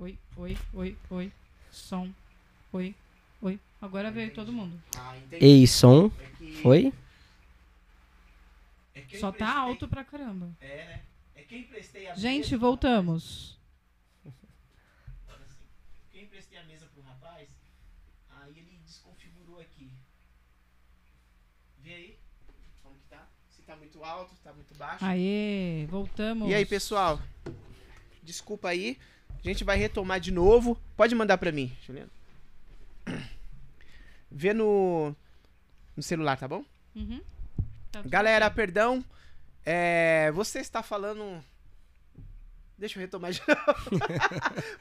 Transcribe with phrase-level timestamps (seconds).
[0.00, 1.32] oi, oi, oi, oi.
[1.70, 2.12] Som.
[2.72, 2.94] Oi,
[3.42, 3.60] oi.
[3.80, 4.80] Agora veio todo mundo.
[4.96, 5.44] Ah, entendi.
[5.44, 6.10] Ei, som.
[6.18, 6.92] É que- Foi?
[8.94, 10.50] é Só tá emprestei- alto pra caramba.
[10.60, 11.02] É, né?
[11.34, 13.58] É que eu emprestei a Gente, mesa- voltamos.
[15.26, 15.64] Agora sim.
[16.02, 17.48] Porque eu emprestei a mesa pro rapaz,
[18.30, 19.90] aí ele desconfigurou aqui.
[21.78, 22.18] Vê aí
[22.82, 23.26] como que tá?
[23.48, 25.04] Se tá muito alto, se tá muito baixo.
[25.04, 26.50] Aê, voltamos.
[26.50, 27.20] E aí, pessoal?
[28.22, 28.98] Desculpa aí.
[29.42, 30.78] A gente vai retomar de novo.
[30.96, 32.10] Pode mandar pra mim, Juliana.
[34.30, 35.14] Vê no,
[35.96, 36.64] no celular, tá bom?
[36.94, 37.20] Uhum.
[37.90, 38.56] Tá Galera, bem.
[38.56, 39.04] perdão.
[39.64, 41.42] É, você está falando.
[42.78, 44.04] Deixa eu retomar de novo.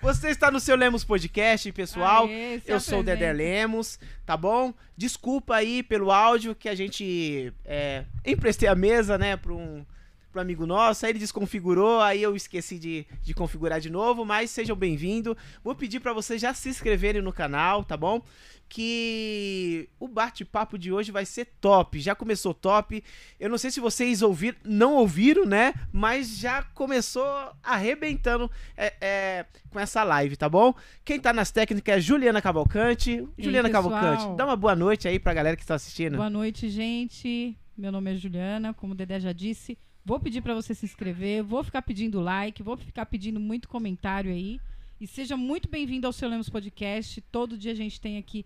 [0.02, 2.26] você está no seu Lemos Podcast, pessoal.
[2.28, 3.34] Aê, Eu sou o Dedé.
[3.34, 4.74] Lemos, tá bom?
[4.96, 9.86] Desculpa aí pelo áudio que a gente é, emprestei a mesa, né, para um
[10.32, 14.52] pro amigo nosso, aí ele desconfigurou, aí eu esqueci de, de configurar de novo, mas
[14.52, 15.36] sejam bem-vindos.
[15.64, 18.22] Vou pedir para vocês já se inscreverem no canal, tá bom?
[18.68, 23.04] Que o bate-papo de hoje vai ser top, já começou top.
[23.40, 25.74] Eu não sei se vocês ouviram, não ouviram, né?
[25.92, 27.26] Mas já começou
[27.64, 30.76] arrebentando é, é, com essa live, tá bom?
[31.04, 33.28] Quem tá nas técnicas é Juliana Cavalcante.
[33.36, 33.90] Juliana pessoal?
[33.90, 36.18] Cavalcante, dá uma boa noite aí pra galera que tá assistindo.
[36.18, 37.58] Boa noite, gente.
[37.76, 39.80] Meu nome é Juliana, como o Dedé já disse.
[40.04, 44.32] Vou pedir pra você se inscrever, vou ficar pedindo like, vou ficar pedindo muito comentário
[44.32, 44.60] aí.
[45.00, 47.22] E seja muito bem-vindo ao Seu Lemos Podcast.
[47.32, 48.46] Todo dia a gente tem aqui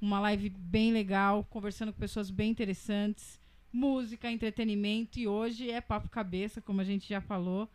[0.00, 3.40] uma live bem legal, conversando com pessoas bem interessantes,
[3.72, 5.18] música, entretenimento.
[5.18, 7.68] E hoje é papo cabeça, como a gente já falou.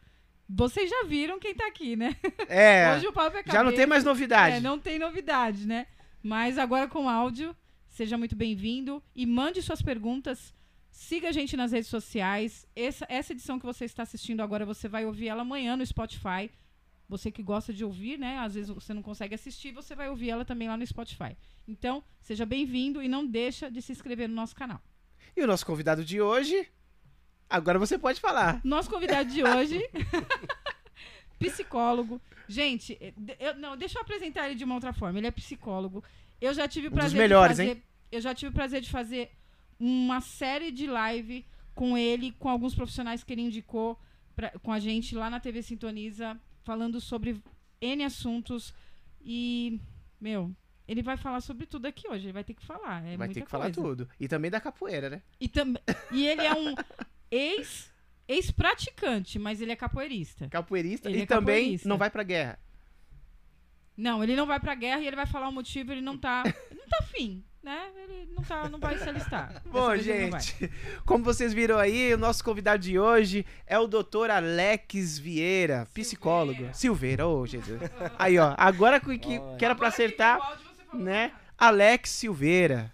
[0.49, 2.15] Vocês já viram quem tá aqui, né?
[2.49, 3.57] É, Hoje o papo é cabeça.
[3.57, 4.57] já não tem mais novidade.
[4.57, 5.87] É, não tem novidade, né?
[6.21, 7.55] Mas agora com áudio,
[7.87, 10.53] seja muito bem-vindo e mande suas perguntas.
[11.01, 12.67] Siga a gente nas redes sociais.
[12.75, 16.51] Essa, essa edição que você está assistindo agora, você vai ouvir ela amanhã no Spotify.
[17.09, 18.37] Você que gosta de ouvir, né?
[18.37, 21.35] Às vezes você não consegue assistir, você vai ouvir ela também lá no Spotify.
[21.67, 24.79] Então, seja bem-vindo e não deixa de se inscrever no nosso canal.
[25.35, 26.69] E o nosso convidado de hoje,
[27.49, 28.61] agora você pode falar.
[28.63, 29.81] Nosso convidado de hoje,
[31.39, 32.21] psicólogo.
[32.47, 35.17] Gente, eh, eu, não, deixa eu apresentar ele de uma outra forma.
[35.17, 36.03] Ele é psicólogo.
[36.39, 38.81] Eu já tive o Um dos prazer melhores, de fazer, eu já tive o prazer
[38.81, 39.31] de fazer
[39.83, 43.99] uma série de live com ele, com alguns profissionais que ele indicou
[44.35, 47.41] pra- com a gente lá na TV Sintoniza, falando sobre
[47.81, 48.73] N assuntos
[49.23, 49.79] e
[50.19, 50.55] meu,
[50.87, 53.41] ele vai falar sobre tudo aqui hoje, ele vai ter que falar, é vai ter
[53.41, 53.81] que falar coisa.
[53.81, 54.09] tudo.
[54.19, 55.21] E também da capoeira, né?
[55.39, 55.73] E, tam,
[56.11, 56.75] e ele é um
[57.31, 57.89] ex
[58.27, 60.47] ex-praticante, mas ele é capoeirista.
[60.47, 61.09] Capoeirista.
[61.09, 61.89] Ele e é também capoeirista.
[61.89, 62.59] não vai pra guerra.
[63.97, 66.43] Não, ele não vai pra guerra e ele vai falar o motivo, ele não tá.
[66.45, 67.89] Ele não tá afim, né?
[68.03, 69.61] Ele não, tá, não vai se alistar.
[69.71, 70.71] Bom, gente,
[71.05, 76.69] como vocês viram aí, o nosso convidado de hoje é o doutor Alex Vieira, psicólogo.
[76.73, 77.79] Silveira, ô Jesus.
[78.17, 80.59] Aí, ó, agora que, que, que era pra acertar,
[80.93, 81.33] né?
[81.57, 82.91] Alex Silveira.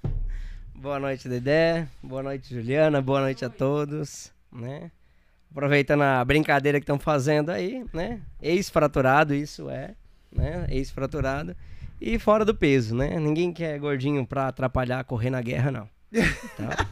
[0.76, 1.88] Boa noite, Dedé.
[2.04, 3.02] Boa noite, Juliana.
[3.02, 4.92] Boa noite a todos, né?
[5.50, 8.22] Aproveitando a brincadeira que estão fazendo aí, né?
[8.42, 9.96] Ex-fraturado, isso é,
[10.32, 10.68] né?
[10.70, 11.56] Ex-fraturado.
[12.00, 13.20] E fora do peso, né?
[13.20, 15.90] Ninguém quer gordinho pra atrapalhar correr na guerra, não.
[16.56, 16.88] Tá?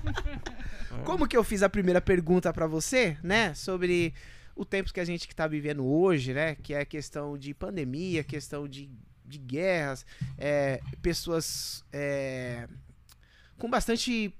[1.03, 3.53] Como que eu fiz a primeira pergunta pra você, né?
[3.53, 4.13] Sobre
[4.55, 6.55] o tempo que a gente que tá vivendo hoje, né?
[6.55, 8.89] Que é questão de pandemia, questão de,
[9.25, 10.05] de guerras,
[10.37, 12.67] é, pessoas é,
[13.57, 14.33] com bastante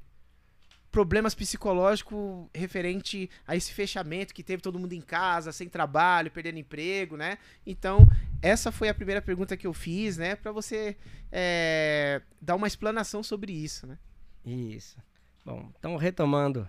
[0.96, 6.58] problemas psicológicos referente a esse fechamento que teve todo mundo em casa, sem trabalho, perdendo
[6.58, 7.38] emprego, né?
[7.68, 8.08] Então,
[8.42, 10.38] essa foi a primeira pergunta que eu fiz, né?
[10.38, 10.96] Pra você
[11.30, 13.98] é, dar uma explanação sobre isso, né?
[14.46, 14.96] Isso.
[15.44, 16.66] Bom, então retomando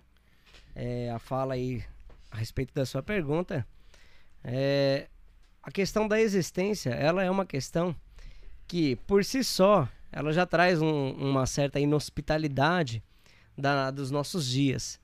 [0.74, 1.84] é, a fala aí
[2.28, 3.64] a respeito da sua pergunta,
[4.42, 5.06] é,
[5.62, 7.94] a questão da existência, ela é uma questão
[8.66, 13.04] que, por si só, ela já traz um- uma certa inhospitalidade
[13.56, 15.00] da- dos nossos dias.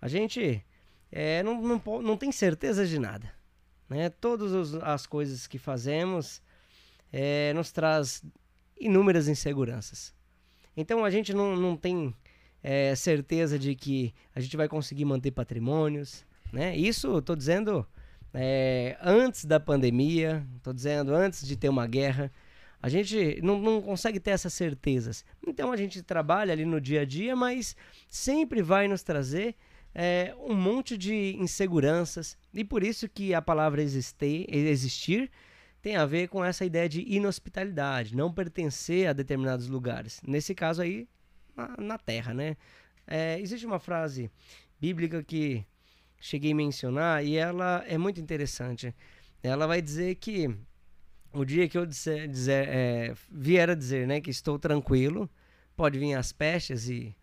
[0.00, 0.64] A gente
[1.12, 3.32] é, não, não, não tem certeza de nada.
[3.88, 4.08] Né?
[4.08, 6.42] Todas os- as coisas que fazemos
[7.12, 8.24] é, nos traz
[8.80, 10.12] inúmeras inseguranças.
[10.76, 12.12] Então a gente não, não tem
[12.62, 16.76] é, certeza de que a gente vai conseguir manter patrimônios, né?
[16.76, 17.86] Isso estou dizendo
[18.32, 22.32] é, antes da pandemia, estou dizendo antes de ter uma guerra.
[22.84, 25.24] A gente não, não consegue ter essas certezas.
[25.48, 27.74] Então a gente trabalha ali no dia a dia, mas
[28.10, 29.56] sempre vai nos trazer
[29.94, 32.36] é, um monte de inseguranças.
[32.52, 35.30] E por isso que a palavra existir, existir
[35.80, 40.20] tem a ver com essa ideia de inhospitalidade, não pertencer a determinados lugares.
[40.22, 41.08] Nesse caso aí,
[41.56, 42.54] na, na terra, né?
[43.06, 44.30] É, existe uma frase
[44.78, 45.64] bíblica que
[46.20, 48.94] cheguei a mencionar e ela é muito interessante.
[49.42, 50.54] Ela vai dizer que
[51.34, 55.28] o dia que eu dizer, dizer é, vier a dizer né, que estou tranquilo,
[55.76, 57.14] pode vir as pestes e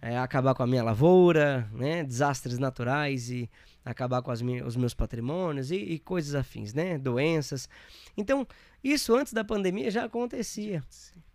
[0.00, 3.48] é, acabar com a minha lavoura, né, desastres naturais e
[3.84, 7.68] acabar com os meus patrimônios e, e, coisas afins, né, doenças.
[8.16, 8.46] Então,
[8.82, 10.82] isso antes da pandemia já acontecia.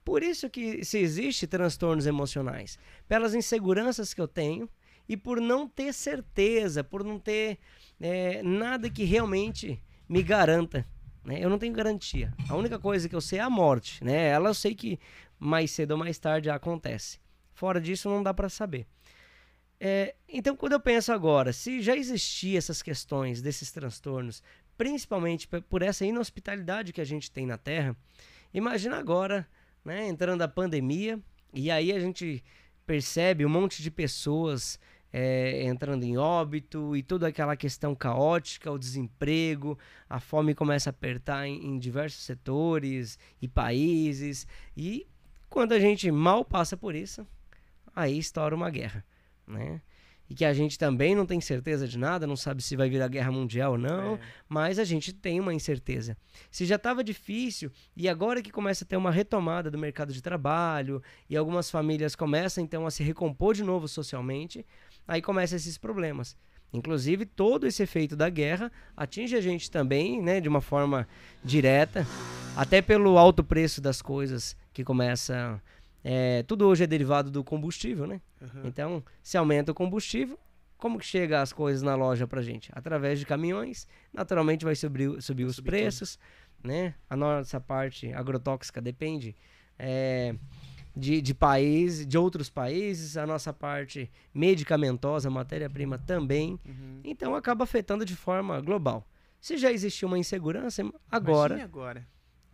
[0.04, 4.70] Por isso que se existe transtornos emocionais, pelas inseguranças que eu tenho
[5.08, 7.60] e por não ter certeza, por não ter
[8.00, 10.86] é, nada que realmente me garanta
[11.28, 11.44] né?
[11.44, 12.34] Eu não tenho garantia.
[12.48, 14.02] A única coisa que eu sei é a morte.
[14.02, 14.30] Né?
[14.30, 14.98] Ela eu sei que
[15.38, 17.20] mais cedo ou mais tarde acontece.
[17.54, 18.88] Fora disso, não dá para saber.
[19.78, 24.42] É, então, quando eu penso agora, se já existiam essas questões desses transtornos,
[24.78, 27.96] principalmente por essa inhospitalidade que a gente tem na Terra,
[28.54, 29.46] imagina agora,
[29.84, 31.20] né, entrando a pandemia,
[31.54, 32.44] e aí a gente
[32.86, 34.80] percebe um monte de pessoas
[35.12, 39.78] é, entrando em óbito e toda aquela questão caótica, o desemprego,
[40.10, 44.48] a fome começa a apertar em, em diversos setores e países.
[44.76, 45.08] E
[45.50, 47.26] quando a gente mal passa por isso,
[47.96, 49.04] aí estoura uma guerra,
[49.46, 49.82] né?
[50.30, 53.08] e que a gente também não tem certeza de nada, não sabe se vai virar
[53.08, 54.20] guerra mundial ou não, é.
[54.48, 56.18] mas a gente tem uma incerteza.
[56.52, 60.22] Se já estava difícil e agora que começa a ter uma retomada do mercado de
[60.22, 64.66] trabalho e algumas famílias começam então a se recompor de novo socialmente,
[65.08, 66.36] aí começam esses problemas.
[66.74, 71.08] Inclusive, todo esse efeito da guerra atinge a gente também, né, de uma forma
[71.44, 72.06] direta,
[72.56, 75.62] até pelo alto preço das coisas que começa.
[76.04, 78.22] É, tudo hoje é derivado do combustível, né?
[78.42, 78.62] Uhum.
[78.66, 80.38] Então, se aumenta o combustível,
[80.78, 82.70] como que chega as coisas na loja pra gente?
[82.74, 86.18] Através de caminhões, naturalmente vai subir, subir os subir preços,
[86.62, 86.68] tudo.
[86.72, 86.94] né?
[87.10, 89.36] A nossa parte agrotóxica depende.
[89.80, 90.36] É,
[90.98, 96.60] de, de países, de outros países, a nossa parte medicamentosa, matéria-prima também.
[96.66, 97.02] Uhum.
[97.04, 99.08] Então acaba afetando de forma global.
[99.40, 102.08] Se já existia uma insegurança, agora, agora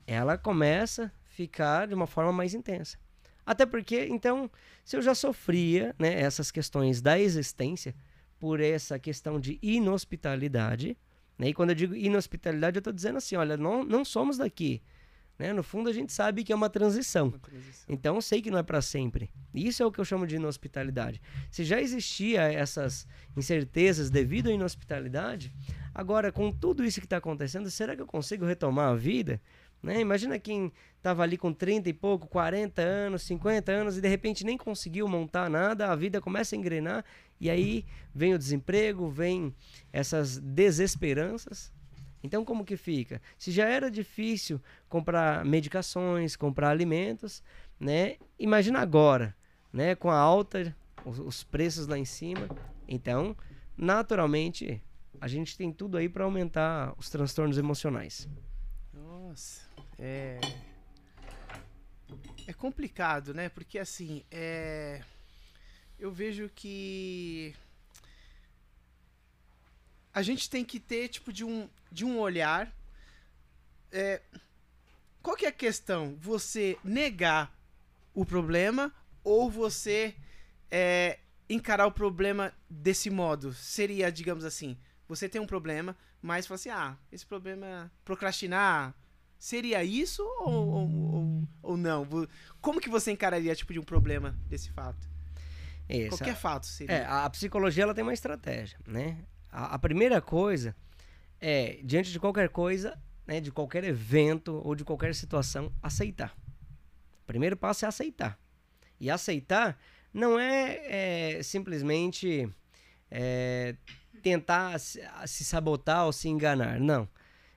[0.05, 2.97] ela começa a ficar de uma forma mais intensa.
[3.45, 4.49] Até porque, então,
[4.85, 7.95] se eu já sofria né, essas questões da existência
[8.39, 10.97] por essa questão de inhospitalidade,
[11.37, 14.81] né, e quando eu digo inhospitalidade, eu estou dizendo assim: olha, não, não somos daqui.
[15.37, 15.51] Né?
[15.51, 17.27] No fundo, a gente sabe que é uma transição.
[17.27, 17.85] Uma transição.
[17.87, 19.29] Então, eu sei que não é para sempre.
[19.53, 21.21] Isso é o que eu chamo de inhospitalidade.
[21.49, 25.51] Se já existia essas incertezas devido à inhospitalidade,
[25.93, 29.41] agora, com tudo isso que está acontecendo, será que eu consigo retomar a vida?
[29.83, 29.99] Né?
[29.99, 34.45] Imagina quem estava ali com 30 e pouco, 40 anos, 50 anos e de repente
[34.45, 37.03] nem conseguiu montar nada, a vida começa a engrenar
[37.39, 39.53] e aí vem o desemprego, vem
[39.91, 41.69] essas desesperanças.
[42.23, 43.21] Então, como que fica?
[43.37, 47.43] Se já era difícil comprar medicações, comprar alimentos,
[47.79, 48.15] né?
[48.39, 49.35] Imagina agora,
[49.71, 49.93] né?
[49.93, 52.47] Com a alta, os, os preços lá em cima.
[52.87, 53.35] Então,
[53.77, 54.81] naturalmente,
[55.19, 58.27] a gente tem tudo aí para aumentar os transtornos emocionais.
[58.93, 59.67] Nossa,
[59.99, 60.39] é
[62.47, 63.49] é complicado, né?
[63.49, 65.01] Porque assim, é
[65.99, 67.55] eu vejo que
[70.13, 72.71] a gente tem que ter tipo de um, de um olhar.
[73.91, 74.21] É,
[75.21, 76.15] qual que é a questão?
[76.19, 77.57] Você negar
[78.13, 80.15] o problema ou você
[80.69, 83.53] é, encarar o problema desse modo?
[83.53, 88.93] Seria, digamos assim, você tem um problema, mas fala assim, ah, esse problema procrastinar,
[89.39, 92.07] seria isso ou, ou, ou, ou, não?
[92.61, 95.11] Como que você encararia tipo de um problema desse fato?
[96.07, 96.95] Qualquer fato seria.
[96.95, 99.17] É, a psicologia ela tem uma estratégia, né?
[99.53, 100.75] A, a primeira coisa
[101.39, 106.35] é, diante de qualquer coisa, né, de qualquer evento ou de qualquer situação, aceitar.
[107.21, 108.39] O primeiro passo é aceitar.
[108.99, 109.77] E aceitar
[110.13, 112.49] não é, é simplesmente
[113.11, 113.75] é,
[114.21, 116.79] tentar se, se, sabotar ou se enganar.
[116.79, 117.07] Não.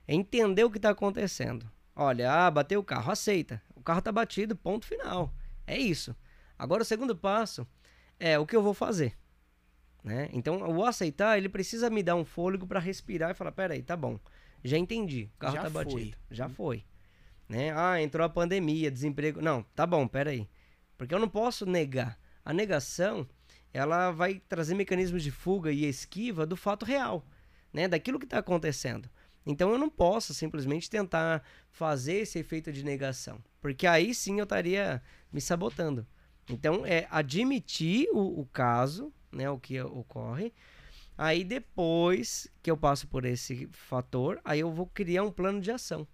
[0.07, 1.69] É entender o que está acontecendo.
[1.95, 3.61] Olha, ah, bateu o carro, aceita.
[3.75, 5.33] O carro está batido, ponto final.
[5.65, 6.15] É isso.
[6.59, 7.67] Agora o segundo passo
[8.19, 9.17] é o que eu vou fazer.
[10.07, 10.29] Né?
[10.31, 13.97] Então, o aceitar, ele precisa me dar um fôlego para respirar e falar: peraí, tá
[13.97, 14.17] bom,
[14.63, 15.83] já entendi, o carro já tá foi.
[15.83, 16.85] batido, já foi.
[17.49, 17.73] Né?
[17.75, 19.41] Ah, entrou a pandemia, desemprego.
[19.41, 20.47] Não, tá bom, peraí.
[20.97, 22.17] Porque eu não posso negar.
[22.45, 23.27] A negação,
[23.73, 27.27] ela vai trazer mecanismos de fuga e esquiva do fato real,
[27.73, 27.85] né?
[27.85, 29.09] daquilo que está acontecendo.
[29.45, 34.43] Então eu não posso simplesmente tentar fazer esse efeito de negação, porque aí sim eu
[34.43, 36.07] estaria me sabotando.
[36.49, 40.53] Então é admitir o, o caso, né, o que ocorre.
[41.17, 45.71] Aí depois que eu passo por esse fator, aí eu vou criar um plano de
[45.71, 46.07] ação.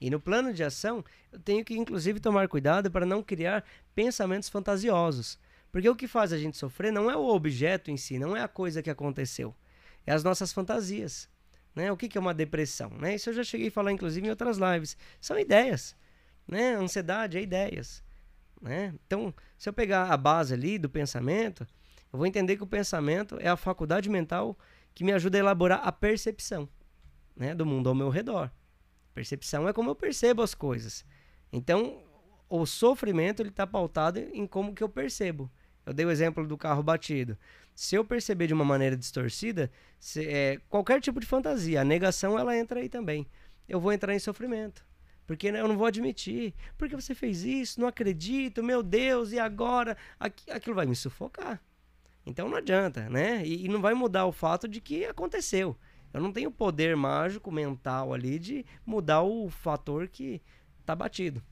[0.00, 4.48] E no plano de ação, eu tenho que inclusive tomar cuidado para não criar pensamentos
[4.48, 5.38] fantasiosos.
[5.72, 8.42] Porque o que faz a gente sofrer não é o objeto em si, não é
[8.42, 9.54] a coisa que aconteceu.
[10.06, 11.28] É as nossas fantasias.
[11.74, 11.90] Né?
[11.90, 12.90] O que, que é uma depressão?
[12.90, 13.16] Né?
[13.16, 14.96] Isso eu já cheguei a falar, inclusive, em outras lives.
[15.20, 15.96] São ideias.
[16.46, 16.74] Né?
[16.74, 18.04] Ansiedade é ideias.
[18.60, 18.94] Né?
[19.06, 21.66] Então, se eu pegar a base ali do pensamento,
[22.14, 24.56] eu vou entender que o pensamento é a faculdade mental
[24.94, 26.68] que me ajuda a elaborar a percepção
[27.34, 28.52] né, do mundo ao meu redor.
[29.12, 31.04] Percepção é como eu percebo as coisas.
[31.52, 32.04] Então,
[32.48, 35.50] o sofrimento ele está pautado em como que eu percebo.
[35.84, 37.36] Eu dei o exemplo do carro batido.
[37.74, 42.38] Se eu perceber de uma maneira distorcida, se, é, qualquer tipo de fantasia, a negação
[42.38, 43.26] ela entra aí também.
[43.68, 44.86] Eu vou entrar em sofrimento.
[45.26, 46.54] Porque eu não vou admitir.
[46.78, 47.80] Porque você fez isso?
[47.80, 49.96] Não acredito, meu Deus, e agora?
[50.20, 51.60] Aquilo vai me sufocar.
[52.26, 53.44] Então não adianta, né?
[53.44, 55.76] E, e não vai mudar o fato de que aconteceu.
[56.12, 60.40] Eu não tenho poder mágico mental ali de mudar o fator que
[60.86, 61.42] tá batido.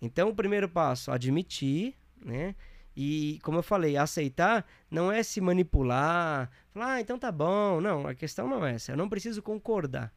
[0.00, 2.54] Então, o primeiro passo, admitir, né?
[2.96, 7.80] E, como eu falei, aceitar não é se manipular, falar, ah, então tá bom.
[7.80, 8.92] Não, a questão não é essa.
[8.92, 10.12] Eu não preciso concordar.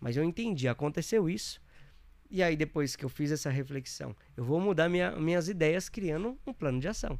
[0.00, 1.60] Mas eu entendi, aconteceu isso.
[2.30, 6.38] E aí, depois que eu fiz essa reflexão, eu vou mudar minha, minhas ideias criando
[6.46, 7.18] um plano de ação.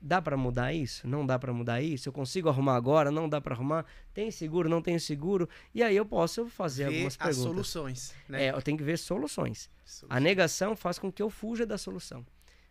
[0.00, 1.06] Dá para mudar isso?
[1.08, 2.08] Não dá para mudar isso?
[2.08, 3.10] Eu consigo arrumar agora?
[3.10, 3.84] Não dá para arrumar?
[4.12, 4.68] Tem seguro?
[4.68, 5.48] Não tem seguro?
[5.74, 7.38] E aí eu posso fazer ver algumas perguntas.
[7.38, 8.14] as soluções.
[8.28, 8.44] Né?
[8.44, 9.70] É, eu tenho que ver soluções.
[10.08, 12.24] A negação faz com que eu fuja da solução.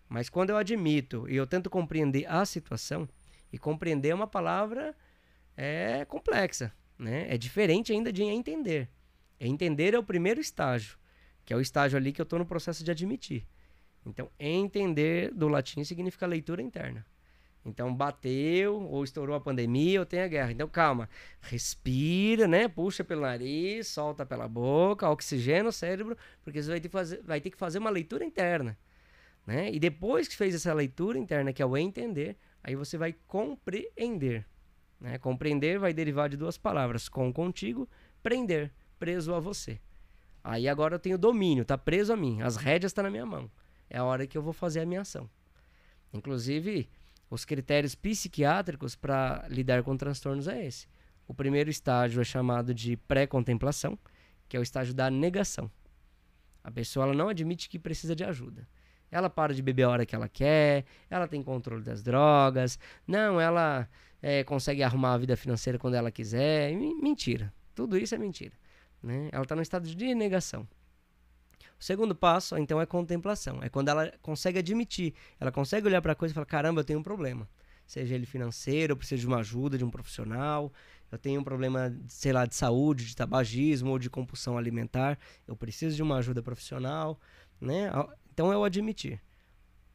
[0.07, 3.09] Mas quando eu admito e eu tento compreender a situação,
[3.51, 4.95] e compreender é uma palavra
[5.55, 7.25] é complexa, né?
[7.33, 8.89] É diferente ainda de entender.
[9.39, 10.97] Entender é o primeiro estágio,
[11.45, 13.47] que é o estágio ali que eu estou no processo de admitir.
[14.05, 17.05] Então, entender do latim significa leitura interna.
[17.65, 20.51] Então bateu, ou estourou a pandemia, ou tem a guerra.
[20.51, 21.09] Então calma,
[21.41, 22.67] respira, né?
[22.67, 27.21] Puxa pelo nariz, solta pela boca, oxigena o cérebro, porque você vai ter que fazer,
[27.23, 28.77] vai ter que fazer uma leitura interna.
[29.45, 29.71] Né?
[29.71, 34.45] E depois que fez essa leitura interna, que é o entender, aí você vai compreender.
[34.99, 35.17] Né?
[35.17, 37.89] Compreender vai derivar de duas palavras: com contigo,
[38.21, 39.79] prender, preso a você.
[40.43, 43.25] Aí agora eu tenho domínio, tá preso a mim, as rédeas estão tá na minha
[43.25, 43.49] mão.
[43.89, 45.27] É a hora que eu vou fazer a minha ação.
[46.13, 46.87] Inclusive,
[47.29, 50.87] os critérios psiquiátricos para lidar com transtornos é esse.
[51.27, 53.97] O primeiro estágio é chamado de pré-contemplação,
[54.47, 55.69] que é o estágio da negação.
[56.63, 58.67] A pessoa não admite que precisa de ajuda.
[59.11, 63.39] Ela para de beber a hora que ela quer, ela tem controle das drogas, não,
[63.39, 63.87] ela
[64.21, 66.75] é, consegue arrumar a vida financeira quando ela quiser.
[66.75, 67.53] Mentira.
[67.73, 68.53] Tudo isso é mentira.
[69.01, 69.29] Né?
[69.31, 70.67] Ela está no estado de negação.
[71.79, 73.61] O segundo passo, então, é contemplação.
[73.61, 76.85] É quando ela consegue admitir, ela consegue olhar para a coisa e falar: caramba, eu
[76.85, 77.47] tenho um problema.
[77.85, 80.73] Seja ele financeiro, eu preciso de uma ajuda de um profissional,
[81.11, 85.55] eu tenho um problema, sei lá, de saúde, de tabagismo ou de compulsão alimentar, eu
[85.55, 87.19] preciso de uma ajuda profissional,
[87.61, 87.91] né?
[88.33, 89.21] Então é o admitir.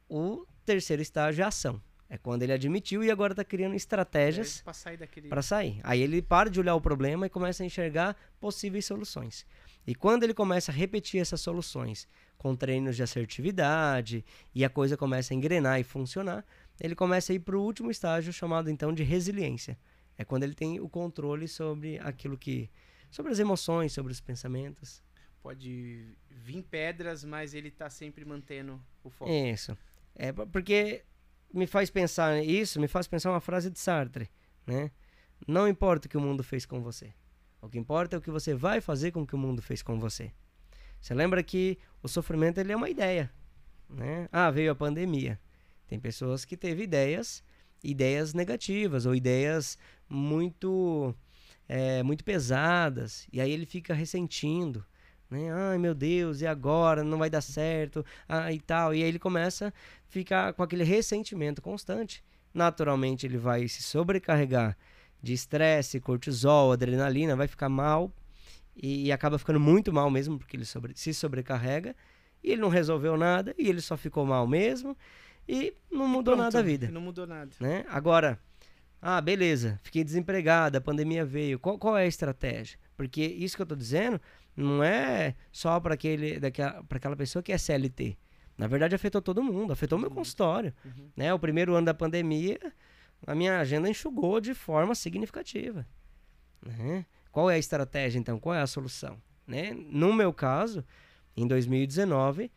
[0.07, 1.81] O terceiro estágio é a ação.
[2.09, 5.41] É quando ele admitiu e agora está criando estratégias para sair, daquele...
[5.41, 5.79] sair.
[5.81, 9.45] Aí ele para de olhar o problema e começa a enxergar possíveis soluções.
[9.85, 14.95] E quando ele começa a repetir essas soluções com treinos de assertividade e a coisa
[14.95, 16.45] começa a engrenar e funcionar,
[16.79, 19.77] ele começa a ir para o último estágio chamado então de resiliência.
[20.17, 22.69] É quando ele tem o controle sobre aquilo que.
[23.09, 25.03] sobre as emoções, sobre os pensamentos.
[25.41, 29.31] Pode vir pedras, mas ele está sempre mantendo o foco.
[29.31, 29.75] Isso.
[30.13, 31.03] É porque
[31.53, 34.29] me faz pensar isso, me faz pensar uma frase de Sartre,
[34.67, 34.91] né?
[35.47, 37.11] Não importa o que o mundo fez com você.
[37.61, 39.83] O que importa é o que você vai fazer com o que o mundo fez
[39.83, 40.31] com você.
[40.99, 43.31] Você lembra que o sofrimento ele é uma ideia,
[43.87, 44.27] né?
[44.31, 45.39] Ah, veio a pandemia.
[45.87, 47.43] Tem pessoas que teve ideias,
[47.83, 49.77] ideias negativas ou ideias
[50.09, 51.15] muito
[51.67, 54.85] é, muito pesadas e aí ele fica ressentindo,
[55.29, 55.51] né?
[55.51, 58.93] Ai meu Deus, e agora não vai dar certo, ah, e tal.
[58.93, 59.73] E aí ele começa a
[60.07, 62.23] ficar com aquele ressentimento constante.
[62.53, 64.75] Naturalmente ele vai se sobrecarregar
[65.21, 68.11] de estresse, cortisol, adrenalina, vai ficar mal
[68.75, 71.95] e, e, acaba ficando muito mal mesmo, porque ele sobre, se sobrecarrega
[72.43, 74.97] e ele não resolveu nada e ele só ficou mal mesmo
[75.47, 76.89] e não mudou Pronto, nada a vida.
[76.89, 77.51] Não mudou nada.
[77.59, 77.85] Né?
[77.89, 78.39] Agora,
[79.01, 81.59] ah, beleza, fiquei desempregado, a pandemia veio.
[81.59, 82.79] Qual, qual é a estratégia?
[82.95, 84.19] Porque isso que eu estou dizendo
[84.55, 88.17] não é só para aquela pessoa que é CLT.
[88.57, 90.73] Na verdade, afetou todo mundo, afetou meu consultório.
[90.85, 91.09] Uhum.
[91.15, 91.33] Né?
[91.33, 92.59] O primeiro ano da pandemia,
[93.25, 95.85] a minha agenda enxugou de forma significativa.
[96.65, 97.05] Né?
[97.31, 98.39] Qual é a estratégia, então?
[98.39, 99.21] Qual é a solução?
[99.47, 99.73] Né?
[99.73, 100.83] No meu caso,
[101.35, 102.51] em 2019,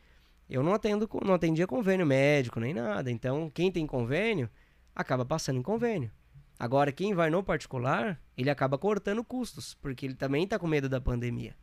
[0.49, 3.11] eu não, atendo, não atendia convênio médico nem nada.
[3.11, 4.49] Então, quem tem convênio
[4.95, 6.11] acaba passando em convênio.
[6.59, 10.89] Agora, quem vai no particular, ele acaba cortando custos, porque ele também está com medo
[10.89, 11.57] da pandemia.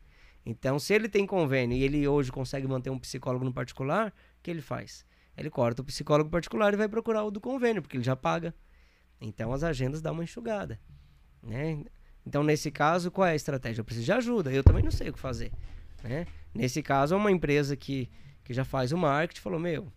[0.44, 4.42] Então, se ele tem convênio e ele hoje consegue manter um psicólogo no particular, o
[4.42, 5.04] que ele faz?
[5.36, 8.54] Ele corta o psicólogo particular e vai procurar o do convênio, porque ele já paga.
[9.22, 10.78] Então as agendas dão uma enxugada.
[11.42, 11.84] Né?
[12.26, 13.80] Então, nesse caso, qual é a estratégia?
[13.80, 15.52] Eu preciso de ajuda, eu também não sei o que fazer.
[16.02, 16.26] Né?
[16.52, 18.10] Nesse caso, é uma empresa que,
[18.44, 19.92] que já faz o marketing falou: meu,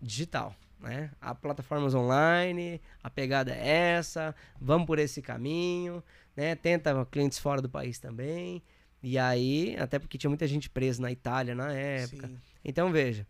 [0.00, 0.54] digital.
[0.78, 1.10] Né?
[1.20, 6.02] A plataformas online, a pegada é essa, vamos por esse caminho,
[6.34, 6.54] né?
[6.54, 8.62] Tenta clientes fora do país também.
[9.02, 12.28] E aí, até porque tinha muita gente presa na Itália na época.
[12.28, 12.38] Sim.
[12.64, 13.26] Então veja,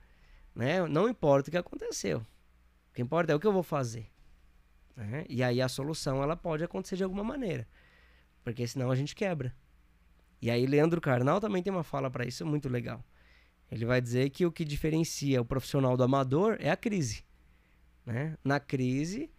[0.54, 0.86] né?
[0.86, 2.18] Não importa o que aconteceu.
[2.18, 4.06] O que importa é o que eu vou fazer.
[5.00, 5.24] Né?
[5.28, 7.66] E aí a solução ela pode acontecer de alguma maneira.
[8.44, 9.54] Porque senão a gente quebra.
[10.42, 13.02] E aí Leandro Carnal também tem uma fala para isso muito legal.
[13.70, 17.24] Ele vai dizer que o que diferencia o profissional do amador é a crise.
[18.04, 18.36] Né?
[18.44, 19.30] Na crise,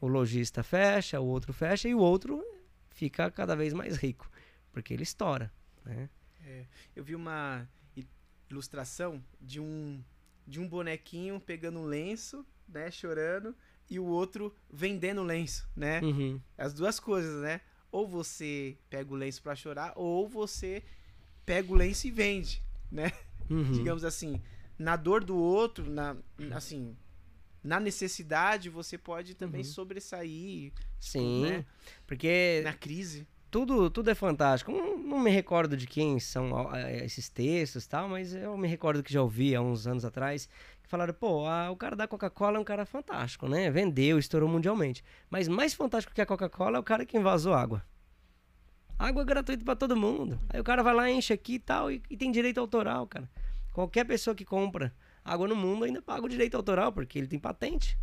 [0.00, 2.44] o lojista fecha, o outro fecha e o outro
[2.90, 4.30] fica cada vez mais rico,
[4.72, 5.52] porque ele estoura.
[5.84, 6.08] Né?
[6.44, 7.68] É, eu vi uma
[8.50, 10.02] ilustração de um
[10.44, 13.54] de um bonequinho pegando um lenço, né, chorando,
[13.92, 16.00] e o outro vendendo lenço, né?
[16.00, 16.40] Uhum.
[16.56, 17.60] As duas coisas, né?
[17.90, 20.82] Ou você pega o lenço para chorar, ou você
[21.44, 23.12] pega o lenço e vende, né?
[23.50, 23.70] Uhum.
[23.72, 24.40] Digamos assim,
[24.78, 26.16] na dor do outro, na
[26.52, 26.96] assim,
[27.62, 29.66] na necessidade você pode também uhum.
[29.66, 30.72] sobressair.
[30.98, 31.42] Sim.
[31.42, 31.66] Né?
[32.06, 32.62] Porque.
[32.64, 33.26] Na crise.
[33.50, 34.72] Tudo, tudo é fantástico.
[34.72, 36.74] Não, não me recordo de quem são
[37.04, 40.48] esses textos tal, mas eu me recordo que já ouvi há uns anos atrás
[40.92, 43.70] falaram, pô, a, o cara da Coca-Cola é um cara fantástico, né?
[43.70, 45.02] Vendeu, estourou mundialmente.
[45.30, 47.82] Mas mais fantástico que a Coca-Cola é o cara que invasou água.
[48.98, 50.38] Água é gratuita para todo mundo.
[50.50, 53.26] Aí o cara vai lá, enche aqui e tal, e, e tem direito autoral, cara.
[53.72, 57.38] Qualquer pessoa que compra água no mundo ainda paga o direito autoral, porque ele tem
[57.38, 57.98] patente.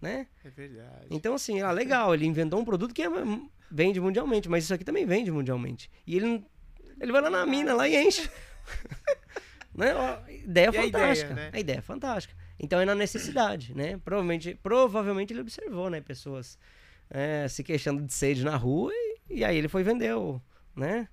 [0.00, 0.28] Né?
[0.44, 1.06] É verdade.
[1.10, 3.08] Então, assim, ah, legal, ele inventou um produto que é,
[3.68, 5.90] vende mundialmente, mas isso aqui também vende mundialmente.
[6.06, 6.44] E ele,
[7.00, 8.30] ele vai lá na mina lá e enche.
[9.74, 9.94] né?
[9.94, 11.30] Ó, ideia e fantástica.
[11.30, 11.50] A ideia, né?
[11.52, 12.34] a ideia é fantástica.
[12.58, 13.98] Então é na necessidade, né?
[14.04, 16.00] Provavelmente, provavelmente ele observou, né?
[16.00, 16.58] Pessoas
[17.10, 20.40] é, se queixando de sede na rua e, e aí ele foi vender o,
[20.76, 21.08] né?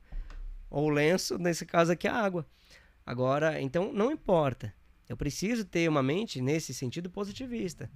[0.69, 2.45] Ou o lenço, nesse caso aqui, a água.
[3.05, 4.73] Agora, então, não importa.
[5.07, 7.89] Eu preciso ter uma mente nesse sentido positivista.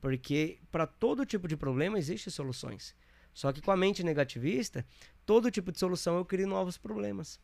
[0.00, 2.94] Porque para todo tipo de problema existem soluções.
[3.32, 4.86] Só que com a mente negativista,
[5.26, 7.40] todo tipo de solução eu crio novos problemas.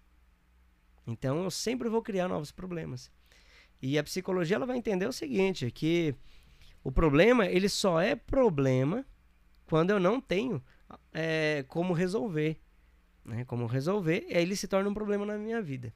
[1.11, 3.11] Então eu sempre vou criar novos problemas.
[3.83, 6.15] E a psicologia ela vai entender o seguinte, que
[6.85, 9.05] o problema ele só é problema
[9.67, 10.63] quando eu não tenho
[11.13, 12.61] é, como resolver.
[13.25, 13.45] Né?
[13.45, 15.93] Como resolver, aí ele se torna um problema na minha vida.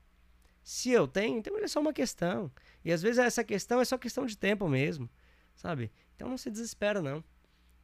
[0.63, 2.51] Se eu tenho, então ele é só uma questão.
[2.85, 5.11] E às vezes essa questão é só questão de tempo mesmo,
[5.55, 5.93] sabe?
[6.17, 7.23] Então não se desespera, não.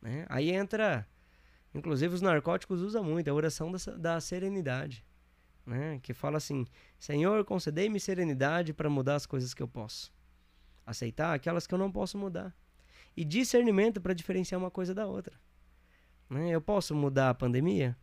[0.01, 0.25] Né?
[0.31, 1.07] Aí entra,
[1.75, 5.05] inclusive os narcóticos usam muito, a oração da, da serenidade.
[5.65, 5.99] Né?
[6.03, 6.67] Que fala assim:
[6.99, 10.13] Senhor, concedei-me serenidade para mudar as coisas que eu posso.
[10.87, 12.55] Aceitar aquelas que eu não posso mudar.
[13.17, 15.39] E discernimento para diferenciar uma coisa da outra.
[16.29, 16.51] Né?
[16.51, 17.97] Eu posso mudar a pandemia?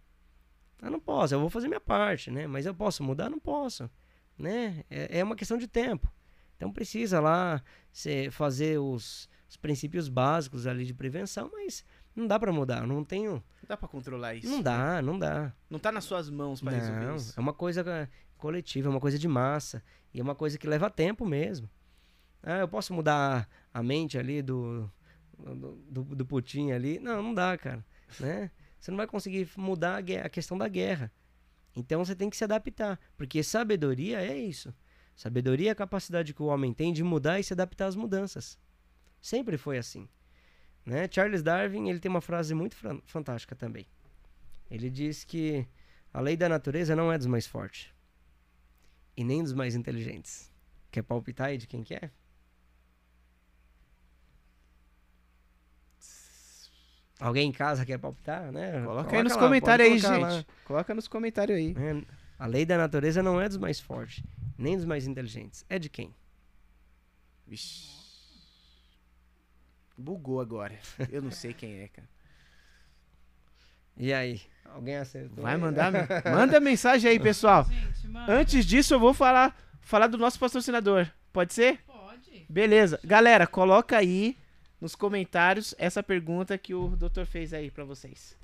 [0.81, 2.45] Eu não posso, eu vou fazer minha parte, né?
[2.45, 3.29] Mas eu posso mudar?
[3.29, 3.89] Não posso
[4.37, 4.83] né?
[4.89, 6.11] É, é uma questão de tempo.
[6.55, 7.61] Então precisa lá
[8.31, 11.85] fazer os, os, princípios básicos ali de prevenção, mas
[12.17, 13.33] não dá para mudar, não tenho.
[13.33, 14.49] Não dá para controlar isso.
[14.49, 15.01] Não dá, né?
[15.01, 15.53] não dá.
[15.69, 17.33] Não tá nas suas mãos para resolver isso.
[17.37, 20.89] É uma coisa coletiva, é uma coisa de massa e é uma coisa que leva
[20.89, 21.69] tempo mesmo.
[22.41, 24.89] Ah, eu posso mudar a mente ali do
[25.37, 26.99] do, do, do Putin ali?
[26.99, 27.85] Não, não dá, cara,
[28.19, 28.49] né?
[28.79, 31.11] Você não vai conseguir mudar a, a questão da guerra.
[31.75, 34.73] Então você tem que se adaptar, porque sabedoria é isso.
[35.15, 38.57] Sabedoria é a capacidade que o homem tem de mudar e se adaptar às mudanças.
[39.21, 40.07] Sempre foi assim.
[40.87, 41.05] Né?
[41.11, 43.85] Charles Darwin ele tem uma frase muito fantástica também.
[44.71, 45.67] Ele diz que
[46.13, 47.93] a lei da natureza não é dos mais fortes
[49.15, 50.49] e nem dos mais inteligentes.
[50.89, 52.09] Quer palpitar aí de quem que é?
[57.19, 58.71] Alguém em casa quer palpitar, né?
[58.71, 60.21] Coloca, Coloca aí nos lá, comentários aí, gente.
[60.21, 60.45] Lá.
[60.63, 61.75] Coloca nos comentários aí.
[61.77, 62.05] É,
[62.39, 64.23] a lei da natureza não é dos mais fortes,
[64.57, 65.65] nem dos mais inteligentes.
[65.67, 66.15] É de quem?
[67.45, 67.96] Vixe.
[69.97, 70.77] Bugou agora.
[71.11, 72.07] Eu não sei quem é, cara.
[73.97, 74.41] E aí?
[74.65, 75.43] Alguém acertou?
[75.43, 75.91] Vai mandar?
[76.31, 77.65] manda mensagem aí, pessoal.
[77.65, 81.07] Gente, Antes disso, eu vou falar, falar do nosso patrocinador.
[81.33, 81.79] Pode ser?
[81.87, 82.45] Pode.
[82.47, 82.99] Beleza.
[83.03, 84.37] Galera, coloca aí
[84.79, 88.37] nos comentários essa pergunta que o doutor fez aí para vocês.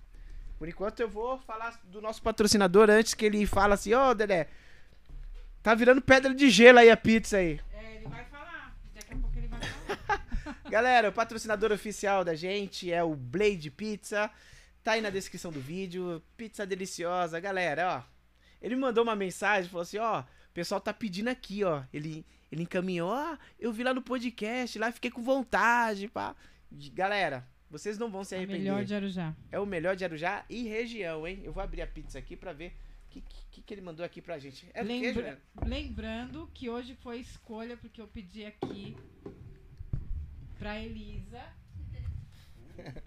[0.58, 4.16] Por enquanto eu vou falar do nosso patrocinador antes que ele fala assim, ô oh,
[4.16, 4.48] Dedé,
[5.62, 7.60] tá virando pedra de gelo aí a pizza aí.
[7.74, 8.76] É, ele vai falar.
[8.96, 10.24] Daqui a pouco ele vai falar.
[10.74, 14.28] Galera, o patrocinador oficial da gente é o Blade Pizza.
[14.84, 16.20] Tá aí na descrição do vídeo.
[16.36, 17.40] Pizza deliciosa.
[17.40, 18.04] Galera, ó.
[18.60, 21.84] Ele me mandou uma mensagem, falou assim, ó, o pessoal tá pedindo aqui, ó.
[21.94, 26.36] Ele ele encaminhou, ah, eu vi lá no podcast, lá fiquei com vontade, pá.
[26.92, 28.60] Galera, Vocês não vão se arrepender.
[28.64, 29.36] melhor de Arujá.
[29.52, 31.40] É o melhor de Arujá e região, hein?
[31.44, 34.24] Eu vou abrir a pizza aqui pra ver o que, que, que ele mandou aqui
[34.24, 34.68] pra gente.
[34.74, 35.38] É do queijo, Lembra- né?
[35.68, 38.98] Lembrando que hoje foi escolha, porque eu pedi aqui
[40.63, 41.43] pra Elisa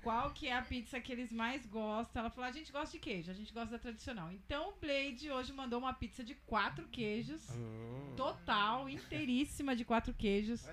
[0.02, 2.20] qual que é a pizza que eles mais gostam.
[2.20, 4.30] Ela falou, a gente gosta de queijo, a gente gosta da tradicional.
[4.30, 8.14] Então o Blade hoje mandou uma pizza de quatro queijos, Hum.
[8.16, 10.64] total, inteiríssima de quatro queijos.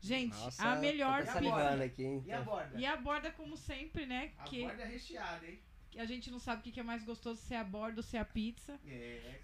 [0.00, 1.32] Gente, Nossa, a melhor pizza.
[1.34, 2.22] salivando aqui, hein?
[2.26, 2.78] E a borda?
[2.80, 4.32] E a borda, como sempre, né?
[4.38, 5.60] A Que borda é recheada, hein?
[6.00, 8.16] A gente não sabe o que é mais gostoso, se é a borda ou se
[8.16, 8.78] é a pizza.
[8.86, 9.38] É,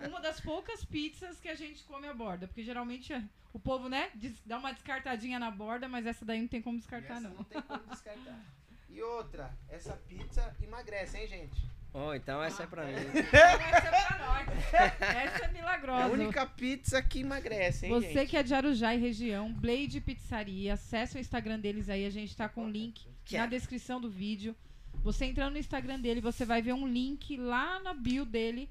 [0.00, 3.58] É uma das poucas pizzas que a gente come a borda, porque geralmente é- o
[3.58, 4.10] povo, né,
[4.46, 7.34] dá uma descartadinha na borda, mas essa daí não tem como E descartar, essa não.
[7.36, 8.40] não tem como descartar.
[8.88, 11.72] E outra, essa pizza emagrece, hein, gente?
[11.94, 12.92] Oh, então essa é pra mim.
[12.92, 14.48] Então essa é pra nós.
[14.72, 16.08] Essa é É a milagrosa.
[16.14, 18.30] única pizza que emagrece, hein, Você gente?
[18.30, 22.34] que é de Arujá e região, Blade Pizzaria, acessa o Instagram deles aí, a gente
[22.34, 23.46] tá com o link Que na é?
[23.46, 24.56] descrição do vídeo.
[25.02, 28.70] Você entrando no Instagram dele, você vai ver um link lá na bio dele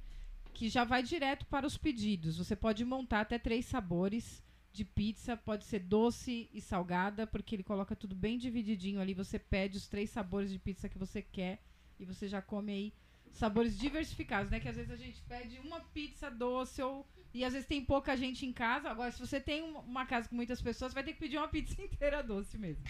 [0.53, 2.37] que já vai direto para os pedidos.
[2.37, 7.63] Você pode montar até três sabores de pizza, pode ser doce e salgada, porque ele
[7.63, 9.13] coloca tudo bem divididinho ali.
[9.13, 11.61] Você pede os três sabores de pizza que você quer
[11.99, 12.93] e você já come aí
[13.33, 14.59] sabores diversificados, né?
[14.59, 18.15] Que às vezes a gente pede uma pizza doce ou e às vezes tem pouca
[18.15, 18.89] gente em casa.
[18.89, 21.47] Agora, se você tem um- uma casa com muitas pessoas, vai ter que pedir uma
[21.47, 22.83] pizza inteira doce mesmo.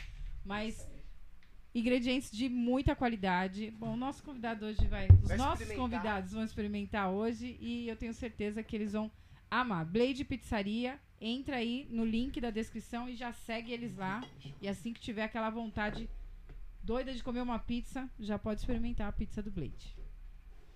[0.45, 0.87] Mas
[1.73, 3.71] ingredientes de muita qualidade.
[3.71, 5.07] Bom, o nosso convidado hoje vai.
[5.21, 9.11] Os Vai nossos convidados vão experimentar hoje e eu tenho certeza que eles vão
[9.49, 9.85] amar.
[9.85, 14.23] Blade Pizzaria, entra aí no link da descrição e já segue eles lá.
[14.61, 16.09] E assim que tiver aquela vontade
[16.83, 19.95] doida de comer uma pizza, já pode experimentar a pizza do Blade.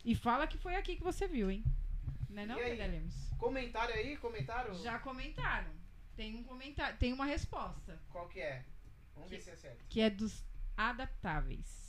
[0.03, 1.63] E fala que foi aqui que você viu, hein?
[2.29, 3.15] Não é não, Lemos?
[3.37, 4.75] Comentário aí, comentário?
[4.75, 5.71] Já comentaram.
[6.15, 8.63] Tem um comentário, tem uma resposta, Qual que é?
[9.15, 9.83] Vamos ver se é certo.
[9.89, 10.45] que é dos
[10.77, 11.85] adaptáveis.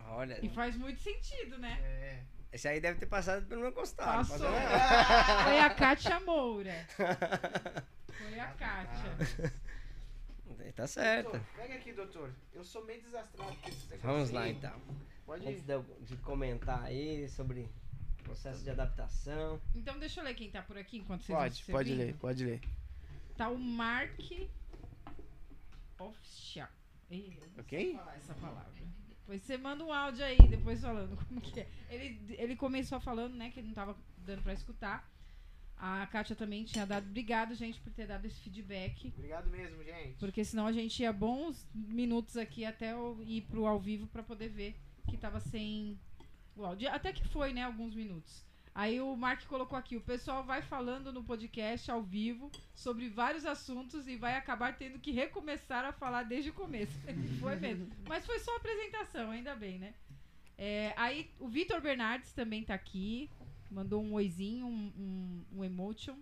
[0.00, 1.78] Olha, E faz muito sentido, né?
[1.82, 2.22] É.
[2.52, 4.26] esse aí deve ter passado pelo meu consultório.
[4.26, 4.38] Passou.
[5.44, 6.86] Foi a Kátia Moura.
[6.96, 9.52] Foi a Kátia.
[10.74, 11.32] Tá certo.
[11.32, 12.30] Doutor, pega aqui, doutor.
[12.54, 14.80] Eu sou meio desastrado com negócios Vamos lá então.
[15.26, 17.68] Pode Antes de, de comentar aí sobre
[18.20, 19.60] o processo de adaptação.
[19.74, 22.44] Então deixa eu ler quem tá por aqui enquanto vocês Pode, vão pode ler, pode
[22.44, 22.60] ler.
[23.36, 24.18] Tá o Mark
[27.54, 27.94] Não Ok?
[27.94, 28.72] falar essa palavra.
[29.08, 31.68] Depois você manda um áudio aí, depois falando como que é.
[31.88, 35.08] Ele, ele começou falando, né, que ele não tava dando pra escutar.
[35.76, 37.06] A Kátia também tinha dado.
[37.06, 39.08] Obrigado, gente, por ter dado esse feedback.
[39.16, 40.18] Obrigado mesmo, gente.
[40.18, 44.22] Porque senão a gente ia bons minutos aqui até eu ir pro ao vivo pra
[44.22, 44.76] poder ver
[45.08, 45.98] que tava sem
[46.54, 46.90] o áudio.
[46.90, 48.44] Até que foi, né, alguns minutos.
[48.74, 53.44] Aí o Mark colocou aqui, o pessoal vai falando no podcast ao vivo sobre vários
[53.44, 56.92] assuntos e vai acabar tendo que recomeçar a falar desde o começo.
[57.40, 57.88] foi mesmo.
[58.08, 59.94] Mas foi só apresentação, ainda bem, né?
[60.56, 63.28] É, aí o Vitor Bernardes também tá aqui.
[63.70, 66.16] Mandou um oizinho, um, um, um emotion.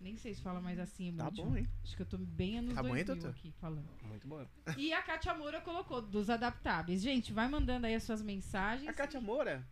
[0.00, 1.44] Nem sei se fala mais assim, Tá emotion.
[1.46, 1.66] bom, hein?
[1.82, 3.30] Acho que eu tô bem anos Tá bom, 2000 hein, doutor?
[3.30, 3.88] aqui falando.
[4.02, 4.46] Muito bom.
[4.76, 7.00] E a Kátia Moura colocou dos adaptáveis.
[7.00, 8.88] Gente, vai mandando aí as suas mensagens.
[8.88, 9.66] A Kátia Moura?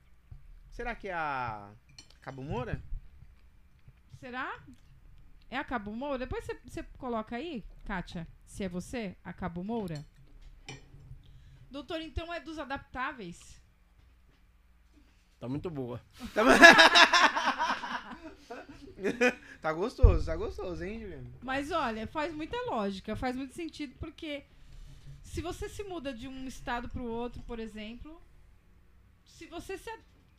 [0.70, 1.70] Será que é a
[2.22, 2.82] Cabo Moura?
[4.20, 4.58] Será?
[5.50, 6.18] É a Cabo Moura?
[6.18, 10.04] Depois você- coloca aí, Kátia, se é você, a Cabo Moura.
[11.70, 13.60] Doutor, então é dos adaptáveis?
[15.40, 16.00] Tá muito boa.
[19.60, 21.32] Tá gostoso, tá gostoso, hein, Juliano?
[21.42, 24.44] Mas olha, faz muita lógica, faz muito sentido, porque
[25.24, 28.22] se você se muda de um estado para o outro, por exemplo,
[29.24, 29.90] se você se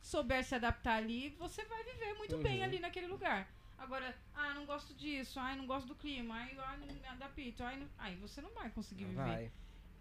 [0.03, 2.63] souber se adaptar ali, você vai viver muito bem Uhum.
[2.65, 3.47] ali naquele lugar.
[3.77, 7.63] Agora, ah, não gosto disso, ai, não gosto do clima, ai, ai não me adapto,
[7.63, 9.15] ai, não- aí você não vai conseguir viver.
[9.23, 9.51] Vai.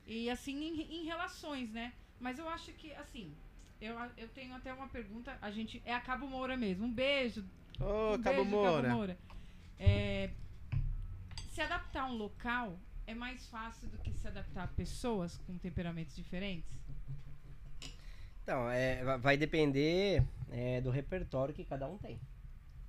[0.07, 1.93] E assim, em, em relações, né?
[2.21, 3.35] Mas eu acho que, assim,
[3.81, 7.45] eu, eu tenho até uma pergunta, a gente, é a Cabo Moura mesmo, um beijo,
[7.81, 8.83] Ô, um Cabo beijo, Moura.
[8.83, 9.19] Cabo Moura.
[9.79, 10.31] É,
[11.51, 15.57] se adaptar a um local é mais fácil do que se adaptar a pessoas com
[15.59, 16.71] temperamentos diferentes?
[18.43, 22.21] Então, é, va- vai depender é, do repertório que cada um tem.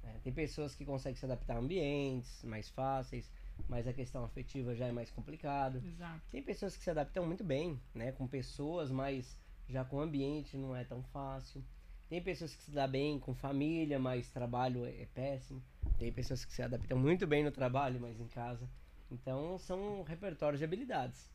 [0.03, 0.19] né?
[0.23, 3.31] tem pessoas que conseguem se adaptar a ambientes mais fáceis,
[3.69, 5.81] mas a questão afetiva já é mais complicado.
[5.85, 6.21] Exato.
[6.31, 9.37] Tem pessoas que se adaptam muito bem, né, com pessoas, mas
[9.69, 11.63] já com o ambiente não é tão fácil.
[12.09, 15.63] Tem pessoas que se dão bem com família, mas trabalho é é péssimo.
[15.97, 18.67] Tem pessoas que se adaptam muito bem no trabalho, mas em casa.
[19.09, 21.31] Então são repertórios de habilidades.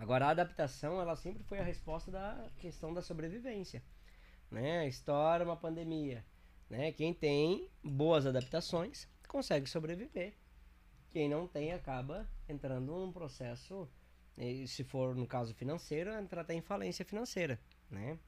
[0.00, 3.82] Agora a adaptação, ela sempre foi a resposta da questão da sobrevivência,
[4.50, 4.88] né?
[4.88, 6.24] Estoura uma pandemia,
[6.70, 6.90] né?
[6.90, 10.32] Quem tem boas adaptações consegue sobreviver.
[11.10, 13.86] Quem não tem acaba entrando num processo
[14.66, 18.18] se for no caso financeiro, entrar até em falência financeira, né?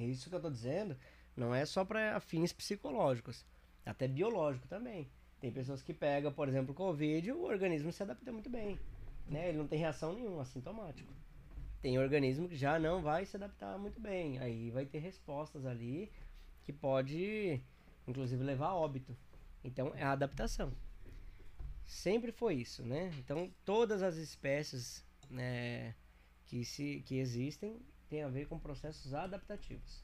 [0.00, 0.98] Isso que eu tô dizendo
[1.36, 3.46] não é só para fins psicológicos,
[3.86, 5.08] até biológico também.
[5.38, 8.76] Tem pessoas que pegam, por exemplo, Covid, o organismo se adapta muito bem,
[9.28, 9.48] né?
[9.48, 11.12] Ele não tem reação nenhuma, assintomático.
[11.80, 16.10] Tem organismo que já não vai se adaptar muito bem, aí vai ter respostas ali
[16.64, 17.62] que pode,
[18.06, 19.16] inclusive, levar a óbito.
[19.62, 20.72] Então, é a adaptação.
[21.86, 23.10] Sempre foi isso, né?
[23.18, 25.94] Então, todas as espécies né,
[26.44, 30.02] que, se, que existem têm a ver com processos adaptativos.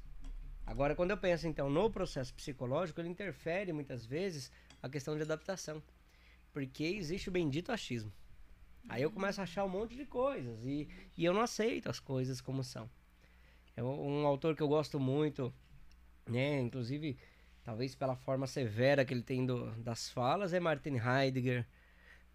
[0.66, 4.50] Agora, quando eu penso, então, no processo psicológico, ele interfere muitas vezes
[4.82, 5.82] a questão de adaptação.
[6.52, 8.12] Porque existe o bendito achismo.
[8.88, 11.98] Aí eu começo a achar um monte de coisas e, e eu não aceito as
[11.98, 12.88] coisas como são.
[13.76, 15.52] É um autor que eu gosto muito,
[16.26, 16.60] né?
[16.60, 17.18] Inclusive,
[17.64, 21.66] talvez pela forma severa que ele tem do, das falas, é Martin Heidegger,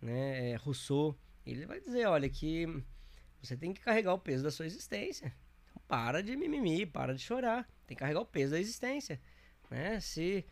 [0.02, 0.52] né?
[0.52, 1.16] É Rousseau.
[1.45, 2.68] Ele vai dizer, olha, que
[3.41, 5.34] você tem que carregar o peso da sua existência.
[5.70, 7.68] Então, para de mimimi, para de chorar.
[7.88, 9.20] Tem que carregar o peso da existência.
[9.70, 10.00] Né?
[10.00, 10.45] Se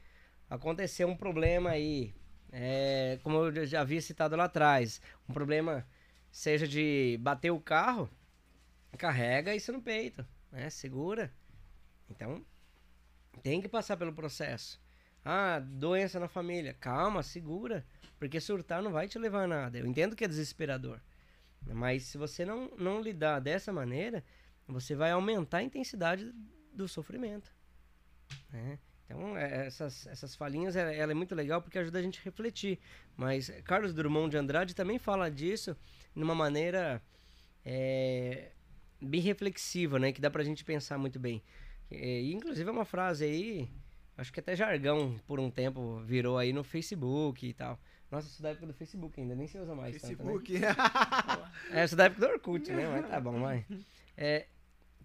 [0.50, 2.14] acontecer um problema aí,
[2.60, 5.00] é, como eu já havia citado lá atrás,
[5.30, 5.86] um problema
[6.32, 8.10] seja de bater o carro,
[8.98, 10.68] carrega isso no peito, né?
[10.72, 11.32] Segura.
[12.10, 12.44] Então,
[13.44, 14.82] tem que passar pelo processo.
[15.24, 16.74] Ah, doença na família.
[16.74, 17.86] Calma, segura.
[18.18, 19.78] Porque surtar não vai te levar a nada.
[19.78, 21.00] Eu entendo que é desesperador.
[21.62, 24.24] Mas se você não, não lidar dessa maneira,
[24.68, 26.34] você vai aumentar a intensidade
[26.74, 27.54] do sofrimento.
[28.50, 28.80] Né?
[29.08, 32.24] Então, é, essas, essas falinhas, ela, ela, é muito legal porque ajuda a gente a
[32.24, 32.78] refletir.
[33.16, 35.76] Mas Carlos Drummond de Andrade também fala disso
[36.14, 37.02] de uma maneira
[37.66, 38.52] é,
[39.02, 40.12] bem reflexiva, né?
[40.12, 41.42] Que dá pra gente pensar muito bem.
[41.90, 43.70] E, inclusive é uma frase aí,
[44.18, 47.80] acho que até jargão por um tempo virou aí no Facebook e tal.
[48.12, 49.98] Nossa, isso da época do Facebook ainda, nem se usa mais.
[49.98, 50.60] Facebook.
[50.60, 51.52] Tanto, né?
[51.72, 52.88] é, isso da época do Orkut, né?
[52.90, 53.66] Mas tá bom, vai.
[54.18, 54.48] É,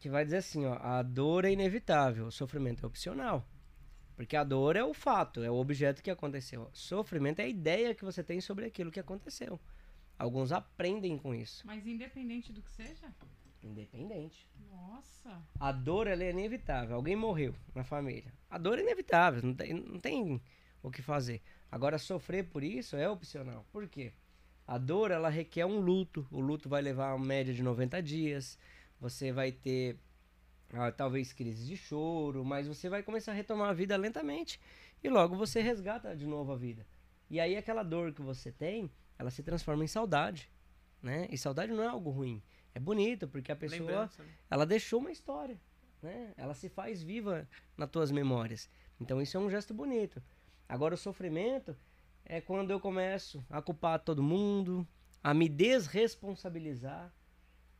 [0.02, 3.46] que vai dizer assim, ó, a dor é inevitável, o sofrimento é opcional.
[4.22, 6.70] Porque a dor é o fato, é o objeto que aconteceu.
[6.72, 9.58] Sofrimento é a ideia que você tem sobre aquilo que aconteceu.
[10.16, 11.66] Alguns aprendem com isso.
[11.66, 13.12] Mas independente do que seja?
[13.60, 14.48] Independente.
[14.70, 15.42] Nossa.
[15.58, 16.94] A dor ela é inevitável.
[16.94, 18.32] Alguém morreu na família.
[18.48, 20.40] A dor é inevitável, não tem, não tem
[20.80, 21.42] o que fazer.
[21.68, 23.66] Agora, sofrer por isso é opcional.
[23.72, 24.12] Por quê?
[24.64, 26.24] A dor, ela requer um luto.
[26.30, 28.56] O luto vai levar uma média de 90 dias.
[29.00, 29.98] Você vai ter,
[30.72, 34.58] ah, talvez, crise de choro, mas você vai começar a retomar a vida lentamente.
[35.04, 36.86] E logo você resgata de novo a vida.
[37.28, 40.50] E aí, aquela dor que você tem, ela se transforma em saudade.
[41.02, 41.28] Né?
[41.30, 42.42] E saudade não é algo ruim.
[42.74, 44.24] É bonito, porque a pessoa, né?
[44.50, 45.60] ela deixou uma história.
[46.00, 46.32] Né?
[46.36, 47.46] Ela se faz viva
[47.76, 48.68] nas tuas memórias.
[49.00, 50.22] Então, isso é um gesto bonito.
[50.68, 51.76] Agora, o sofrimento
[52.24, 54.86] é quando eu começo a culpar todo mundo,
[55.22, 57.12] a me desresponsabilizar.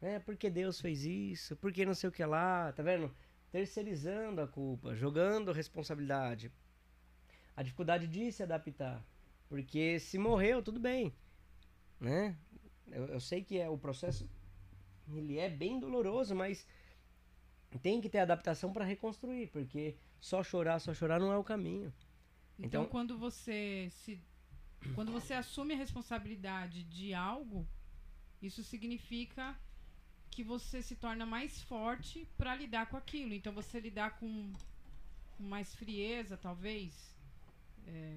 [0.03, 0.19] Né?
[0.19, 3.15] Porque Deus fez isso, porque não sei o que lá, tá vendo?
[3.53, 6.51] Terceirizando a culpa, jogando responsabilidade.
[7.57, 9.01] A dificuldade de se adaptar.
[9.49, 11.15] Porque se morreu, tudo bem.
[12.01, 12.37] Né?
[12.91, 14.29] Eu, eu sei que é o processo
[15.15, 16.67] ele é bem doloroso, mas
[17.81, 21.93] tem que ter adaptação para reconstruir, porque só chorar, só chorar não é o caminho.
[22.59, 24.21] Então, então, quando você se
[24.95, 27.69] quando você assume a responsabilidade de algo,
[28.41, 29.57] isso significa
[30.33, 33.35] que você se torna mais forte para lidar com aquilo.
[33.35, 34.53] Então você lidar com,
[35.37, 37.15] com mais frieza, talvez,
[37.87, 38.17] é,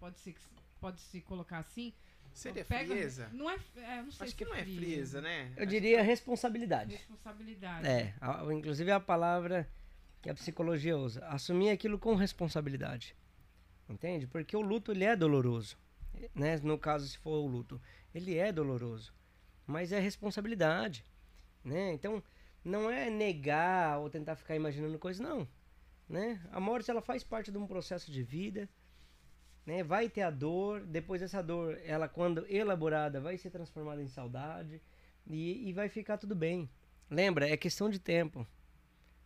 [0.00, 0.34] pode se
[0.80, 1.92] pode se colocar assim.
[2.32, 3.28] Seria pega, frieza?
[3.32, 5.52] Não é, é não sei Acho se que não é frieza, né?
[5.56, 6.94] Eu diria responsabilidade.
[6.94, 7.86] Responsabilidade.
[7.86, 9.68] É, a, inclusive a palavra
[10.22, 13.14] que a psicologia usa, assumir aquilo com responsabilidade.
[13.88, 14.26] Entende?
[14.26, 15.76] Porque o luto ele é doloroso.
[16.34, 16.58] Né?
[16.58, 17.80] No caso, se for o luto,
[18.14, 19.12] ele é doloroso.
[19.66, 21.04] Mas é responsabilidade.
[21.68, 21.92] Né?
[21.92, 22.22] Então,
[22.64, 25.46] não é negar ou tentar ficar imaginando coisas, não.
[26.08, 26.40] Né?
[26.50, 28.68] A morte ela faz parte de um processo de vida.
[29.66, 29.82] Né?
[29.82, 34.80] Vai ter a dor, depois essa dor, ela quando elaborada, vai ser transformada em saudade
[35.26, 36.68] e, e vai ficar tudo bem.
[37.10, 38.46] Lembra, é questão de tempo.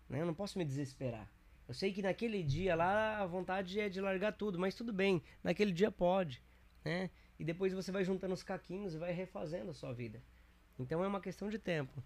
[0.09, 0.21] Né?
[0.21, 1.31] Eu não posso me desesperar.
[1.69, 5.23] Eu sei que naquele dia lá a vontade é de largar tudo, mas tudo bem,
[5.43, 6.43] naquele dia pode,
[6.85, 7.09] né?
[7.39, 10.21] E depois você vai juntando os caquinhos e vai refazendo a sua vida.
[10.79, 12.03] Então é uma questão de tempo.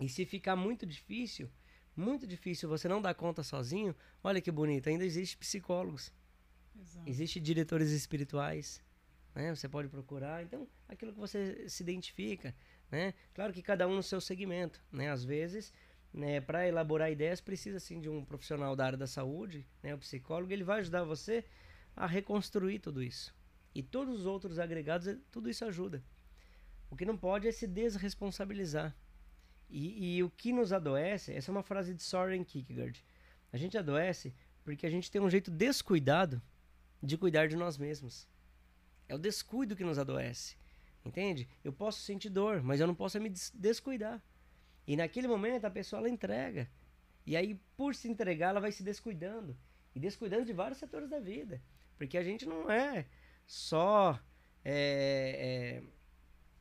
[0.00, 1.50] E se ficar muito difícil,
[1.96, 6.12] muito difícil você não dar conta sozinho, olha que bonito, ainda existe psicólogos.
[6.78, 7.08] Exato.
[7.08, 8.82] Existe diretores espirituais,
[9.34, 9.54] né?
[9.54, 10.42] Você pode procurar.
[10.42, 12.54] Então, aquilo que você se identifica,
[12.90, 13.14] né?
[13.32, 15.10] Claro que cada um no seu segmento, né?
[15.10, 15.72] Às vezes
[16.14, 19.98] né, para elaborar ideias precisa sim de um profissional da área da saúde, né, o
[19.98, 21.44] psicólogo, ele vai ajudar você
[21.96, 23.34] a reconstruir tudo isso.
[23.74, 26.02] E todos os outros agregados, tudo isso ajuda.
[26.88, 28.94] O que não pode é se desresponsabilizar.
[29.68, 33.04] E, e o que nos adoece, essa é uma frase de Soren Kierkegaard.
[33.52, 34.34] A gente adoece
[34.64, 36.40] porque a gente tem um jeito descuidado
[37.02, 38.26] de cuidar de nós mesmos.
[39.08, 40.56] É o descuido que nos adoece.
[41.04, 41.46] Entende?
[41.62, 44.22] Eu posso sentir dor, mas eu não posso me descuidar.
[44.86, 46.68] E naquele momento a pessoa ela entrega.
[47.26, 49.56] E aí, por se entregar, ela vai se descuidando.
[49.94, 51.60] E descuidando de vários setores da vida.
[51.96, 53.06] Porque a gente não é
[53.46, 54.18] só.
[54.64, 55.82] É, é,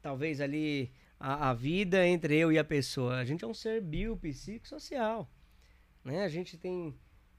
[0.02, 3.18] talvez ali a, a, vida entre eu e a pessoa.
[3.18, 5.30] A gente é um ser biopsicossocial.
[6.04, 6.24] Né?
[6.24, 6.94] A gente tem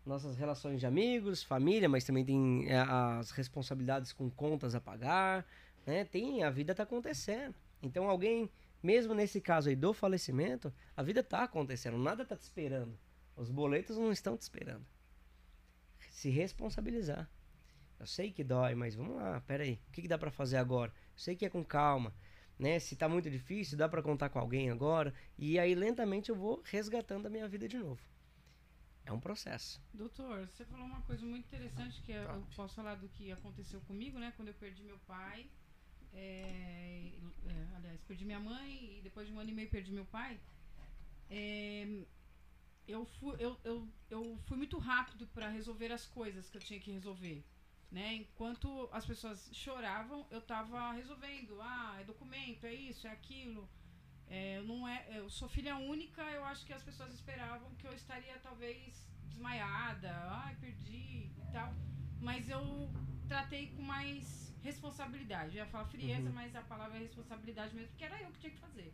[0.05, 5.47] nossas relações de amigos, família, mas também tem é, as responsabilidades com contas a pagar.
[5.87, 6.05] Né?
[6.05, 7.55] Tem, a vida está acontecendo.
[7.83, 8.51] Então alguém,
[8.83, 12.99] mesmo nesse caso aí do falecimento, a vida está acontecendo, nada está te esperando.
[13.37, 14.85] Os boletos não estão te esperando.
[16.11, 17.29] Se responsabilizar.
[17.99, 19.81] Eu sei que dói, mas vamos lá, peraí.
[19.89, 20.91] O que, que dá para fazer agora?
[20.91, 22.13] Eu sei que é com calma.
[22.59, 22.79] Né?
[22.79, 25.13] Se tá muito difícil, dá para contar com alguém agora.
[25.37, 28.01] E aí, lentamente, eu vou resgatando a minha vida de novo.
[29.05, 29.83] É um processo.
[29.93, 34.19] Doutor, você falou uma coisa muito interessante que eu posso falar do que aconteceu comigo,
[34.19, 34.33] né?
[34.37, 35.47] Quando eu perdi meu pai.
[36.15, 37.11] É,
[37.47, 40.41] é, aliás, perdi minha mãe e depois de um ano e meio perdi meu pai.
[41.29, 42.05] É,
[42.87, 46.81] eu fui, eu, eu, eu fui muito rápido para resolver as coisas que eu tinha
[46.81, 47.45] que resolver.
[47.95, 48.15] Né?
[48.15, 51.61] Enquanto as pessoas choravam, eu estava resolvendo.
[51.63, 53.69] Ah, é documento, é isso, é aquilo.
[54.27, 57.93] É, não é, eu sou filha única, eu acho que as pessoas esperavam que eu
[57.93, 60.11] estaria talvez desmaiada,
[60.45, 61.73] ai, perdi e tal.
[62.21, 62.91] Mas eu
[63.29, 65.57] tratei com mais responsabilidade.
[65.57, 66.35] Eu ia falar frieza, uhum.
[66.35, 68.93] mas a palavra é responsabilidade mesmo, porque era eu que tinha que fazer.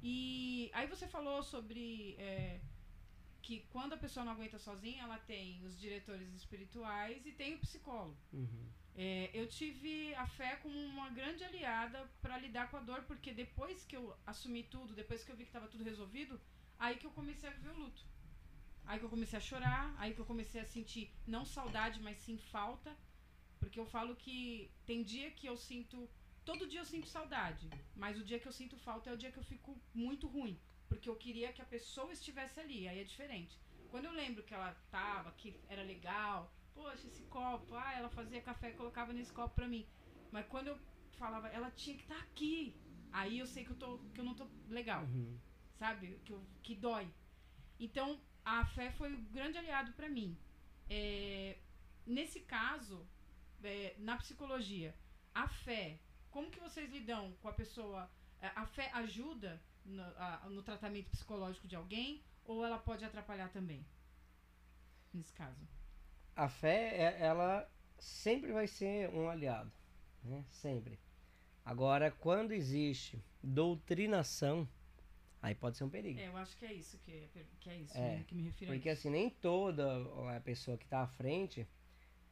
[0.00, 2.60] E aí você falou sobre é,
[3.42, 7.58] que quando a pessoa não aguenta sozinha, ela tem os diretores espirituais e tem o
[7.58, 8.16] psicólogo.
[8.32, 8.66] Uhum.
[8.94, 13.32] É, eu tive a fé como uma grande aliada para lidar com a dor, porque
[13.32, 16.40] depois que eu assumi tudo, depois que eu vi que estava tudo resolvido,
[16.78, 18.02] aí que eu comecei a viver o luto.
[18.84, 22.18] Aí que eu comecei a chorar, aí que eu comecei a sentir não saudade, mas
[22.18, 22.96] sim falta.
[23.58, 26.08] Porque eu falo que tem dia que eu sinto.
[26.44, 29.30] Todo dia eu sinto saudade, mas o dia que eu sinto falta é o dia
[29.30, 30.58] que eu fico muito ruim.
[30.92, 33.58] Porque eu queria que a pessoa estivesse ali, aí é diferente.
[33.90, 38.40] Quando eu lembro que ela tava, que era legal, poxa, esse copo, ah, ela fazia
[38.40, 39.86] café e colocava nesse copo pra mim.
[40.30, 40.78] Mas quando eu
[41.18, 42.74] falava, ela tinha que estar tá aqui.
[43.12, 45.04] Aí eu sei que eu, tô, que eu não tô legal.
[45.04, 45.38] Uhum.
[45.78, 46.20] Sabe?
[46.24, 47.08] Que, eu, que dói.
[47.78, 50.38] Então, a fé foi um grande aliado para mim.
[50.88, 51.58] É,
[52.06, 53.06] nesse caso,
[53.62, 54.94] é, na psicologia,
[55.34, 55.98] a fé,
[56.30, 58.10] como que vocês lidam com a pessoa?
[58.40, 63.48] É, a fé ajuda no, a, no tratamento psicológico de alguém ou ela pode atrapalhar
[63.50, 63.84] também?
[65.12, 65.66] Nesse caso
[66.36, 67.68] a fé, é, ela
[67.98, 69.70] sempre vai ser um aliado,
[70.24, 70.44] né?
[70.50, 70.98] Sempre.
[71.64, 74.68] Agora, quando existe doutrinação,
[75.40, 76.18] aí pode ser um perigo.
[76.18, 77.28] É, eu acho que é isso que, é,
[77.60, 79.86] que é isso é, que me refiro Porque assim, nem toda
[80.36, 81.66] a pessoa que está à frente,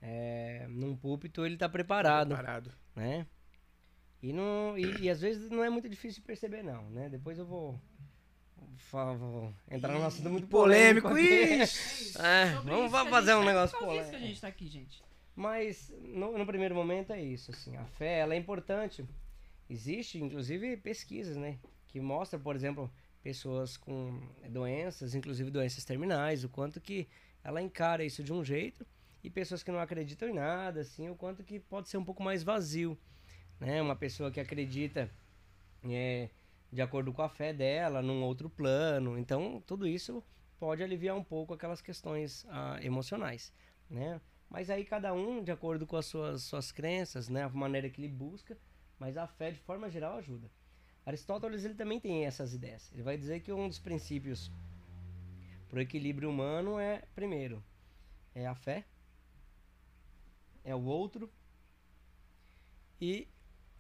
[0.01, 2.35] é, num púlpito, ele está preparado.
[2.35, 2.73] Preparado.
[2.97, 3.27] Né?
[4.23, 7.09] E, não, e, e, às vezes não é muito difícil de perceber, não, né?
[7.09, 7.81] Depois eu vou
[9.19, 11.09] vou entrar num assunto muito polêmico.
[11.09, 11.69] polêmico
[12.19, 14.03] é, vamos fazer um tá negócio polêmico.
[14.03, 15.03] isso que a gente tá aqui, gente.
[15.35, 19.05] Mas no, no, primeiro momento é isso, assim, a fé ela é importante.
[19.69, 22.91] Existe, inclusive, pesquisas, né, que mostram, por exemplo,
[23.23, 27.09] pessoas com doenças, inclusive doenças terminais, o quanto que
[27.45, 28.87] ela encara isso de um jeito
[29.23, 32.23] e pessoas que não acreditam em nada, assim, o quanto que pode ser um pouco
[32.23, 32.99] mais vazio,
[33.61, 33.81] né?
[33.81, 35.11] Uma pessoa que acredita
[35.85, 36.31] é,
[36.73, 39.19] de acordo com a fé dela, num outro plano.
[39.19, 40.25] Então, tudo isso
[40.59, 43.53] pode aliviar um pouco aquelas questões ah, emocionais,
[43.89, 44.21] né?
[44.49, 48.01] Mas aí cada um, de acordo com as suas, suas crenças, né, a maneira que
[48.01, 48.59] ele busca,
[48.99, 50.51] mas a fé, de forma geral, ajuda.
[51.07, 52.91] Aristóteles ele também tem essas ideias.
[52.93, 54.51] Ele vai dizer que um dos princípios
[55.69, 57.63] para o equilíbrio humano é, primeiro,
[58.35, 58.85] é a fé,
[60.65, 61.31] é o outro
[63.01, 63.29] e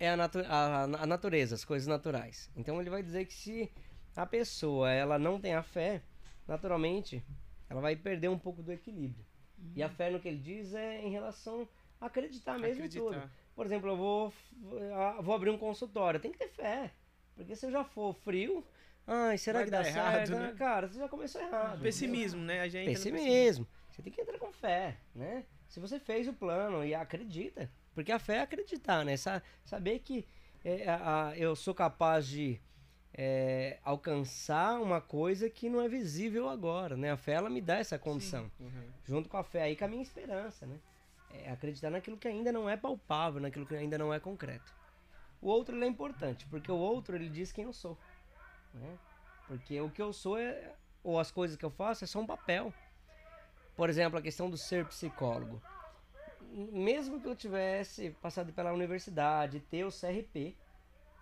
[0.00, 2.50] é a, natu a, a natureza, as coisas naturais.
[2.56, 3.70] Então ele vai dizer que se
[4.16, 6.02] a pessoa ela não tem a fé,
[6.48, 7.22] naturalmente
[7.68, 9.24] ela vai perder um pouco do equilíbrio.
[9.58, 9.72] Uhum.
[9.76, 11.68] E a fé no que ele diz é em relação
[12.00, 13.04] a acreditar mesmo acreditar.
[13.04, 13.30] em tudo.
[13.54, 14.32] Por exemplo, eu vou,
[15.22, 16.90] vou abrir um consultório, tem que ter fé.
[17.36, 18.64] Porque se eu já for frio,
[19.06, 20.32] ai, será vai que dá errado, certo?
[20.32, 20.54] Né?
[20.56, 21.82] Cara, você já começou errado.
[21.82, 22.62] Pessimismo, né?
[22.62, 23.66] A gente pessimismo.
[23.90, 25.44] Você tem que entrar com fé, né?
[25.68, 29.16] Se você fez o plano e acredita, porque a fé é acreditar, né?
[29.16, 30.26] Sa saber que
[30.64, 32.60] é, a, eu sou capaz de
[33.12, 37.10] é, alcançar uma coisa que não é visível agora, né?
[37.10, 38.50] A fé, ela me dá essa condição.
[38.58, 38.88] Uhum.
[39.04, 40.78] Junto com a fé aí, com a minha esperança, né?
[41.32, 44.74] É acreditar naquilo que ainda não é palpável, naquilo que ainda não é concreto.
[45.40, 47.96] O outro é importante, porque o outro ele diz quem eu sou.
[48.74, 48.98] Né?
[49.46, 52.26] Porque o que eu sou é, ou as coisas que eu faço é só um
[52.26, 52.72] papel.
[53.76, 55.62] Por exemplo, a questão do ser psicólogo.
[56.52, 60.56] Mesmo que eu tivesse passado pela universidade, ter o CRP,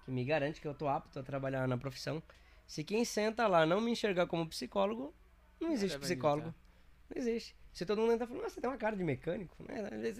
[0.05, 2.23] que me garante que eu tô apto a trabalhar na profissão,
[2.67, 5.15] se quem senta lá não me enxergar como psicólogo,
[5.61, 6.55] não existe psicólogo.
[7.11, 7.57] Não existe.
[7.73, 10.13] Se todo mundo tá falando, você tem uma cara de mecânico, né?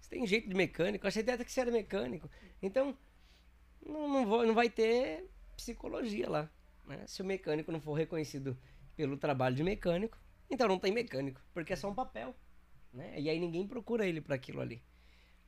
[0.00, 2.28] Você tem jeito de mecânico, achei até que você era mecânico.
[2.62, 2.96] Então,
[3.84, 6.50] não, não, vou, não vai ter psicologia lá.
[6.86, 7.04] Né?
[7.06, 8.56] Se o mecânico não for reconhecido
[8.96, 10.18] pelo trabalho de mecânico,
[10.50, 12.34] então não tem mecânico, porque é só um papel.
[12.92, 13.20] Né?
[13.20, 14.82] E aí ninguém procura ele para aquilo ali,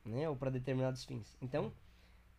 [0.05, 0.29] né?
[0.29, 1.35] ou para determinados fins.
[1.41, 1.73] Então,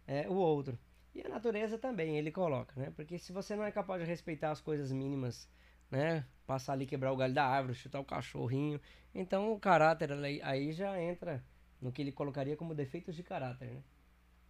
[0.06, 0.78] é o outro.
[1.14, 2.92] E a natureza também, ele coloca, né?
[2.96, 5.48] Porque se você não é capaz de respeitar as coisas mínimas,
[5.88, 6.26] né?
[6.44, 8.80] Passar ali, quebrar o galho da árvore, chutar o cachorrinho.
[9.14, 10.10] Então o caráter
[10.42, 11.44] aí já entra
[11.80, 13.82] no que ele colocaria como defeitos de caráter, né?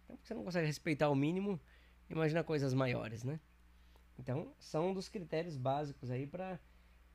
[0.03, 1.59] Então você não consegue respeitar o mínimo,
[2.09, 3.39] imagina coisas maiores, né?
[4.17, 6.59] Então são um dos critérios básicos aí para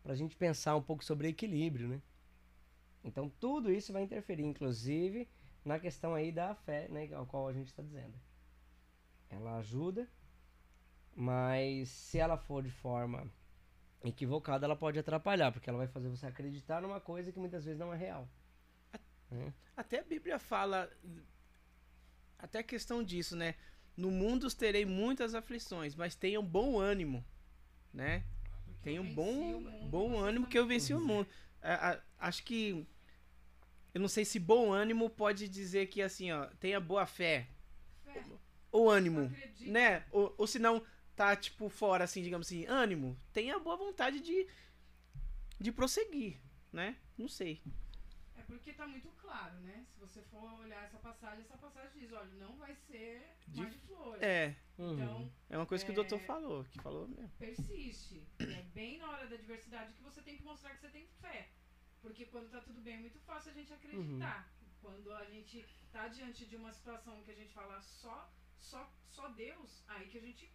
[0.04, 2.00] a gente pensar um pouco sobre equilíbrio, né?
[3.02, 5.28] Então tudo isso vai interferir, inclusive
[5.64, 7.12] na questão aí da fé, né?
[7.12, 8.14] Ao qual a gente está dizendo.
[9.28, 10.08] Ela ajuda,
[11.14, 13.30] mas se ela for de forma
[14.02, 17.78] equivocada, ela pode atrapalhar, porque ela vai fazer você acreditar numa coisa que muitas vezes
[17.78, 18.28] não é real.
[19.30, 19.52] É.
[19.76, 20.90] Até a Bíblia fala,
[22.38, 23.54] até a questão disso, né?
[23.96, 27.24] No mundo terei muitas aflições, mas tenham bom ânimo,
[27.92, 28.24] né?
[28.82, 31.28] Tenham bom, bom ânimo que eu venci o mundo.
[32.18, 32.86] Acho que
[33.94, 37.48] eu não sei se bom ânimo pode dizer que assim, ó, tenha boa fé.
[38.04, 38.24] fé.
[38.70, 40.04] Ou ânimo, né?
[40.12, 40.82] Ou, ou se não
[41.16, 44.46] tá tipo fora assim, digamos assim, ânimo, tenha boa vontade de
[45.58, 46.38] de prosseguir,
[46.72, 46.96] né?
[47.18, 47.60] Não sei.
[48.50, 49.86] Porque tá muito claro, né?
[49.88, 53.78] Se você for olhar essa passagem, essa passagem diz, olha, não vai ser de, de
[53.78, 54.22] flores.
[54.22, 54.56] É.
[54.76, 57.30] Então, é uma coisa que é, o doutor falou, que falou mesmo.
[57.38, 58.26] Persiste.
[58.40, 61.48] É bem na hora da adversidade que você tem que mostrar que você tem fé.
[62.02, 64.50] Porque quando tá tudo bem é muito fácil a gente acreditar.
[64.60, 64.68] Uhum.
[64.80, 69.28] Quando a gente tá diante de uma situação que a gente fala só, só, só
[69.28, 70.52] Deus, aí que a gente,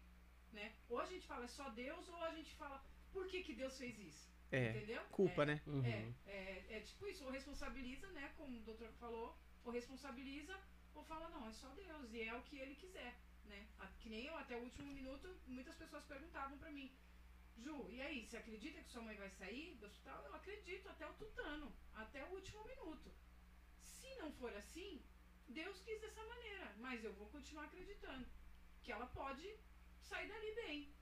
[0.52, 0.74] né?
[0.90, 2.84] Ou a gente fala é só Deus, ou a gente fala
[3.14, 4.35] por que, que Deus fez isso.
[4.56, 5.02] É, Entendeu?
[5.12, 5.62] Culpa, é, né?
[5.68, 5.86] Uhum.
[5.86, 8.34] É, é, é, tipo isso, ou responsabiliza, né?
[8.38, 10.58] Como o doutor falou, ou responsabiliza,
[10.94, 13.14] ou fala, não, é só Deus, e é o que ele quiser,
[13.46, 13.68] né?
[14.00, 16.90] Que nem eu, até o último minuto, muitas pessoas perguntavam pra mim,
[17.58, 20.24] Ju, e aí, você acredita que sua mãe vai sair do hospital?
[20.26, 23.12] Eu acredito, até o tutano, até o último minuto.
[23.84, 25.02] Se não for assim,
[25.48, 28.26] Deus quis dessa maneira, mas eu vou continuar acreditando
[28.84, 29.58] que ela pode
[30.02, 30.94] sair dali bem.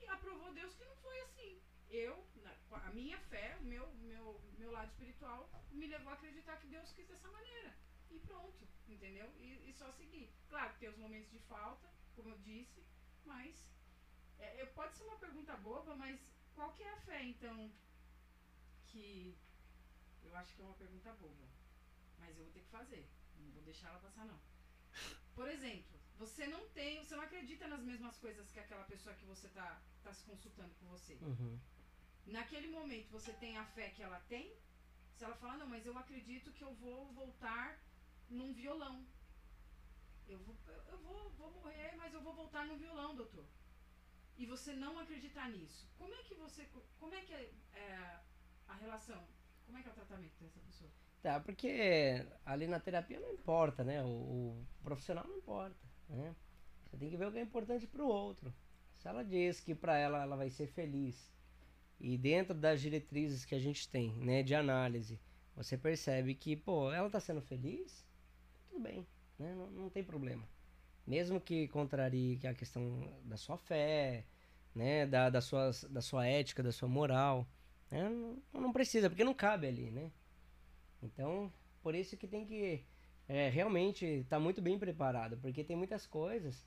[0.00, 1.60] E aprovou Deus que não foi assim
[1.90, 2.26] eu,
[2.70, 6.92] a minha fé, o meu, meu, meu lado espiritual, me levou a acreditar que Deus
[6.92, 7.76] quis dessa maneira.
[8.10, 9.32] E pronto, entendeu?
[9.38, 10.32] E, e só seguir.
[10.48, 12.84] Claro, tem os momentos de falta, como eu disse,
[13.24, 13.66] mas
[14.38, 16.20] é, pode ser uma pergunta boba, mas
[16.54, 17.70] qual que é a fé, então,
[18.86, 19.36] que
[20.24, 21.46] eu acho que é uma pergunta boba.
[22.18, 23.08] Mas eu vou ter que fazer.
[23.38, 24.40] Não vou deixar ela passar, não.
[25.34, 29.26] Por exemplo, você não tem, você não acredita nas mesmas coisas que aquela pessoa que
[29.26, 31.14] você está tá se consultando com você.
[31.20, 31.60] Uhum
[32.26, 34.52] naquele momento você tem a fé que ela tem,
[35.14, 37.78] se ela fala, não, mas eu acredito que eu vou voltar
[38.28, 39.06] num violão.
[40.28, 40.56] Eu vou,
[40.88, 43.46] eu vou, vou morrer, mas eu vou voltar no violão, doutor.
[44.36, 45.88] E você não acreditar nisso.
[45.96, 46.66] Como é que você.
[46.98, 48.20] Como é que é, é
[48.68, 49.24] a relação?
[49.64, 50.90] Como é que é o tratamento dessa pessoa?
[51.22, 54.02] Tá, porque ali na terapia não importa, né?
[54.02, 56.36] O, o profissional não importa, né?
[56.84, 58.54] Você tem que ver o que é importante para o outro.
[58.96, 61.35] Se ela diz que para ela ela vai ser feliz
[62.00, 65.18] e dentro das diretrizes que a gente tem, né, de análise,
[65.54, 68.06] você percebe que, pô, ela tá sendo feliz,
[68.68, 69.06] tudo bem,
[69.38, 69.54] né?
[69.54, 70.46] Não, não tem problema.
[71.06, 74.24] Mesmo que contrarie a questão da sua fé,
[74.74, 77.48] né, da, da, sua, da sua ética, da sua moral,
[77.90, 78.08] né?
[78.08, 80.12] não, não precisa, porque não cabe ali, né?
[81.02, 81.50] Então,
[81.82, 82.84] por isso que tem que
[83.28, 86.66] é, realmente estar tá muito bem preparado, porque tem muitas coisas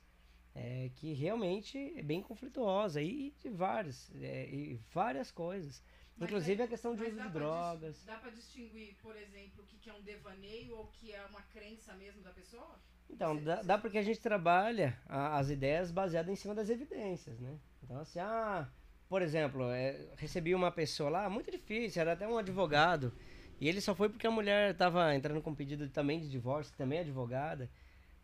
[0.54, 5.82] é, que realmente é bem conflituosa e de várias, é, e várias coisas.
[6.16, 8.04] Mas Inclusive a questão de uso de drogas.
[8.04, 11.24] Dá para distinguir, por exemplo, o que, que é um devaneio ou o que é
[11.26, 12.78] uma crença mesmo da pessoa?
[13.08, 13.66] Então, você, dá, você...
[13.66, 17.58] dá porque a gente trabalha a, as ideias baseadas em cima das evidências, né?
[17.82, 18.68] Então, assim, ah,
[19.08, 23.12] por exemplo, é, recebi uma pessoa lá, muito difícil, era até um advogado,
[23.58, 26.78] e ele só foi porque a mulher estava entrando com pedido também de divórcio, que
[26.78, 27.68] também é advogada,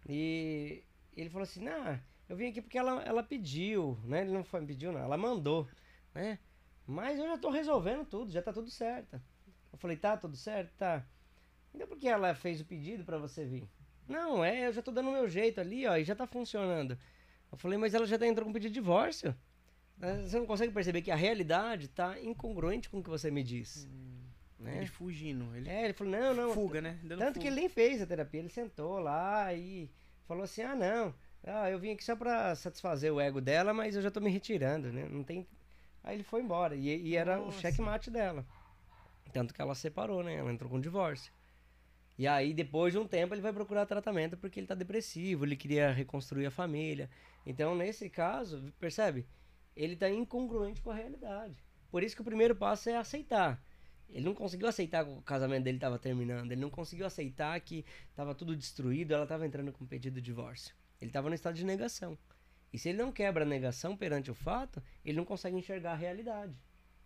[0.09, 0.85] e
[1.17, 1.99] ele falou assim, nah,
[2.29, 4.23] eu vim aqui porque ela, ela pediu, né?
[4.23, 5.69] Ele não foi, pediu, não, ela mandou,
[6.15, 6.39] né?
[6.87, 9.21] Mas eu já tô resolvendo tudo, já tá tudo certo.
[9.73, 10.73] Eu falei, tá tudo certo?
[10.77, 11.05] Tá.
[11.75, 13.69] Então por que ela fez o pedido para você vir?
[14.09, 16.99] Não, é, eu já tô dando o meu jeito ali, ó, e já tá funcionando.
[17.51, 19.35] Eu falei, mas ela já tá entrando com pedido de divórcio.
[19.99, 23.43] Né, você não consegue perceber que a realidade tá incongruente com o que você me
[23.43, 23.89] diz.
[23.91, 24.25] Hum,
[24.59, 24.79] né?
[24.79, 25.55] Ele fugindo.
[25.57, 25.69] Ele...
[25.69, 26.55] É, ele falou, não, não.
[26.55, 26.99] Fuga, né?
[27.03, 27.41] Dando Tanto fuga.
[27.41, 29.91] que ele nem fez a terapia, ele sentou lá e
[30.27, 31.15] falou assim, ah, não,
[31.47, 34.31] ah, eu vim aqui só pra satisfazer o ego dela, mas eu já tô me
[34.31, 35.09] retirando, né?
[35.09, 35.47] Não tem...
[36.03, 37.59] Aí ele foi embora, e, e era Nossa.
[37.59, 38.45] o checkmate dela.
[39.33, 40.35] Tanto que ela separou, né?
[40.35, 41.33] Ela entrou com divórcio.
[42.19, 45.57] E aí, depois de um tempo, ele vai procurar tratamento porque ele tá depressivo, ele
[45.57, 47.11] queria reconstruir a família.
[47.45, 49.27] Então, nesse caso, percebe?
[49.77, 51.63] Ele tá incongruente com a realidade.
[51.91, 53.63] Por isso que o primeiro passo é aceitar.
[54.09, 56.51] Ele não conseguiu aceitar que o casamento dele estava terminando.
[56.51, 60.75] Ele não conseguiu aceitar que estava tudo destruído, ela estava entrando com pedido de divórcio.
[61.01, 62.19] Ele estava no estado de negação.
[62.73, 65.97] E se ele não quebra a negação perante o fato, ele não consegue enxergar a
[65.97, 66.55] realidade.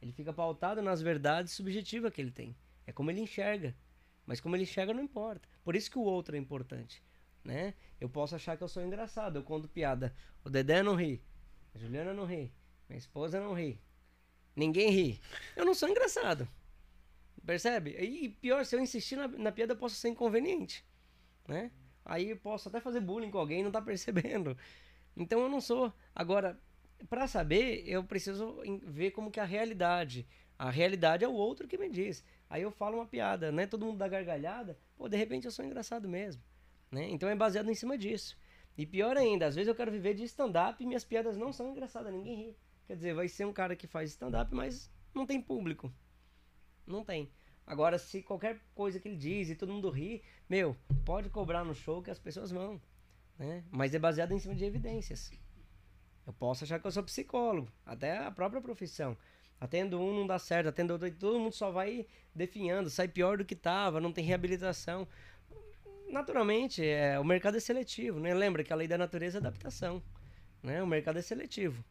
[0.01, 2.57] Ele fica pautado nas verdades subjetivas que ele tem.
[2.87, 3.77] É como ele enxerga.
[4.27, 5.49] Mas como ele enxerga não importa.
[5.63, 7.03] Por isso que o outro é importante.
[7.45, 7.75] Né?
[8.01, 9.37] Eu posso achar que eu sou engraçado.
[9.37, 10.15] Eu conto piada.
[10.45, 11.23] O Dedé não ri.
[11.75, 12.53] A Juliana não ri.
[12.89, 13.81] Minha esposa não ri.
[14.57, 15.21] Ninguém ri.
[15.55, 16.49] Eu não sou engraçado.
[17.45, 17.91] Percebe?
[17.91, 20.85] E pior, se eu insistir na, na piada, eu posso ser inconveniente.
[21.47, 21.71] Né?
[22.11, 24.59] Aí eu posso até fazer bullying com alguém e não tá percebendo.
[25.17, 25.93] Então eu não sou.
[26.13, 26.59] Agora,
[27.09, 30.27] para saber, eu preciso ver como que é a realidade.
[30.59, 32.25] A realidade é o outro que me diz.
[32.49, 33.65] Aí eu falo uma piada, né?
[33.65, 34.77] Todo mundo dá gargalhada.
[34.97, 36.43] Pô, de repente eu sou engraçado mesmo.
[36.91, 37.09] Né?
[37.11, 38.37] Então é baseado em cima disso.
[38.77, 41.71] E pior ainda, às vezes eu quero viver de stand-up e minhas piadas não são
[41.71, 42.57] engraçadas, ninguém ri.
[42.89, 45.93] Quer dizer, vai ser um cara que faz stand-up, mas não tem público.
[46.85, 47.31] Não tem.
[47.71, 51.73] Agora, se qualquer coisa que ele diz e todo mundo ri, meu, pode cobrar no
[51.73, 52.83] show que as pessoas vão.
[53.39, 53.63] Né?
[53.71, 55.31] Mas é baseado em cima de evidências.
[56.27, 59.17] Eu posso achar que eu sou psicólogo, até a própria profissão.
[59.61, 63.45] Atendo um, não dá certo, atendo outro, todo mundo só vai definhando, sai pior do
[63.45, 65.07] que estava, não tem reabilitação.
[66.09, 68.35] Naturalmente, é, o mercado é seletivo, né?
[68.35, 70.03] Lembra que a lei da natureza é adaptação,
[70.61, 70.83] né?
[70.83, 71.85] O mercado é seletivo.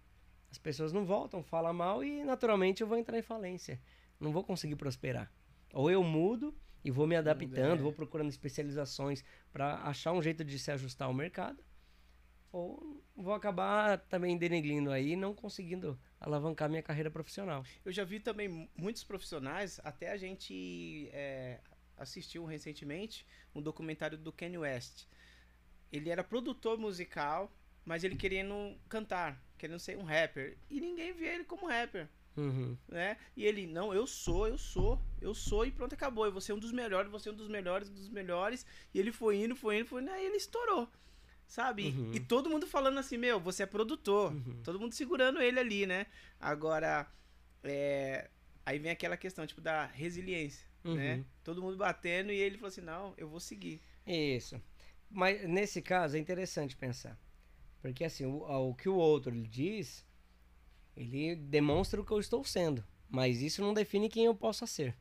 [0.52, 3.80] As pessoas não voltam, falam mal e naturalmente eu vou entrar em falência.
[4.20, 5.32] Não vou conseguir prosperar.
[5.74, 10.58] Ou eu mudo e vou me adaptando, vou procurando especializações para achar um jeito de
[10.58, 11.64] se ajustar ao mercado,
[12.52, 17.64] ou vou acabar também denegrindo aí, não conseguindo alavancar minha carreira profissional.
[17.86, 21.60] Eu já vi também muitos profissionais, até a gente é,
[21.98, 25.06] assistiu recentemente um documentário do Kanye West.
[25.92, 27.52] Ele era produtor musical,
[27.86, 30.58] mas ele querendo cantar, querendo ser um rapper.
[30.70, 32.10] E ninguém via ele como rapper.
[32.40, 32.78] Uhum.
[32.88, 33.18] Né?
[33.36, 36.26] E ele, não, eu sou, eu sou, eu sou, e pronto, acabou.
[36.26, 38.66] Eu vou ser um dos melhores, vou ser um dos melhores, dos melhores.
[38.94, 40.88] E ele foi indo, foi indo, foi indo, aí ele estourou.
[41.48, 41.90] Sabe?
[41.90, 42.12] Uhum.
[42.14, 44.32] E todo mundo falando assim, meu, você é produtor.
[44.32, 44.62] Uhum.
[44.64, 46.06] Todo mundo segurando ele ali, né?
[46.40, 47.08] Agora,
[47.64, 48.30] é...
[48.66, 51.16] aí vem aquela questão, tipo, da resiliência, né?
[51.16, 51.26] Uhum.
[51.44, 53.82] Todo mundo batendo e ele falou assim, não, eu vou seguir.
[54.06, 54.62] Isso.
[55.10, 57.18] Mas nesse caso é interessante pensar.
[57.82, 60.06] Porque assim, o, o que o outro diz
[60.96, 64.98] ele demonstra o que eu estou sendo, mas isso não define quem eu possa ser.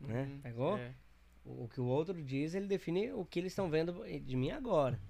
[0.00, 0.24] Né?
[0.24, 0.78] Uhum, Pegou?
[0.78, 0.94] É.
[1.44, 4.50] O, o que o outro diz, ele define o que eles estão vendo de mim
[4.50, 5.00] agora.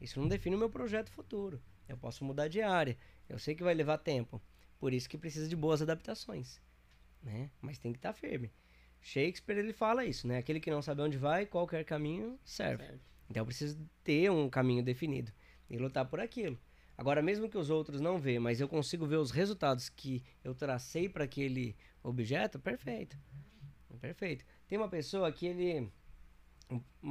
[0.00, 1.62] Isso não define o meu projeto futuro.
[1.88, 2.96] Eu posso mudar de área.
[3.28, 4.42] Eu sei que vai levar tempo.
[4.78, 6.60] Por isso que precisa de boas adaptações.
[7.22, 7.50] Né?
[7.60, 8.50] Mas tem que estar tá firme.
[9.00, 10.38] Shakespeare ele fala isso, né?
[10.38, 12.84] Aquele que não sabe onde vai, qualquer caminho serve.
[12.84, 13.00] serve.
[13.28, 15.32] Então eu preciso ter um caminho definido
[15.68, 16.58] e lutar por aquilo.
[16.96, 20.54] Agora, mesmo que os outros não vejam, mas eu consigo ver os resultados que eu
[20.54, 23.16] tracei para aquele objeto, perfeito.
[24.00, 24.44] Perfeito.
[24.66, 25.90] Tem uma pessoa que ele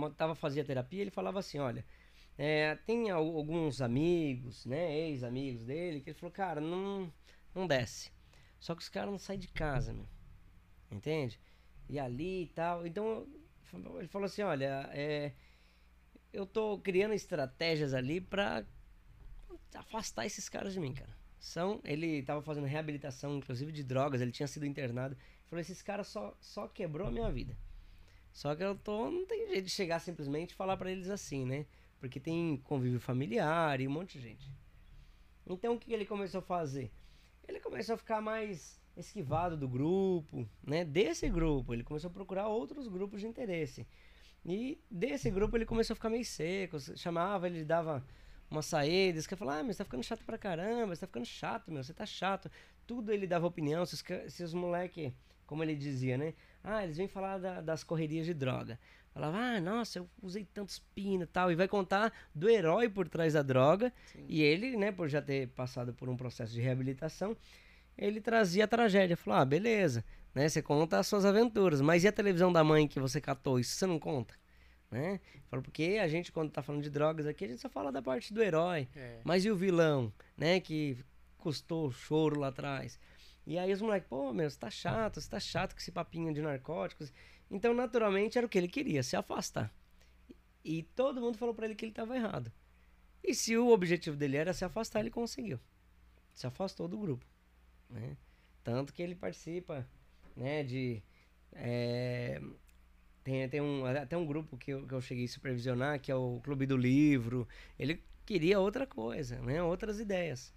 [0.09, 1.85] estava fazendo terapia, ele falava assim, olha,
[2.37, 7.11] é, tem alguns amigos, né, ex-amigos dele, que ele falou, cara, não,
[7.53, 8.11] não desce.
[8.59, 10.07] Só que os caras não saem de casa, meu.
[10.89, 11.39] Entende?
[11.89, 12.85] E ali e tal.
[12.85, 13.27] Então,
[13.97, 15.33] ele falou assim, olha, é,
[16.33, 18.65] eu tô criando estratégias ali para
[19.79, 21.09] afastar esses caras de mim, cara.
[21.39, 25.15] São, ele tava fazendo reabilitação, inclusive de drogas, ele tinha sido internado.
[25.15, 27.57] Ele falou: esses caras só, só quebrou a minha vida.
[28.31, 29.09] Só que eu tô.
[29.09, 31.65] Não tem jeito de chegar simplesmente e falar para eles assim, né?
[31.99, 34.51] Porque tem convívio familiar e um monte de gente.
[35.45, 36.91] Então o que ele começou a fazer?
[37.47, 40.85] Ele começou a ficar mais esquivado do grupo, né?
[40.85, 43.87] Desse grupo, ele começou a procurar outros grupos de interesse.
[44.45, 48.03] E desse grupo ele começou a ficar meio seco, chamava, ele dava
[48.51, 51.25] uma saída, eles querem falar, ah, mas tá ficando chato pra caramba, você tá ficando
[51.25, 52.51] chato, meu, você tá chato.
[52.85, 55.13] Tudo ele dava opinião, se os, se os moleque,
[55.45, 56.33] como ele dizia, né?
[56.63, 58.77] Ah, eles vêm falar da, das correrias de droga.
[59.13, 61.51] Falava, ah, nossa, eu usei tantos pinos e tal.
[61.51, 63.91] E vai contar do herói por trás da droga.
[64.05, 64.25] Sim.
[64.27, 67.35] E ele, né, por já ter passado por um processo de reabilitação,
[67.97, 69.17] ele trazia a tragédia.
[69.17, 70.47] Falou, ah, beleza, né?
[70.47, 71.81] Você conta as suas aventuras.
[71.81, 73.59] Mas e a televisão da mãe que você catou?
[73.59, 74.33] Isso você não conta?
[74.91, 75.21] Né?
[75.49, 78.01] Falou, porque a gente, quando tá falando de drogas aqui, a gente só fala da
[78.01, 78.89] parte do herói.
[78.93, 79.21] É.
[79.23, 80.59] Mas e o vilão, né?
[80.59, 80.97] Que
[81.37, 82.99] custou o choro lá atrás.
[83.47, 86.33] E aí os moleques, pô, meu, você tá chato, você tá chato com esse papinho
[86.33, 87.11] de narcóticos.
[87.49, 89.73] Então, naturalmente, era o que ele queria, se afastar.
[90.63, 92.51] E todo mundo falou pra ele que ele tava errado.
[93.23, 95.59] E se o objetivo dele era se afastar, ele conseguiu.
[96.33, 97.25] Se afastou do grupo.
[97.89, 98.17] Né?
[98.63, 99.87] Tanto que ele participa
[100.35, 101.01] né, de.
[101.53, 102.41] é,
[103.23, 106.15] tem, tem um, até um grupo que eu, que eu cheguei a supervisionar, que é
[106.15, 107.47] o Clube do Livro.
[107.77, 110.53] Ele queria outra coisa, né, outras ideias.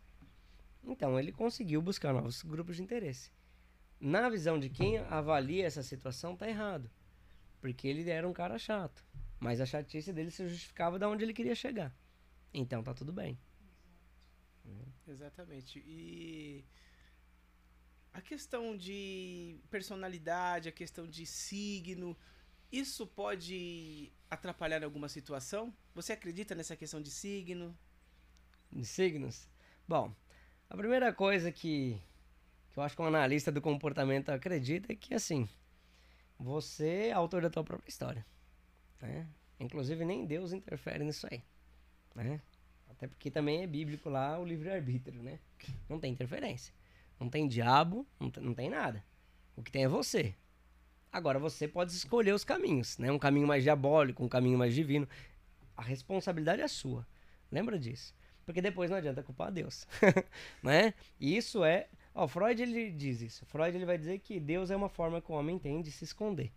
[0.82, 3.30] Então, ele conseguiu buscar novos grupos de interesse.
[4.00, 6.90] Na visão de quem avalia essa situação, tá errado.
[7.60, 9.04] Porque ele era um cara chato.
[9.40, 11.94] Mas a chatice dele se justificava de onde ele queria chegar.
[12.52, 13.38] Então tá tudo bem.
[15.06, 15.82] Exatamente.
[15.86, 16.64] E
[18.12, 22.16] a questão de personalidade, a questão de signo,
[22.78, 25.72] isso pode atrapalhar alguma situação?
[25.94, 27.76] Você acredita nessa questão de signo?
[28.72, 29.48] De signos?
[29.86, 30.12] Bom,
[30.68, 32.00] a primeira coisa que,
[32.70, 35.48] que eu acho que um analista do comportamento acredita é que, assim,
[36.38, 38.26] você é autor da tua própria história.
[39.00, 39.28] Né?
[39.60, 41.44] Inclusive, nem Deus interfere nisso aí.
[42.14, 42.40] Né?
[42.88, 45.38] Até porque também é bíblico lá o livre-arbítrio, né?
[45.88, 46.74] Não tem interferência.
[47.20, 49.04] Não tem diabo, não tem, não tem nada.
[49.56, 50.34] O que tem é você.
[51.14, 53.12] Agora, você pode escolher os caminhos, né?
[53.12, 55.08] Um caminho mais diabólico, um caminho mais divino.
[55.76, 57.06] A responsabilidade é sua.
[57.52, 58.12] Lembra disso.
[58.44, 59.86] Porque depois não adianta culpar Deus,
[60.60, 60.92] né?
[61.20, 61.86] E isso é...
[62.12, 63.46] Ó, Freud, ele diz isso.
[63.46, 66.02] Freud, ele vai dizer que Deus é uma forma que o homem tem de se
[66.02, 66.50] esconder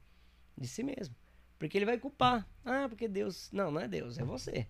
[0.58, 1.16] de si mesmo.
[1.60, 2.44] Porque ele vai culpar.
[2.66, 3.52] Ah, porque Deus...
[3.52, 4.66] Não, não é Deus, é você.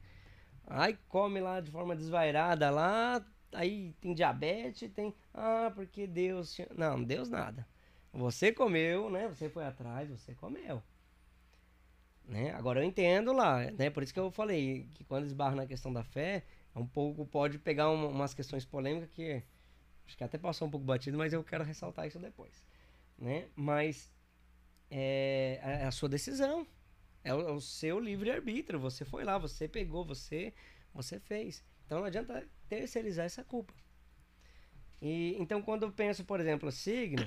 [0.65, 5.15] Aí come lá de forma desvairada lá, aí tem diabetes, tem.
[5.33, 6.57] Ah, porque Deus.
[6.75, 7.65] Não, Deus nada.
[8.18, 9.28] Você comeu, né?
[9.28, 10.82] Você foi atrás, você comeu.
[12.26, 12.51] Né?
[12.53, 13.89] Agora eu entendo lá, né?
[13.91, 16.43] Por isso que eu falei que quando esbarra na questão da fé,
[16.76, 19.43] é um pouco pode pegar uma- umas questões polêmicas que
[20.05, 22.65] acho que até passou um pouco batido, mas eu quero ressaltar isso depois,
[23.18, 23.47] né?
[23.55, 24.11] Mas
[24.91, 26.68] é, é a sua decisão.
[27.24, 28.80] É o, é o seu livre-arbítrio.
[28.80, 30.53] Você foi lá, você pegou, você,
[30.93, 31.63] você fez.
[31.86, 33.74] Então não adianta terceirizar essa culpa.
[35.01, 37.24] E, então, quando eu penso, por exemplo, signo,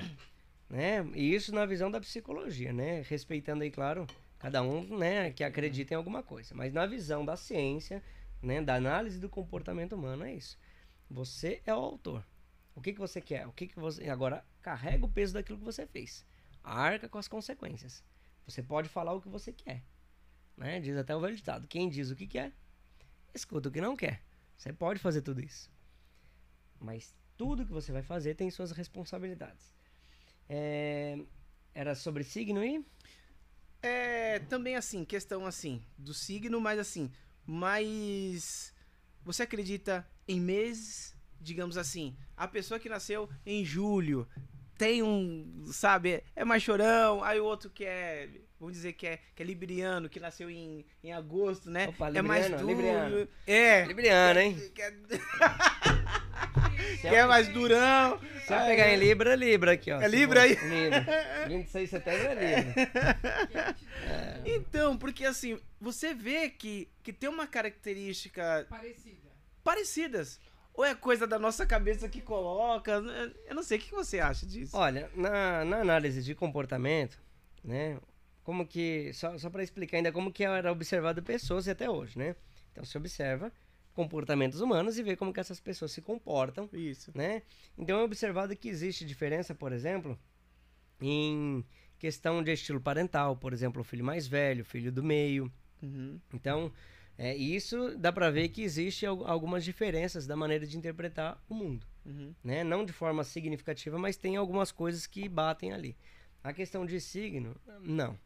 [0.71, 1.05] né?
[1.15, 3.03] E isso na visão da psicologia, né?
[3.03, 4.07] Respeitando aí, claro,
[4.39, 6.55] cada um, né, que acredita em alguma coisa.
[6.55, 8.03] Mas na visão da ciência,
[8.41, 10.57] né, da análise do comportamento humano, é isso.
[11.11, 12.25] Você é o autor.
[12.75, 13.49] O que, que você quer?
[13.49, 14.09] O que, que você.
[14.09, 16.25] Agora, carrega o peso daquilo que você fez.
[16.63, 18.05] Arca com as consequências.
[18.47, 19.83] Você pode falar o que você quer.
[20.57, 20.79] Né?
[20.79, 22.53] Diz até o velho ditado: quem diz o que quer,
[23.35, 24.23] escuta o que não quer.
[24.57, 25.69] Você pode fazer tudo isso.
[26.79, 29.75] Mas tudo que você vai fazer tem suas responsabilidades.
[30.53, 31.17] É,
[31.73, 32.85] Era sobre signo e.
[33.83, 37.11] É também assim, questão assim, do signo, mas assim,
[37.47, 38.75] mas
[39.25, 44.29] você acredita em meses, digamos assim, a pessoa que nasceu em julho
[44.77, 48.29] tem um, sabe, é mais chorão, aí o outro que é,
[48.59, 51.89] vamos dizer que é, que é libriano, que nasceu em, em agosto, né?
[51.89, 52.69] Opa, é mais libriano, duro.
[52.69, 53.29] libriano.
[53.47, 53.85] É.
[53.85, 54.57] Libriano, hein?
[57.01, 58.19] Que é, é mais durão.
[58.47, 60.01] Se eu pegar em Libra, é Libra aqui, ó.
[60.01, 61.07] É Libra for- Libra.
[61.49, 63.77] 26 de setembro é Libra.
[64.45, 69.31] Então, porque assim, você vê que, que tem uma característica Parecida.
[69.63, 70.41] parecidas.
[70.75, 72.93] Ou é coisa da nossa cabeça que coloca?
[73.47, 74.77] Eu não sei, o que você acha disso?
[74.77, 77.19] Olha, na, na análise de comportamento,
[77.63, 77.99] né?
[78.43, 79.13] Como que.
[79.13, 82.35] Só, só para explicar ainda como que era observado pessoas e até hoje, né?
[82.73, 83.53] Então se observa
[83.95, 87.11] comportamentos humanos e vê como que essas pessoas se comportam Isso.
[87.15, 87.43] né?
[87.77, 90.19] Então é observado que existe diferença, por exemplo,
[91.01, 91.65] em
[91.99, 95.51] questão de estilo parental, por exemplo, o filho mais velho, o filho do meio.
[95.83, 96.19] Uhum.
[96.33, 96.73] Então,
[97.19, 101.55] é, isso dá para ver que existe al- algumas diferenças da maneira de interpretar o
[101.55, 102.35] mundo, Uhum.
[102.43, 102.65] né?
[102.65, 105.97] Não de forma significativa, mas tem algumas coisas que batem ali.
[106.43, 108.19] A questão de signo, não,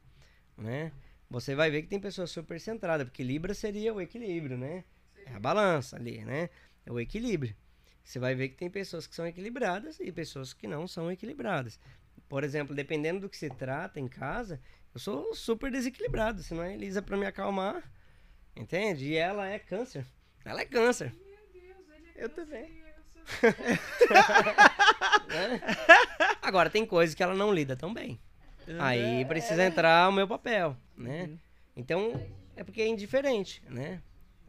[0.57, 0.93] né?
[1.29, 4.85] Você vai ver que tem pessoas super centradas, porque Libra seria o equilíbrio, né?
[5.27, 6.51] É a balança ali, né?
[6.85, 7.55] É o equilíbrio.
[8.03, 11.81] Você vai ver que tem pessoas que são equilibradas e pessoas que não são equilibradas.
[12.29, 14.61] Por exemplo, dependendo do que se trata em casa,
[14.95, 16.43] eu sou super desequilibrado.
[16.43, 17.83] Se não é Elisa pra me acalmar,
[18.55, 19.07] entende?
[19.07, 20.05] E ela é câncer.
[20.45, 21.14] Ela é câncer.
[22.14, 22.85] Eu também.
[25.29, 25.61] né?
[26.43, 28.20] Agora, tem coisas que ela não lida tão bem.
[28.79, 31.25] Aí precisa entrar o meu papel, né?
[31.25, 31.39] Uhum.
[31.77, 34.01] Então, é porque é indiferente, né?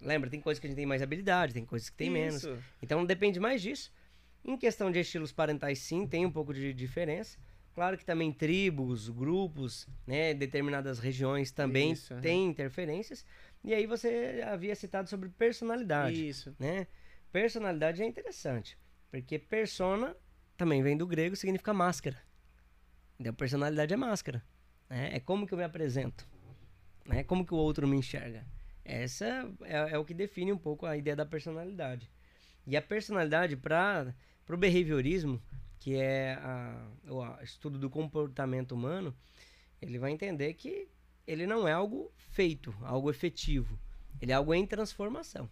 [0.02, 2.44] Lembra, tem coisas que a gente tem mais habilidade, tem coisas que tem menos.
[2.44, 2.58] Isso.
[2.82, 3.94] Então depende mais disso.
[4.44, 7.38] Em questão de estilos parentais, sim, tem um pouco de diferença.
[7.74, 13.26] Claro que também tribos, grupos, né, determinadas regiões também Isso, têm interferências.
[13.64, 16.56] E aí você havia citado sobre personalidade, Isso.
[16.58, 16.88] né?
[17.34, 18.78] Personalidade é interessante,
[19.12, 20.16] porque persona
[20.56, 22.18] também vem do grego, significa máscara.
[23.20, 24.42] Então personalidade é máscara,
[24.90, 25.10] né?
[25.14, 26.26] É como que eu me apresento,
[27.06, 27.26] né?
[27.26, 28.46] Como que o outro me enxerga.
[28.86, 32.10] Essa é, é o que define um pouco a ideia da personalidade.
[32.68, 34.14] E a personalidade para
[34.48, 35.42] o behaviorismo,
[35.80, 39.16] que é a- o estudo do comportamento humano,
[39.82, 40.88] ele vai entender que
[41.26, 43.80] ele não é algo feito, algo efetivo.
[44.22, 45.50] Ele é algo em transformação.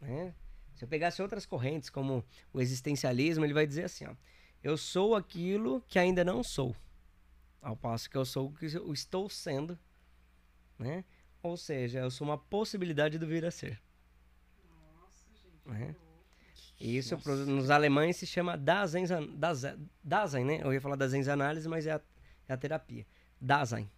[0.00, 0.34] Né?
[0.74, 4.14] Se eu pegasse outras correntes, como o existencialismo, ele vai dizer assim: ó,
[4.62, 6.74] eu sou aquilo que ainda não sou,
[7.60, 9.78] ao passo que eu sou o que eu estou sendo.
[10.78, 11.04] Né?
[11.42, 13.80] Ou seja, eu sou uma possibilidade do vir a ser.
[14.94, 15.68] Nossa, gente.
[15.68, 15.94] né?
[16.80, 19.04] E isso pro- nos alemães se chama Dasein,
[19.36, 20.60] Dasein, Dasein, né?
[20.62, 22.00] Eu ia falar Dasein análise, mas é a,
[22.48, 23.06] é a terapia.
[23.40, 23.90] Dasein.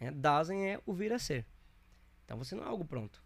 [0.00, 1.44] É, Dasein é o vir a ser.
[2.24, 3.22] Então você não é algo pronto.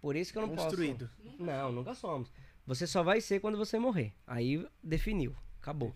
[0.00, 1.08] Por isso que eu não Construído.
[1.22, 1.42] posso...
[1.42, 2.30] Não, nunca somos.
[2.66, 4.12] Você só vai ser quando você morrer.
[4.26, 5.34] Aí definiu.
[5.60, 5.94] Acabou.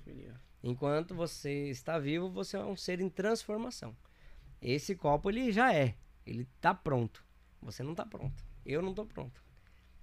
[0.63, 3.97] Enquanto você está vivo, você é um ser em transformação.
[4.61, 5.95] Esse copo ele já é,
[6.27, 7.25] ele tá pronto.
[7.63, 8.45] Você não tá pronto.
[8.65, 9.43] Eu não tô pronto.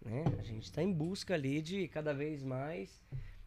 [0.01, 0.23] Né?
[0.39, 3.01] A gente está em busca ali de cada vez mais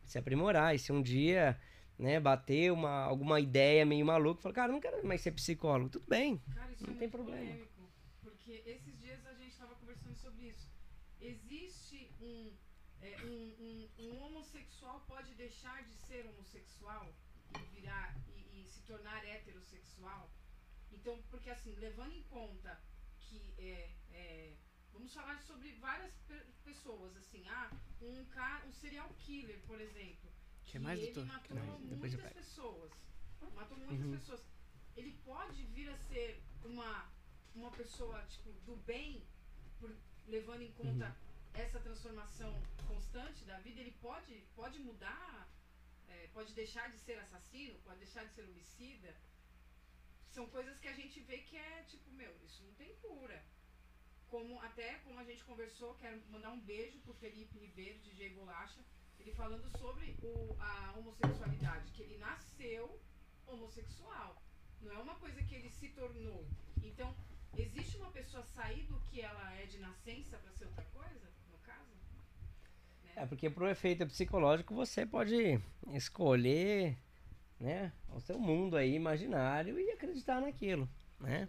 [0.04, 0.74] se aprimorar.
[0.74, 1.58] E se um dia,
[1.98, 5.90] né, bater uma alguma ideia meio maluca, falar, cara, não quero mais ser psicólogo.
[5.90, 6.38] Tudo bem.
[6.54, 7.38] Cara, isso Não é tem problema.
[7.38, 7.90] polêmico,
[8.22, 10.68] porque esses dias a gente estava conversando sobre isso.
[11.20, 12.50] Existe um,
[13.02, 17.06] é, um, um, um homossexual pode deixar de ser homossexual
[17.54, 20.30] e virar e, e se tornar heterossexual?
[21.00, 22.78] Então, porque assim, levando em conta
[23.20, 24.54] que é, é,
[24.92, 27.70] vamos falar sobre várias pe- pessoas, assim, ah,
[28.02, 30.30] um cara, um serial killer, por exemplo,
[30.66, 31.26] Que é mais, ele doutor?
[31.26, 32.92] matou eu muitas pessoas.
[33.54, 34.10] Matou muitas Uhum.
[34.12, 34.42] pessoas.
[34.94, 37.10] Ele pode vir a ser uma,
[37.54, 39.24] uma pessoa, tipo, do bem,
[39.78, 39.90] por,
[40.26, 41.14] levando em conta Uhum.
[41.54, 42.52] essa transformação
[42.86, 45.48] constante da vida, ele pode, pode mudar,
[46.08, 49.16] é, pode deixar de ser assassino, pode deixar de ser homicida.
[50.30, 53.42] São coisas que a gente vê que é, tipo, meu, isso não tem cura.
[54.28, 58.80] Como, até como a gente conversou, quero mandar um beijo pro Felipe Ribeiro, DJ Bolacha,
[59.18, 63.00] ele falando sobre o, a homossexualidade, que ele nasceu
[63.46, 64.40] homossexual.
[64.80, 66.46] Não é uma coisa que ele se tornou.
[66.82, 67.14] Então,
[67.56, 71.58] existe uma pessoa sair do que ela é de nascença para ser outra coisa, no
[71.58, 71.90] caso?
[73.16, 76.96] É, porque pro efeito psicológico você pode escolher,
[77.60, 80.88] né, o seu mundo aí imaginário e acreditar naquilo,
[81.20, 81.46] né?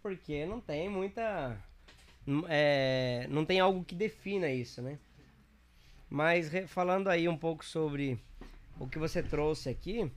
[0.00, 1.58] Porque não tem muita
[2.26, 4.98] n- é, não tem algo que defina isso, né?
[6.08, 8.18] Mas falando aí um pouco sobre
[8.78, 10.10] o que você trouxe aqui,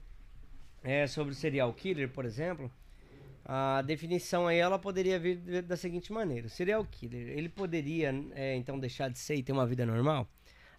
[0.84, 2.70] é, sobre o serial killer, por exemplo,
[3.44, 8.78] a definição aí ela poderia vir da seguinte maneira: serial killer, ele poderia é, então
[8.78, 10.28] deixar de ser e ter uma vida normal?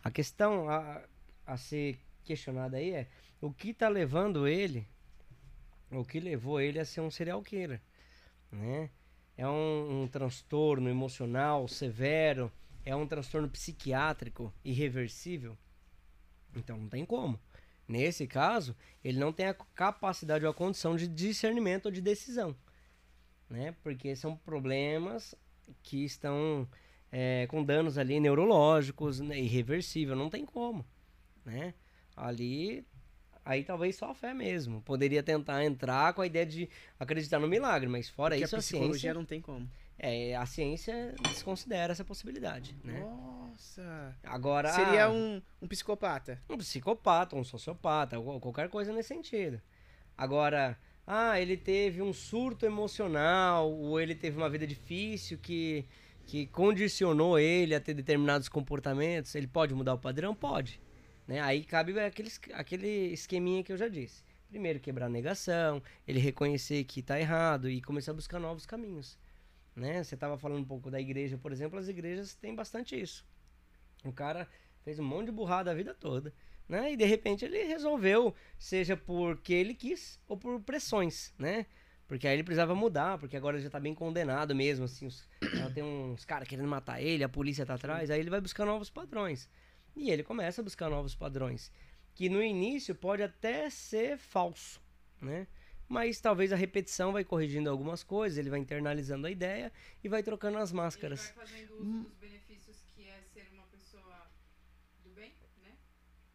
[0.04, 1.04] A questão a,
[1.46, 3.08] a ser questionada aí é
[3.42, 4.88] o que está levando ele,
[5.92, 7.82] o que levou ele a ser um serial killer,
[8.52, 8.90] né?
[9.38, 12.52] É um, um transtorno emocional severo,
[12.86, 15.58] é um transtorno psiquiátrico irreversível.
[16.56, 17.40] Então não tem como.
[17.88, 22.56] Nesse caso, ele não tem a capacidade ou a condição de discernimento ou de decisão,
[23.50, 23.74] né?
[23.82, 25.34] Porque são problemas
[25.82, 26.68] que estão
[27.12, 30.86] é, com danos ali neurológicos, né, irreversível, não tem como,
[31.46, 31.74] né?
[32.16, 32.86] Ali,
[33.50, 34.82] aí talvez só a fé mesmo.
[34.84, 36.70] Poderia tentar entrar com a ideia de
[37.00, 39.68] acreditar no milagre, mas fora Porque isso a a psicologia ciência, não tem como.
[39.98, 43.00] é, a ciência desconsidera essa possibilidade, né?
[43.00, 44.16] Nossa.
[44.24, 46.40] Agora Seria ah, um, um psicopata.
[46.48, 49.60] um psicopata, um sociopata, qualquer coisa nesse sentido.
[50.16, 50.78] Agora,
[51.08, 55.86] ah, ele teve um surto emocional, ou ele teve uma vida difícil que,
[56.28, 60.36] que condicionou ele a ter determinados comportamentos, ele pode mudar o padrão?
[60.36, 60.80] Pode.
[61.30, 61.40] Né?
[61.42, 64.24] Aí cabe aquele, aquele esqueminha que eu já disse.
[64.50, 69.16] Primeiro, quebrar a negação, ele reconhecer que está errado e começar a buscar novos caminhos.
[69.76, 70.04] Né?
[70.04, 73.24] Você estava falando um pouco da igreja, por exemplo, as igrejas têm bastante isso.
[74.04, 74.48] O cara
[74.84, 76.34] fez um monte de burrada a vida toda,
[76.68, 76.94] né?
[76.94, 81.68] E de repente ele resolveu, seja porque ele quis ou por pressões, né?
[82.08, 85.30] Porque aí ele precisava mudar, porque agora ele já tá bem condenado mesmo, assim, os,
[85.76, 88.90] tem uns caras querendo matar ele, a polícia tá atrás, aí ele vai buscar novos
[88.90, 89.48] padrões.
[90.00, 91.72] E ele começa a buscar novos padrões,
[92.16, 94.82] que no início pode até ser falso,
[95.22, 95.46] né?
[95.90, 99.74] Mas talvez a repetição vai corrigindo algumas coisas, ele vai internalizando a ideia
[100.04, 101.26] e vai trocando as máscaras.
[101.26, 104.32] Ele vai fazendo uso dos benefícios que é ser uma pessoa
[105.04, 105.34] do bem,
[105.64, 105.76] né?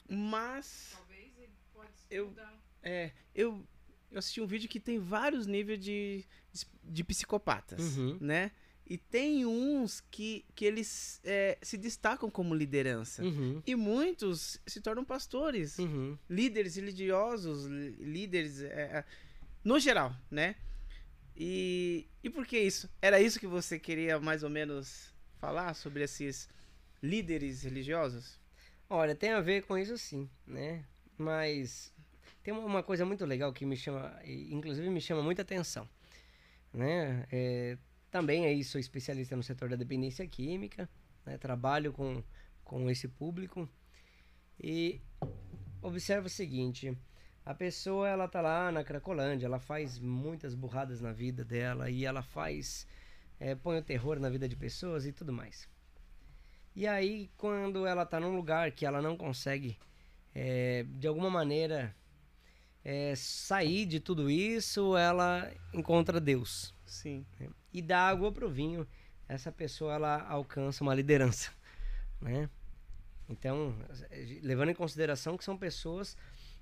[0.09, 2.63] Mas Talvez ele pode Eu- mudar.
[2.83, 3.67] É, eu,
[4.11, 8.19] eu assisti um vídeo que tem vários níveis de, de, de psicopatas, Uhum.
[8.21, 8.51] né?
[8.87, 13.23] E tem uns que, que eles é, se destacam como liderança.
[13.25, 13.63] Uhum.
[13.67, 16.19] E muitos se tornam pastores, Uhum.
[16.29, 18.67] líderes religiosos, li- líderes é,
[18.99, 19.05] é,
[19.65, 20.55] no geral, né?
[21.37, 22.89] E, e por que isso?
[23.01, 26.49] Era isso que você queria mais ou menos falar sobre esses
[27.03, 28.39] líderes religiosos?
[28.89, 30.85] Olha, tem a ver com isso sim, né?
[31.17, 31.93] Mas
[32.43, 35.89] tem uma- coisa muito legal que me chama, inclusive me chama muita atenção,
[36.73, 37.27] né?
[37.33, 37.79] É,
[38.15, 40.89] também aí sou especialista no setor da dependência química,
[41.27, 41.37] né?
[41.37, 42.23] Trabalho com,
[42.63, 43.69] com esse público
[44.57, 45.01] e
[45.83, 46.97] observa o seguinte,
[47.45, 52.05] a pessoa ela tá lá na Cracolândia, ela faz muitas burradas na vida dela e
[52.05, 52.87] ela faz,
[53.41, 55.69] é, põe o terror na vida de pessoas e tudo mais.
[56.73, 59.77] E aí, quando ela tá num lugar que ela não consegue,
[60.33, 61.93] é, de alguma maneira,
[62.85, 66.73] é, sair de tudo isso, ela encontra Deus.
[66.87, 67.27] Sim.
[67.75, 68.87] E dá água pro vinho,
[69.29, 71.51] essa pessoa ela alcança uma liderança,
[72.21, 72.49] né?
[73.29, 73.75] Então,
[74.43, 76.17] levando em consideração que são pessoas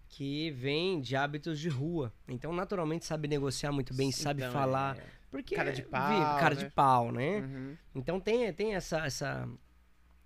[0.08, 2.12] que vêm de hábitos de rua.
[2.26, 4.96] Então, naturalmente, sabe negociar muito bem, sabe Então, falar.
[4.96, 6.64] é- Porque Cara de vive pau, cara né?
[6.64, 7.38] de pau, né?
[7.40, 7.76] Uhum.
[7.94, 9.48] Então tem, tem essa, essa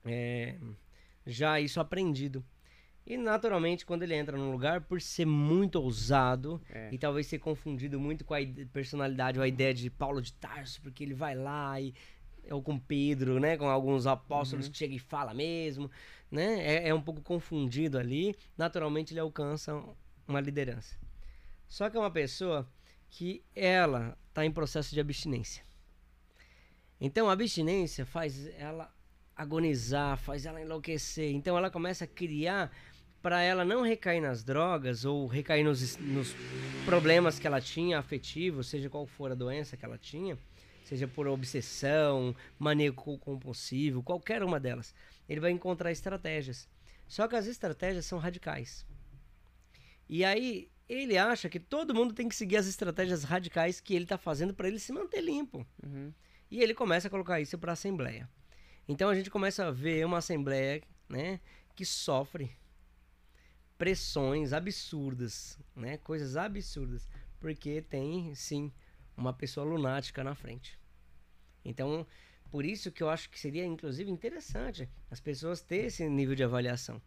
[0.05, 0.59] é,
[1.25, 2.45] já isso aprendido.
[3.07, 6.89] E naturalmente, quando ele entra num lugar, por ser muito ousado É.
[6.93, 8.39] e talvez ser confundido muito com a
[8.73, 11.95] personalidade ou a ideia de Paulo de Tarso, porque ele vai lá e
[12.51, 15.91] ou com Pedro, né, com alguns apóstolos que chega e fala mesmo,
[16.31, 16.61] né?
[16.65, 18.37] É, é um pouco confundido ali.
[18.57, 19.83] Naturalmente ele alcança
[20.29, 20.97] uma liderança.
[21.67, 22.69] Só que é uma pessoa
[23.11, 25.65] que ela está em processo de abstinência.
[27.01, 28.95] Então a abstinência faz ela
[29.35, 31.33] agonizar, faz ela enlouquecer.
[31.33, 32.71] Então ela começa a criar
[33.27, 36.33] para ela não recair nas drogas ou recair nos, nos
[36.85, 40.39] problemas que ela tinha afetivos, seja qual for a doença que ela tinha,
[40.85, 44.95] seja por obsessão, maníaco compulsivo, qualquer uma delas.
[45.29, 46.69] Ele vai encontrar estratégias.
[47.09, 48.87] Só que as estratégias são radicais.
[50.09, 54.05] E aí ele acha que todo mundo tem que seguir as estratégias radicais que ele
[54.05, 55.67] está fazendo para ele se manter limpo.
[55.85, 56.15] Uhum.
[56.49, 58.31] E ele começa a colocar isso para a Assembleia.
[58.87, 61.41] Então a gente começa a ver uma Assembleia né,
[61.75, 62.57] que sofre
[63.79, 67.07] pressões absurdas, né, coisas absurdas,
[67.39, 68.73] porque tem sim
[69.17, 70.79] uma pessoa lunática na frente.
[71.65, 72.07] Então,
[72.51, 76.45] por isso que eu acho que seria inclusive interessante as pessoas ter esse nível de
[76.45, 77.01] avaliação.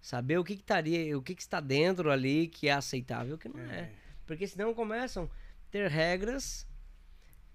[0.00, 3.38] Saber o que, que estaria, o que, que está dentro ali que é aceitável o
[3.38, 3.92] que não é.
[4.26, 6.66] Porque senão começam a ter regras,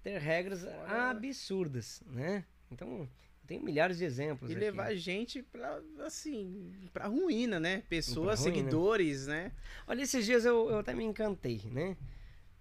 [0.02, 2.44] ter regras absurdas, né?
[2.70, 3.08] Então,
[3.48, 4.60] tenho milhares de exemplos E aqui.
[4.60, 7.82] levar gente pra, assim, pra ruína, né?
[7.88, 8.54] Pessoas, ruína.
[8.56, 9.50] seguidores, né?
[9.88, 11.96] Olha, esses dias eu, eu até me encantei, né?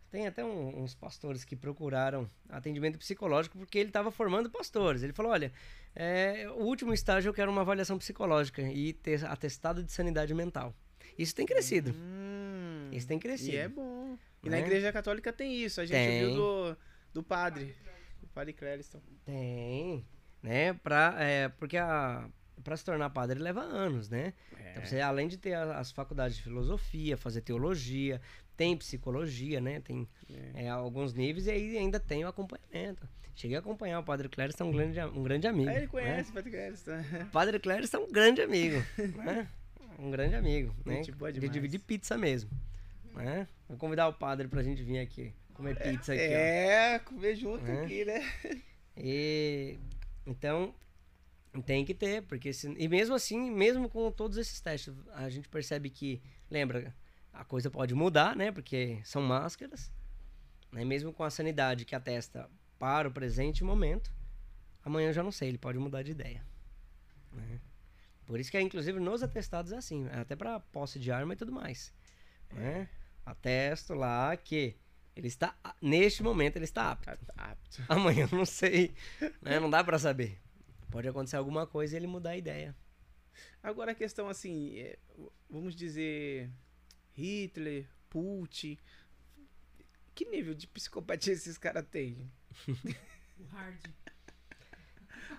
[0.09, 5.03] Tem até um- uns pastores que procuraram atendimento psicológico porque ele estava formando pastores.
[5.03, 5.51] Ele falou: olha,
[5.93, 10.73] é, o último estágio eu quero uma avaliação psicológica e ter atestado de sanidade mental.
[11.19, 11.91] Isso tem crescido.
[11.93, 13.51] Hum, Isso tem crescido.
[13.51, 14.17] E é bom.
[14.43, 14.61] E na Né?
[14.63, 15.81] igreja católica tem isso.
[15.81, 16.25] A gente Tem.
[16.27, 16.77] viu do,
[17.15, 17.75] do padre.
[18.21, 19.01] Do padre Clériston.
[19.25, 20.05] Tem,
[20.47, 20.73] né?
[20.73, 22.27] Pra, é, porque a,
[22.63, 24.33] pra se tornar padre leva anos, né?
[24.57, 24.71] É.
[24.71, 28.21] Então você, além de ter as faculdades de filosofia, fazer teologia,
[28.55, 29.81] tem psicologia, né?
[29.81, 30.07] Tem
[30.53, 33.07] é, alguns níveis e aí ainda tem o acompanhamento.
[33.35, 35.69] Cheguei a acompanhar o Padre Clériston, um grande, um grande amigo.
[35.69, 35.87] Ele né?
[35.87, 36.91] conhece o padre Clériston.
[37.21, 38.83] O Padre Clériston é um grande amigo,
[39.15, 39.47] né?
[39.99, 40.95] Um grande amigo, né?
[40.95, 42.49] Gente boa De dividir pizza mesmo,
[43.13, 43.47] né?
[43.67, 46.37] Vou convidar o padre pra gente vir aqui comer pizza aqui, ó.
[46.37, 47.83] É, comer junto É.
[47.83, 48.31] aqui, né?
[48.95, 49.77] E
[50.27, 50.75] então
[51.65, 55.47] tem que ter, porque se, e mesmo assim, mesmo com todos esses testes, a gente
[55.47, 56.21] percebe que,
[56.51, 56.93] lembra,
[57.33, 58.51] a coisa pode mudar, né?
[58.51, 59.91] Porque são máscaras,
[60.71, 60.83] né?
[60.83, 64.13] Mesmo com a sanidade que atesta para o presente momento,
[64.83, 66.45] amanhã eu já não sei, ele pode mudar de ideia.
[67.31, 67.59] né?
[68.25, 71.51] Por isso que inclusive, nos atestados é assim, até para posse de arma e tudo
[71.51, 71.93] mais.
[72.51, 72.89] Né?
[73.25, 74.75] Atesto lá que
[75.17, 77.09] ele está, neste momento, ele está apto.
[77.09, 77.33] Apto.
[77.37, 77.83] apto.
[77.89, 78.93] Amanhã eu não sei.
[79.41, 79.59] Né?
[79.59, 80.39] Não dá pra saber.
[80.91, 82.75] Pode acontecer alguma coisa e ele mudar a ideia.
[83.61, 84.97] Agora a questão assim, é,
[85.49, 86.49] vamos dizer,
[87.13, 88.77] Hitler, Putin.
[90.15, 92.31] Que nível de psicopatia esses caras têm?
[93.39, 93.79] O hard.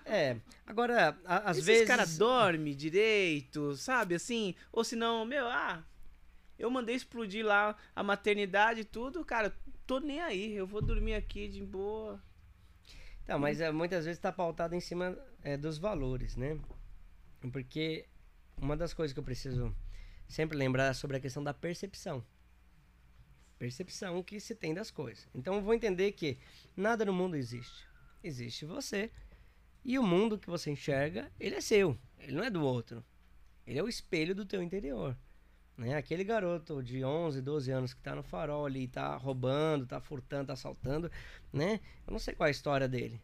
[0.05, 1.87] É, agora, a- às esses vezes.
[1.87, 4.15] caras dormem direito, sabe?
[4.15, 5.83] Assim, ou senão, meu, ah,
[6.59, 9.55] eu mandei explodir lá a maternidade e tudo, cara,
[9.87, 12.21] tô nem aí, eu vou dormir aqui de boa.
[13.23, 16.59] Então, mas é, muitas vezes está pautado em cima é, dos valores, né?
[17.53, 18.05] Porque
[18.57, 19.73] uma das coisas que eu preciso
[20.27, 22.25] sempre lembrar é sobre a questão da percepção.
[23.57, 25.27] percepção que se tem das coisas.
[25.33, 26.37] Então eu vou entender que
[26.75, 27.87] nada no mundo existe.
[28.21, 29.09] Existe você
[29.85, 33.03] e o mundo que você enxerga, ele é seu, ele não é do outro.
[33.65, 35.15] Ele é o espelho do teu interior.
[35.79, 35.95] Né?
[35.95, 40.41] Aquele garoto de 11, 12 anos que está no farol ali, está roubando, está furtando,
[40.41, 41.09] está assaltando,
[41.53, 41.79] né?
[42.05, 43.21] Eu não sei qual é a história dele,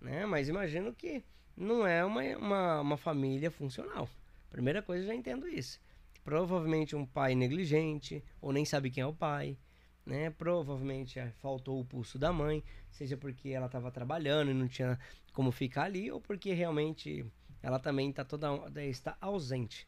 [0.00, 0.24] né?
[0.24, 1.22] Mas imagino que
[1.54, 4.08] não é uma, uma, uma família funcional.
[4.48, 5.78] Primeira coisa, eu já entendo isso.
[6.24, 9.58] Provavelmente um pai negligente, ou nem sabe quem é o pai,
[10.06, 10.30] né?
[10.30, 14.98] Provavelmente é, faltou o pulso da mãe, seja porque ela estava trabalhando e não tinha
[15.34, 17.26] como ficar ali, ou porque realmente
[17.62, 18.48] ela também tá toda
[18.82, 19.86] está ausente.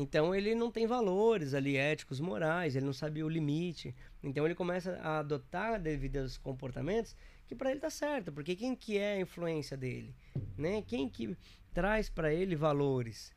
[0.00, 3.94] Então ele não tem valores ali éticos, morais, ele não sabe o limite.
[4.22, 7.14] Então ele começa a adotar devidos comportamentos
[7.46, 10.14] que para ele tá certo, porque quem que é a influência dele,
[10.56, 10.82] né?
[10.86, 11.36] Quem que
[11.74, 13.30] traz para ele valores,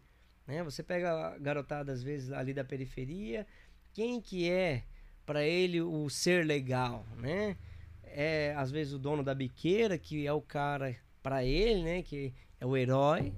[0.47, 0.63] né?
[0.63, 3.45] Você pega a garotada às vezes ali da periferia,
[3.91, 4.83] quem que é
[5.25, 7.57] para ele o ser legal, né?
[8.03, 12.01] É às vezes o dono da biqueira que é o cara para ele, né?
[12.03, 13.33] Que é o herói,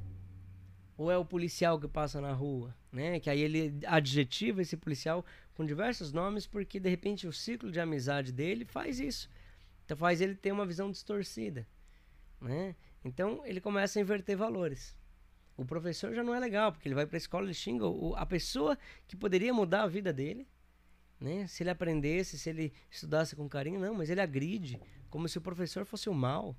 [0.98, 3.20] ou é o policial que passa na rua, né?
[3.20, 7.80] Que aí ele adjetiva esse policial com diversos nomes porque de repente o ciclo de
[7.80, 9.30] amizade dele faz isso.
[9.84, 11.68] Então faz ele ter uma visão distorcida,
[12.42, 12.76] né?
[13.04, 14.96] Então ele começa a inverter valores.
[15.58, 17.86] O professor já não é legal, porque ele vai para a escola e xinga
[18.18, 18.78] a pessoa
[19.08, 20.48] que poderia mudar a vida dele,
[21.20, 21.48] né?
[21.48, 25.42] Se ele aprendesse, se ele estudasse com carinho, não, mas ele agride como se o
[25.42, 26.56] professor fosse o mal,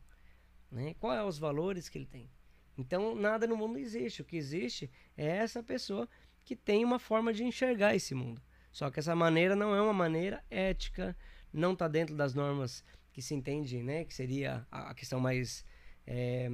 [0.71, 0.95] né?
[0.95, 2.31] Qual é os valores que ele tem?
[2.79, 4.23] Então, nada no mundo existe.
[4.23, 6.09] O que existe é essa pessoa
[6.45, 8.41] que tem uma forma de enxergar esse mundo.
[8.71, 11.17] Só que essa maneira não é uma maneira ética,
[11.53, 14.05] não está dentro das normas que se entende, né?
[14.05, 15.65] Que seria a, questão mais,
[16.07, 16.51] é,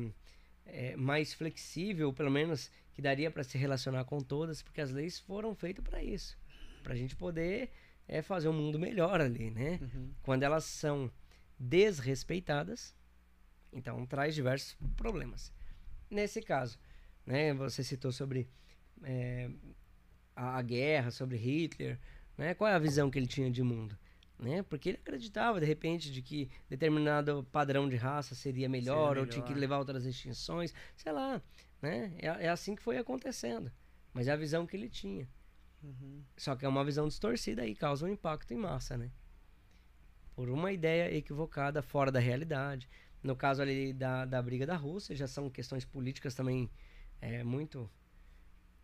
[0.64, 5.18] é, mais flexível, pelo menos que daria para se relacionar com todas, porque as leis
[5.18, 6.38] foram feitas para isso,
[6.82, 7.70] para a gente poder
[8.06, 9.80] é, fazer um mundo melhor ali, né?
[9.82, 10.10] Uhum.
[10.22, 11.10] Quando elas são
[11.58, 12.94] desrespeitadas,
[13.72, 15.52] então traz diversos problemas
[16.12, 16.78] nesse caso.
[17.26, 17.54] Né?
[17.54, 18.48] Você citou sobre
[19.02, 19.50] é,
[20.36, 21.98] a, a, guerra, sobre Hitler.
[22.36, 22.54] Né?
[22.54, 23.98] Qual é a visão que ele tinha de mundo?
[24.38, 24.62] Né?
[24.62, 29.18] Porque ele acreditava, de repente, de que determinado padrão de raça seria melhor, seria melhor.
[29.18, 30.74] ou tinha que levar outras extinções.
[30.96, 31.40] Sei lá.
[31.80, 32.12] Né?
[32.18, 33.70] É, é assim que foi acontecendo.
[34.12, 35.28] Mas é a visão que ele tinha.
[35.82, 36.22] Uhum.
[36.36, 39.10] Só que é uma visão distorcida e causa um impacto em massa, né?
[40.34, 42.88] Por uma ideia equivocada, fora da realidade.
[43.22, 46.68] No caso ali da, da briga da Rússia, já são questões políticas também
[47.20, 47.90] é, muito.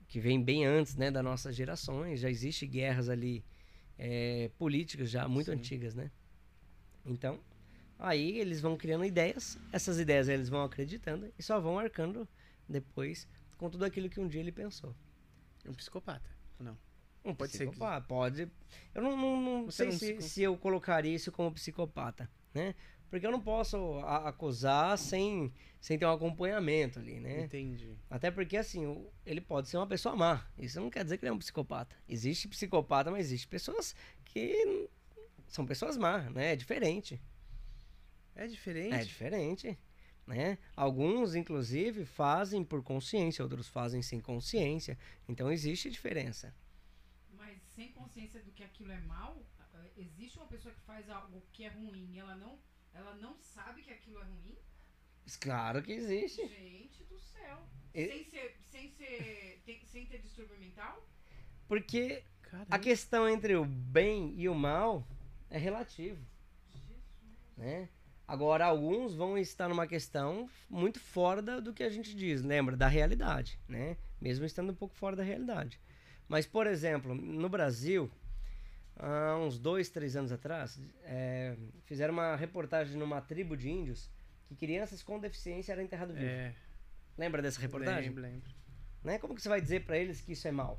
[0.06, 2.20] que vem bem antes né, das nossas gerações.
[2.20, 3.44] Já existe guerras ali
[3.98, 5.58] é, políticas já muito Sim.
[5.58, 6.10] antigas, né?
[7.04, 7.40] Então,
[7.98, 12.28] aí eles vão criando ideias, essas ideias eles vão acreditando e só vão arcando
[12.68, 14.94] depois com tudo aquilo que um dia ele pensou.
[15.66, 16.78] Um psicopata, não?
[17.24, 18.06] Um pode psicopata, ser.
[18.06, 18.52] Pode.
[18.94, 22.74] Eu não, não, não sei não se, se eu colocaria isso como psicopata, né?
[23.10, 27.44] Porque eu não posso acusar sem, sem ter um acompanhamento ali, né?
[27.44, 27.96] Entendi.
[28.10, 30.46] Até porque, assim, ele pode ser uma pessoa má.
[30.58, 31.96] Isso não quer dizer que ele é um psicopata.
[32.06, 34.88] Existe psicopata, mas existe pessoas que
[35.46, 36.52] são pessoas más, né?
[36.52, 37.20] É diferente.
[38.36, 38.94] É diferente?
[38.94, 39.78] É diferente.
[40.26, 40.58] Né?
[40.76, 44.98] Alguns, inclusive, fazem por consciência, outros fazem sem consciência.
[45.26, 46.54] Então existe diferença.
[47.32, 49.42] Mas sem consciência do que aquilo é mal,
[49.96, 52.58] existe uma pessoa que faz algo que é ruim e ela não
[52.94, 54.56] ela não sabe que aquilo é ruim?
[55.40, 56.46] Claro que existe.
[56.46, 57.58] Gente do céu.
[57.94, 58.06] E...
[58.06, 61.06] Sem, ser, sem, ser, tem, sem ter distúrbio mental?
[61.66, 62.66] Porque Caramba.
[62.70, 65.06] a questão entre o bem e o mal
[65.50, 66.24] é relativo.
[66.70, 67.02] Jesus.
[67.56, 67.88] Né?
[68.26, 72.76] Agora, alguns vão estar numa questão muito fora da, do que a gente diz, lembra?
[72.76, 73.96] Da realidade, né?
[74.20, 75.80] Mesmo estando um pouco fora da realidade.
[76.28, 78.10] Mas, por exemplo, no Brasil,
[78.98, 84.10] há uns dois, três anos atrás, é, fizeram uma reportagem numa tribo de índios
[84.46, 86.30] que crianças com deficiência eram enterradas vivas.
[86.30, 86.54] É.
[87.16, 88.10] Lembra dessa reportagem?
[88.10, 88.50] Lembro, lembro.
[89.02, 89.18] Né?
[89.18, 90.78] Como que você vai dizer para eles que isso é mal?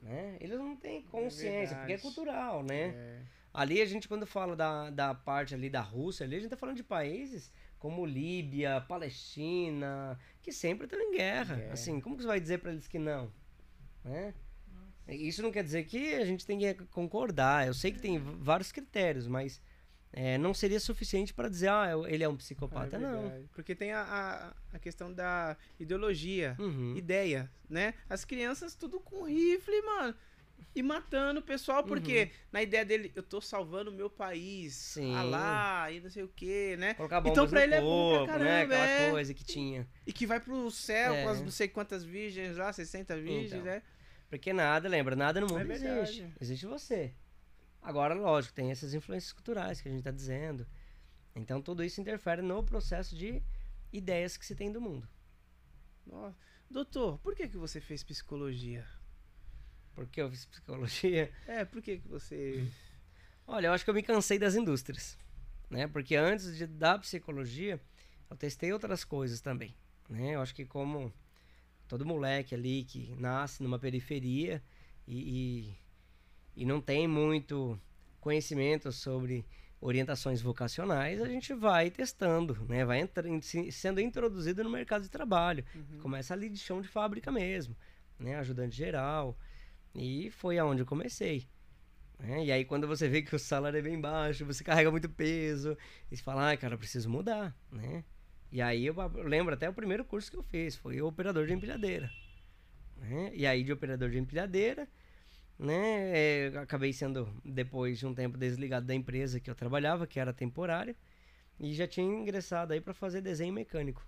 [0.00, 0.36] Né?
[0.40, 2.88] Eles não têm consciência, é porque é cultural, né?
[2.88, 3.22] É.
[3.54, 6.56] Ali a gente, quando fala da, da parte ali da Rússia, ali a gente tá
[6.56, 11.60] falando de países como Líbia, Palestina, que sempre estão em guerra.
[11.60, 11.72] É.
[11.72, 13.30] Assim, como que você vai dizer para eles que não?
[14.04, 14.32] Né?
[15.08, 17.66] Isso não quer dizer que a gente tem que concordar.
[17.66, 19.60] Eu sei que tem vários critérios, mas
[20.12, 23.48] é, não seria suficiente para dizer, ah, ele é um psicopata, é não.
[23.54, 26.94] Porque tem a, a, a, questão da ideologia, uhum.
[26.96, 27.94] ideia, né?
[28.10, 30.14] As crianças tudo com rifle, mano.
[30.74, 32.30] E matando o pessoal, porque uhum.
[32.52, 34.74] na ideia dele, eu tô salvando o meu país.
[34.74, 35.14] Sim.
[35.14, 36.94] Ah lá, e não sei o que, né?
[37.24, 38.62] então pra ele é bom pra caramba, né?
[38.62, 39.10] Aquela é.
[39.10, 39.88] coisa que tinha.
[40.06, 41.24] E que vai pro céu é.
[41.24, 43.64] com as não sei quantas virgens lá, 60 virgens, então.
[43.64, 43.82] né?
[44.32, 46.32] Porque nada, lembra, nada no mundo é existe.
[46.40, 47.12] Existe você.
[47.82, 50.66] Agora, lógico, tem essas influências culturais que a gente está dizendo.
[51.36, 53.42] Então, tudo isso interfere no processo de
[53.92, 55.06] ideias que se tem do mundo.
[56.06, 56.34] Nossa.
[56.70, 58.86] Doutor, por que, que você fez psicologia?
[59.94, 61.30] Porque eu fiz psicologia.
[61.46, 62.66] É, por que, que você.
[63.46, 65.18] Olha, eu acho que eu me cansei das indústrias.
[65.68, 65.86] Né?
[65.86, 67.78] Porque antes de da psicologia,
[68.30, 69.76] eu testei outras coisas também.
[70.08, 70.36] Né?
[70.36, 71.12] Eu acho que como
[71.92, 74.62] todo moleque ali que nasce numa periferia
[75.06, 75.74] e,
[76.56, 77.78] e, e não tem muito
[78.18, 79.44] conhecimento sobre
[79.78, 82.82] orientações vocacionais, a gente vai testando, né?
[82.82, 85.66] Vai entrando, sendo introduzido no mercado de trabalho.
[85.74, 85.98] Uhum.
[86.00, 87.76] Começa ali de chão de fábrica mesmo,
[88.18, 88.36] né?
[88.36, 89.36] Ajudante geral.
[89.94, 91.46] E foi aonde eu comecei.
[92.18, 92.46] Né?
[92.46, 95.76] E aí quando você vê que o salário é bem baixo, você carrega muito peso,
[96.10, 98.02] e você fala, ah, cara, preciso mudar, né?
[98.52, 102.12] E aí eu lembro até o primeiro curso que eu fiz, foi operador de empilhadeira.
[102.98, 103.32] Né?
[103.34, 104.86] E aí de operador de empilhadeira,
[105.58, 106.10] né?
[106.14, 110.34] É, acabei sendo, depois de um tempo, desligado da empresa que eu trabalhava, que era
[110.34, 110.94] temporária,
[111.58, 114.06] e já tinha ingressado aí para fazer desenho mecânico.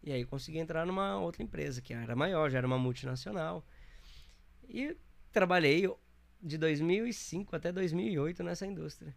[0.00, 3.66] E aí consegui entrar numa outra empresa, que era maior, já era uma multinacional.
[4.68, 4.96] E
[5.32, 5.92] trabalhei
[6.40, 9.12] de 2005 até 2008 nessa indústria.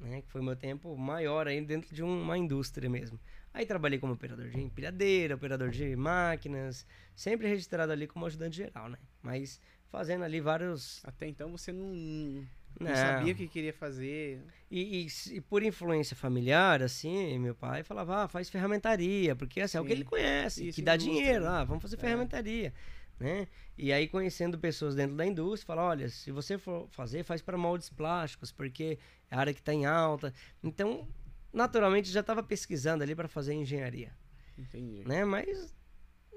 [0.00, 3.18] Né, que foi meu tempo maior aí dentro de uma indústria mesmo.
[3.52, 8.88] Aí trabalhei como operador de empilhadeira, operador de máquinas, sempre registrado ali como ajudante geral,
[8.88, 8.98] né?
[9.20, 9.60] Mas
[9.90, 11.04] fazendo ali vários.
[11.04, 12.46] Até então você não, não,
[12.88, 14.40] não sabia o que queria fazer.
[14.70, 19.78] E, e, e, por influência familiar, assim, meu pai falava, ah, faz ferramentaria, porque assim,
[19.78, 21.50] é o que ele conhece, Isso que dá dinheiro, né?
[21.50, 21.98] ah, vamos fazer é.
[21.98, 22.72] ferramentaria.
[23.18, 23.48] Né?
[23.76, 27.58] E aí conhecendo pessoas dentro da indústria, fala, olha, se você for fazer, faz para
[27.58, 30.32] moldes plásticos, porque é a área que está em alta.
[30.62, 31.08] Então,
[31.52, 34.16] naturalmente já estava pesquisando ali para fazer engenharia.
[34.56, 35.02] Entendi.
[35.04, 35.24] Né?
[35.24, 35.74] Mas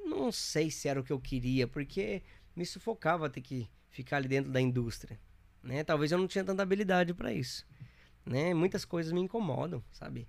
[0.06, 2.24] não sei se era o que eu queria, porque
[2.56, 5.20] me sufocava ter que ficar ali dentro da indústria,
[5.62, 5.84] né?
[5.84, 7.66] Talvez eu não tinha tanta habilidade para isso,
[8.26, 8.54] né?
[8.54, 10.28] Muitas coisas me incomodam, sabe?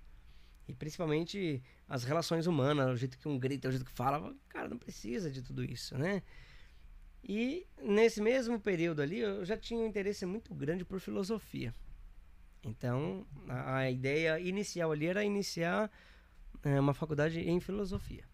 [0.67, 4.69] E principalmente as relações humanas, o jeito que um grita, o jeito que fala, cara,
[4.69, 6.23] não precisa de tudo isso, né?
[7.23, 11.73] E nesse mesmo período ali, eu já tinha um interesse muito grande por filosofia.
[12.63, 15.89] Então, a, a ideia inicial ali era iniciar
[16.63, 18.25] é, uma faculdade em filosofia.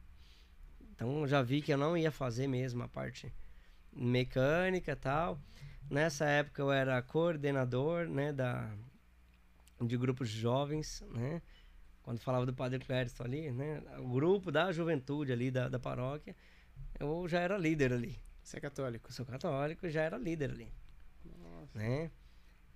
[0.92, 3.32] Então, já vi que eu não ia fazer mesmo a parte
[3.94, 5.40] mecânica tal.
[5.90, 8.72] Nessa época eu era coordenador, né, da
[9.82, 11.42] de grupos jovens, né?
[12.04, 13.82] Quando falava do Padre Clériston ali, né?
[14.00, 16.36] O grupo da juventude ali da, da paróquia,
[17.00, 18.20] eu já era líder ali.
[18.44, 19.12] Você é católico?
[19.14, 20.74] sou católico já era líder ali.
[21.26, 21.78] Nossa.
[21.78, 22.12] Né?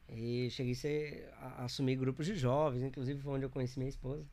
[0.10, 3.90] E cheguei a, ser, a, assumir grupos de jovens, inclusive foi onde eu conheci minha
[3.90, 4.26] esposa.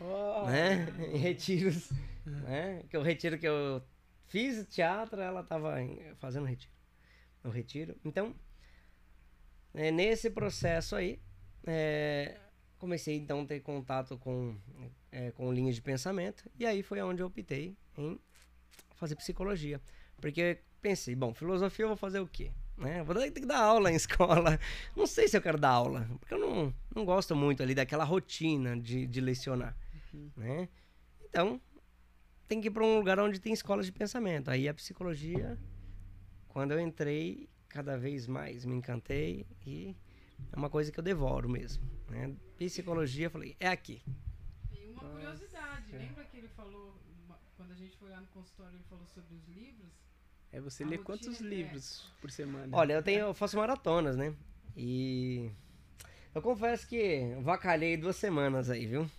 [0.00, 0.46] Oh.
[0.50, 0.86] né?
[1.12, 1.90] Em retiros.
[2.24, 2.84] né?
[2.88, 3.82] Que o retiro que eu
[4.26, 5.76] Fiz teatro, ela estava
[6.18, 6.72] fazendo retiro.
[7.42, 7.96] No retiro.
[8.04, 8.34] Então,
[9.74, 11.20] é, nesse processo aí,
[11.66, 12.40] é,
[12.78, 14.56] comecei então a ter contato com,
[15.12, 16.50] é, com linhas de pensamento.
[16.58, 18.18] E aí foi onde eu optei em
[18.96, 19.80] fazer psicologia.
[20.24, 22.50] Porque pensei, bom, filosofia eu vou fazer o quê?
[22.78, 23.02] Né?
[23.02, 24.58] Vou ter que dar aula em escola.
[24.96, 28.04] Não sei se eu quero dar aula, porque eu não, não gosto muito ali daquela
[28.04, 29.76] rotina de, de lecionar.
[30.14, 30.30] Uhum.
[30.34, 30.68] Né?
[31.28, 31.60] Então,
[32.48, 34.50] tem que ir para um lugar onde tem escolas de pensamento.
[34.50, 35.58] Aí a psicologia,
[36.48, 39.94] quando eu entrei, cada vez mais me encantei e
[40.50, 41.84] é uma coisa que eu devoro mesmo.
[42.08, 42.34] Né?
[42.56, 44.00] Psicologia, eu falei, é aqui.
[44.72, 46.98] E uma curiosidade, lembra que ele falou,
[47.58, 50.03] quando a gente foi lá no consultório, ele falou sobre os livros?
[50.54, 52.68] É, você lê quantos é livros por semana?
[52.70, 54.32] Olha, eu tenho, eu faço maratonas, né?
[54.76, 55.50] E
[56.32, 59.10] eu confesso que vacalhei duas semanas aí, viu?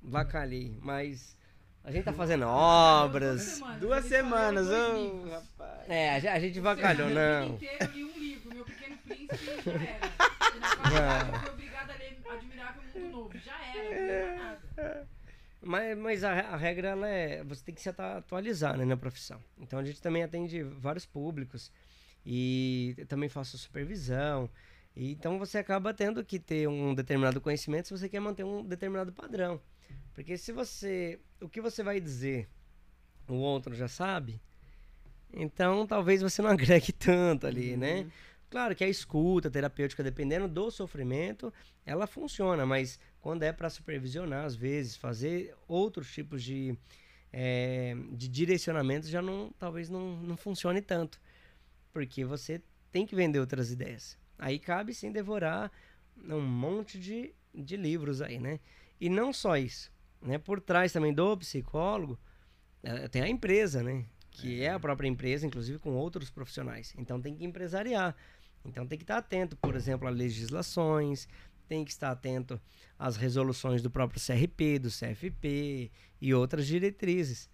[0.00, 1.36] Vacalhei, mas
[1.84, 3.60] a gente tá fazendo obras.
[3.78, 5.90] Duas semanas, ô oh, rapaz.
[5.90, 7.48] É, a gente vacalhou, não.
[7.48, 9.36] inteiro li um livro, Meu Pequeno Príncipe
[9.66, 10.08] já era.
[11.34, 13.38] Eu fui obrigada a ler Admirável Mundo Novo.
[13.38, 15.08] Já era, não nada.
[15.68, 19.38] Mas, mas a, a, regra ela é você tem que se atualizar né, na profissão.
[19.58, 21.70] Então a gente também atende vários públicos
[22.24, 24.48] e também faço supervisão.
[24.96, 28.64] E, então você acaba tendo que ter um determinado conhecimento se você quer manter um
[28.64, 29.60] determinado padrão.
[30.14, 31.20] Porque se você.
[31.38, 32.48] O que você vai dizer,
[33.28, 34.40] o outro já sabe,
[35.34, 37.78] então talvez você não agregue tanto ali, uhum.
[37.78, 38.10] né?
[38.48, 41.52] Claro que a escuta terapêutica, dependendo do sofrimento,
[41.84, 46.76] ela funciona, mas quando é para supervisionar, às vezes, fazer outros tipos de,
[47.32, 51.20] é, de direcionamentos, já não, talvez não, não funcione tanto.
[51.92, 52.62] Porque você
[52.92, 54.16] tem que vender outras ideias.
[54.38, 55.70] Aí cabe sim devorar
[56.16, 58.60] um monte de, de livros aí, né?
[59.00, 59.90] E não só isso.
[60.22, 60.38] Né?
[60.38, 62.18] Por trás também do psicólogo,
[62.82, 64.04] é, tem a empresa, né?
[64.30, 64.66] Que é.
[64.66, 66.94] é a própria empresa, inclusive com outros profissionais.
[66.96, 68.14] Então tem que empresariar.
[68.64, 71.28] Então tem que estar atento, por exemplo, a legislações,
[71.68, 72.60] tem que estar atento
[72.98, 75.90] às resoluções do próprio CRP, do CFP
[76.20, 77.48] e outras diretrizes.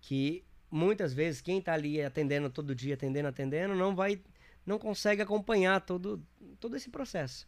[0.00, 4.20] Que muitas vezes quem está ali atendendo todo dia, atendendo, atendendo, não vai,
[4.66, 6.20] não consegue acompanhar todo,
[6.58, 7.46] todo esse processo.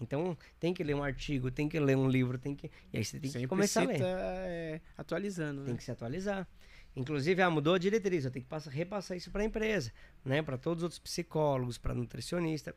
[0.00, 2.70] Então tem que ler um artigo, tem que ler um livro, tem que.
[2.92, 4.00] E aí você tem Sempre que começar a ler.
[4.02, 5.76] é, atualizando, Tem né?
[5.78, 6.48] que se atualizar.
[6.96, 9.92] Inclusive, ah, mudou a diretriz, eu tenho que passar, repassar isso para a empresa,
[10.24, 10.42] né?
[10.42, 12.74] Para todos os outros psicólogos, para nutricionista.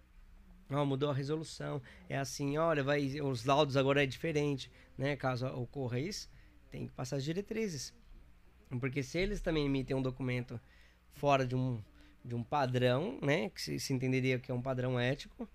[0.69, 1.81] Mudou a resolução.
[2.09, 5.15] É assim, olha, vai, os laudos agora é diferente, né?
[5.15, 6.29] Caso ocorra isso,
[6.71, 7.93] tem que passar as diretrizes.
[8.79, 10.59] Porque se eles também emitem um documento
[11.11, 11.81] fora de um,
[12.25, 13.49] de um padrão, né?
[13.49, 15.47] Que se, se entenderia que é um padrão ético,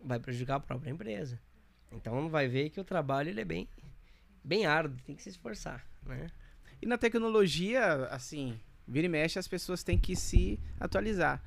[0.00, 1.40] vai prejudicar a própria empresa.
[1.90, 3.68] Então vai ver que o trabalho ele é bem,
[4.44, 6.28] bem árduo, tem que se esforçar, né?
[6.80, 11.42] E na tecnologia, assim, vira e mexe, as pessoas têm que se atualizar.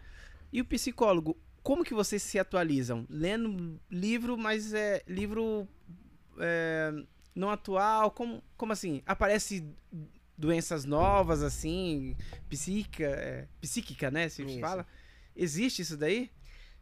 [0.51, 3.05] E o psicólogo, como que vocês se atualizam?
[3.09, 5.67] Lendo livro, mas é livro
[6.37, 6.91] é,
[7.35, 8.11] não atual?
[8.11, 9.01] Como, como assim?
[9.05, 9.65] Aparece
[10.37, 12.15] doenças novas, assim,
[12.47, 14.29] psíquica, é, psíquica, né?
[14.29, 14.59] Se Isso.
[14.59, 14.85] fala.
[15.35, 16.29] Existe isso daí?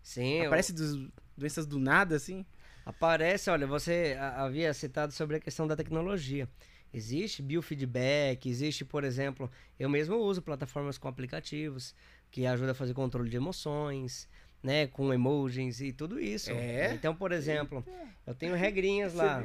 [0.02, 2.46] Sim, eu- Aparece dos- doenças do nada, assim?
[2.86, 6.48] Aparece, olha, você havia citado sobre a questão da tecnologia.
[6.94, 11.94] Existe biofeedback, existe, por exemplo, eu mesmo uso plataformas com aplicativos
[12.32, 14.28] que ajudam a fazer controle de emoções,
[14.62, 16.52] né, com emojis e tudo isso.
[16.52, 16.94] É?
[16.94, 17.86] Então, por exemplo,
[18.26, 19.44] eu tenho regrinhas lá.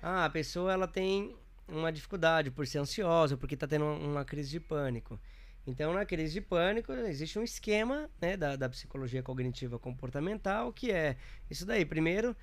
[0.00, 1.34] Ah, a pessoa ela tem
[1.68, 5.18] uma dificuldade por ser ansiosa, porque está tendo uma crise de pânico.
[5.66, 10.90] Então, na crise de pânico, existe um esquema né, da, da psicologia cognitiva comportamental, que
[10.90, 11.16] é
[11.48, 11.84] isso daí.
[11.84, 12.36] Primeiro,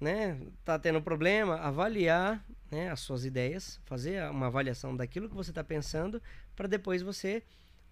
[0.00, 5.50] né, tá tendo problema, avaliar né, as suas ideias, fazer uma avaliação daquilo que você
[5.50, 6.20] está pensando,
[6.56, 7.42] para depois você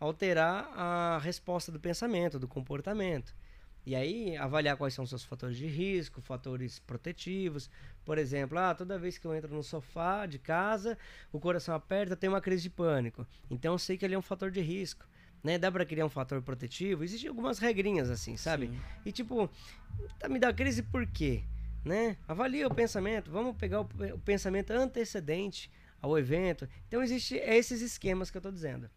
[0.00, 3.34] alterar a resposta do pensamento, do comportamento.
[3.86, 7.68] E aí, avaliar quais são os seus fatores de risco, fatores protetivos.
[8.04, 10.96] Por exemplo, ah, toda vez que eu entro no sofá de casa,
[11.30, 13.26] o coração aperta, tenho uma crise de pânico.
[13.50, 15.06] Então eu sei que ele é um fator de risco.
[15.42, 15.58] Né?
[15.58, 17.04] Dá para criar um fator protetivo?
[17.04, 18.68] Existem algumas regrinhas assim, sabe?
[18.68, 18.80] Sim.
[19.04, 19.50] E tipo,
[20.18, 21.42] tá me dá crise por quê?
[21.84, 22.16] Né?
[22.26, 25.70] Avalia o pensamento, vamos pegar o, o pensamento antecedente
[26.00, 26.66] ao evento.
[26.88, 28.88] Então existe esses esquemas que eu tô dizendo.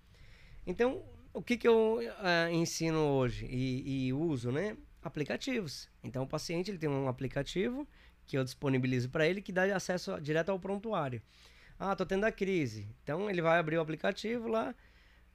[0.65, 1.03] Então,
[1.37, 4.75] o que, que eu ah, ensino hoje e, e uso, né?
[5.03, 5.87] Aplicativos.
[6.03, 7.87] Então, o paciente ele tem um aplicativo
[8.25, 11.21] que eu disponibilizo para ele que dá acesso direto ao prontuário.
[11.79, 12.89] Ah, tô tendo a crise.
[13.03, 14.73] Então, ele vai abrir o aplicativo lá,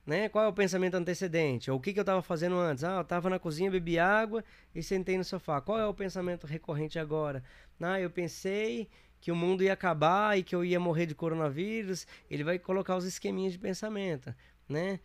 [0.05, 0.29] né?
[0.29, 1.71] Qual é o pensamento antecedente?
[1.71, 2.83] Ou o que, que eu estava fazendo antes?
[2.83, 5.61] Ah, eu estava na cozinha, bebi água e sentei no sofá.
[5.61, 7.45] Qual é o pensamento recorrente agora?
[7.81, 8.89] Ah, eu pensei
[9.21, 12.09] que o mundo ia acabar e que eu ia morrer de coronavírus.
[12.29, 14.35] Ele vai colocar os esqueminhas de pensamento,
[14.69, 14.99] né?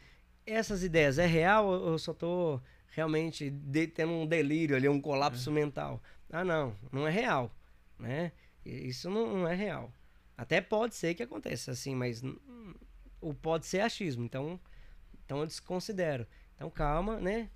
[0.48, 5.02] Essas ideias é real ou eu só tô realmente de- tendo um delírio ali, um
[5.02, 6.02] colapso mental?
[6.32, 7.54] Ah, não, não é real,
[8.00, 8.32] né?
[8.66, 9.92] Isso não, não é real.
[10.38, 12.22] Até pode ser que aconteça assim, mas
[13.20, 14.60] o pode ser achismo, então,
[15.26, 16.26] então eu desconsidero.
[16.56, 17.50] Então calma, né?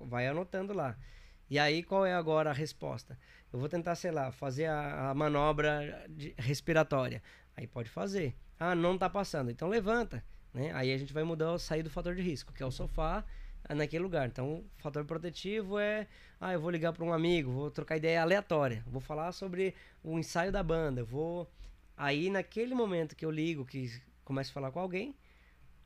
[0.00, 0.96] Vai anotando lá.
[1.48, 3.18] E aí qual é agora a resposta?
[3.52, 7.22] Eu vou tentar, sei lá, fazer a, a manobra de- respiratória.
[7.56, 8.34] Aí pode fazer.
[8.58, 9.50] Ah, não tá passando.
[9.50, 10.72] Então levanta, né?
[10.74, 13.24] Aí a gente vai mudar, sair do fator de risco, que é o sofá
[13.64, 14.26] ah, naquele lugar.
[14.28, 16.06] Então, o fator protetivo é,
[16.40, 20.18] ah, eu vou ligar para um amigo, vou trocar ideia aleatória, vou falar sobre o
[20.18, 21.50] ensaio da banda, vou
[21.96, 25.14] aí naquele momento que eu ligo, que começo a falar com alguém,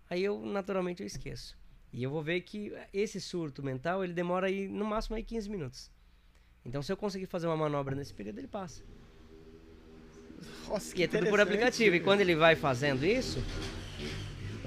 [0.08, 1.56] aí eu naturalmente eu esqueço.
[1.92, 5.48] E eu vou ver que esse surto mental, ele demora aí no máximo aí 15
[5.48, 5.90] minutos.
[6.64, 8.82] Então, se eu conseguir fazer uma manobra nesse período, ele passa.
[10.68, 11.94] Nossa, E é tudo por aplicativo.
[11.96, 13.38] E quando ele vai fazendo isso,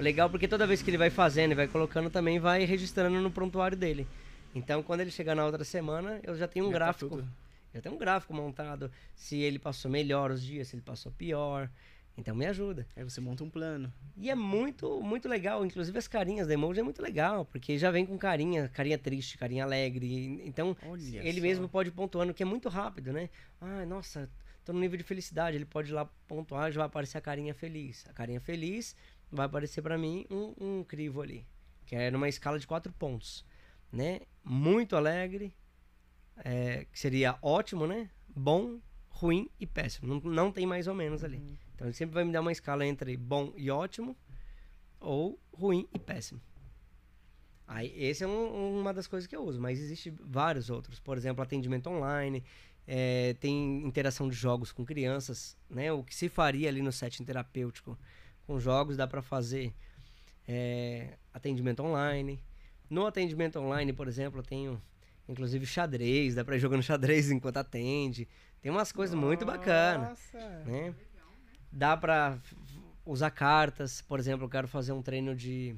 [0.00, 3.30] legal porque toda vez que ele vai fazendo e vai colocando, também vai registrando no
[3.30, 4.06] prontuário dele.
[4.54, 7.08] Então, quando ele chegar na outra semana, eu já tenho um Já tá gráfico.
[7.16, 7.28] tudo.
[7.72, 8.90] já tenho um gráfico montado.
[9.14, 11.70] Se ele passou melhor os dias, se ele passou pior.
[12.18, 12.86] Então, me ajuda.
[12.96, 13.92] Aí você monta um plano.
[14.16, 15.64] E é muito, muito legal.
[15.64, 17.44] Inclusive, as carinhas da emoji é muito legal.
[17.44, 20.42] Porque já vem com carinha, carinha triste, carinha alegre.
[20.44, 21.46] Então, Olha ele só.
[21.46, 23.30] mesmo pode ir pontuando, que é muito rápido, né?
[23.60, 24.28] Ah, nossa,
[24.64, 25.56] tô no nível de felicidade.
[25.56, 28.04] Ele pode ir lá pontuar, já vai aparecer a carinha feliz.
[28.10, 28.96] A carinha feliz
[29.30, 31.46] vai aparecer pra mim um, um crivo ali,
[31.86, 33.44] que é numa escala de quatro pontos,
[33.92, 34.20] né?
[34.44, 35.54] Muito alegre,
[36.44, 38.10] é, que seria ótimo, né?
[38.28, 40.06] Bom, ruim e péssimo.
[40.08, 41.58] Não, não tem mais ou menos ali.
[41.74, 44.16] Então ele sempre vai me dar uma escala entre bom e ótimo
[44.98, 46.40] ou ruim e péssimo.
[47.66, 50.98] Aí, esse é um- uma das coisas que eu uso, mas existe vários outros.
[50.98, 52.42] Por exemplo, atendimento online,
[52.86, 55.92] é, tem interação de jogos com crianças, né?
[55.92, 57.96] O que se faria ali no setting terapêutico
[58.50, 59.72] com jogos dá para fazer
[60.48, 62.42] é, atendimento online.
[62.88, 64.82] No atendimento online, por exemplo, eu tenho
[65.30, 68.26] Inclusive xadrez, dá pra ir jogando xadrez enquanto atende.
[68.60, 70.18] Tem umas coisas muito bacanas.
[70.66, 70.92] Né?
[71.70, 72.36] Dá pra
[73.06, 75.76] usar cartas, por exemplo, eu quero fazer um treino de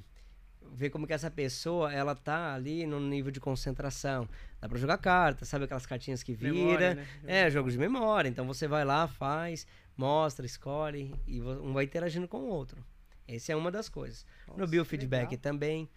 [0.75, 4.27] ver como que essa pessoa ela tá ali no nível de concentração.
[4.59, 6.55] Dá para jogar cartas, sabe aquelas cartinhas que vira?
[6.55, 7.07] Memória, né?
[7.27, 8.31] É, jogo de memória.
[8.31, 9.67] Então você vai lá, faz,
[9.97, 12.85] mostra, escolhe e um vai interagindo com o outro.
[13.27, 14.27] Essa é uma das coisas.
[14.47, 15.89] Nossa, no biofeedback também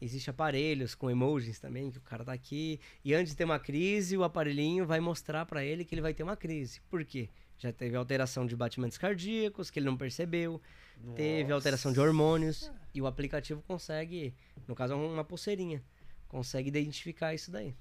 [0.00, 3.58] existe aparelhos com emojis também que o cara tá aqui e antes de ter uma
[3.58, 6.80] crise, o aparelhinho vai mostrar para ele que ele vai ter uma crise.
[6.90, 7.28] Por quê?
[7.56, 10.60] Já teve alteração de batimentos cardíacos que ele não percebeu,
[11.00, 11.16] Nossa.
[11.16, 14.34] teve alteração de hormônios e o aplicativo consegue,
[14.66, 15.82] no caso uma pulseirinha,
[16.26, 17.76] consegue identificar isso daí.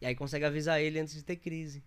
[0.00, 1.82] E aí consegue avisar ele antes de ter crise.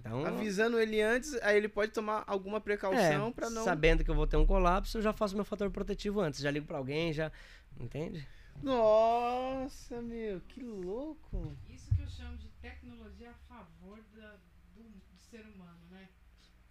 [0.00, 3.62] Então, Avisando ele antes, aí ele pode tomar alguma precaução é, para não.
[3.64, 6.40] Sabendo que eu vou ter um colapso, eu já faço meu fator protetivo antes.
[6.40, 7.30] Já ligo para alguém, já.
[7.78, 8.26] Entende?
[8.62, 11.54] Nossa, meu, que louco!
[11.68, 14.36] Isso que eu chamo de tecnologia a favor da,
[14.74, 16.08] do, do ser humano, né?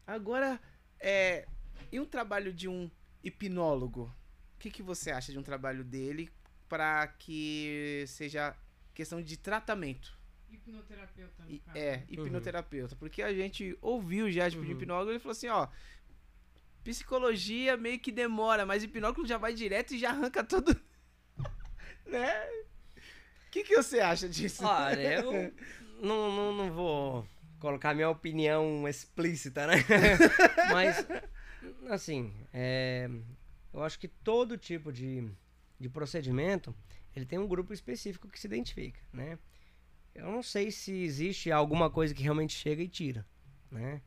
[0.07, 0.59] Agora,
[0.99, 1.47] é,
[1.91, 2.89] e um trabalho de um
[3.23, 4.11] hipnólogo?
[4.55, 6.31] O que, que você acha de um trabalho dele
[6.67, 8.55] para que seja
[8.93, 10.18] questão de tratamento?
[10.51, 11.77] Hipnoterapeuta, no caso.
[11.77, 12.93] É, hipnoterapeuta.
[12.95, 12.99] Uhum.
[12.99, 14.65] Porque a gente ouviu já de uhum.
[14.65, 15.67] hipnólogo e ele falou assim, ó.
[16.83, 20.75] Psicologia meio que demora, mas hipnólogo já vai direto e já arranca tudo.
[22.05, 22.49] né?
[23.47, 24.65] O que, que você acha disso?
[24.65, 25.53] Olha, eu
[26.01, 27.27] não, não, não vou
[27.59, 29.75] colocar minha opinião explícita, né?
[30.71, 31.05] mas,
[31.89, 33.09] assim, é,
[33.73, 35.29] eu acho que todo tipo de,
[35.79, 36.73] de procedimento
[37.15, 39.37] ele tem um grupo específico que se identifica, né?
[40.13, 43.25] Eu não sei se existe alguma coisa que realmente chega e tira,
[43.71, 44.01] né?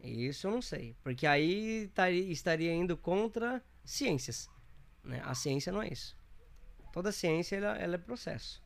[0.00, 1.90] Isso eu não sei, porque aí
[2.28, 4.50] estaria indo contra ciências,
[5.02, 5.22] né?
[5.24, 6.16] A ciência não é isso.
[6.92, 8.62] Toda ciência ela, ela é processo.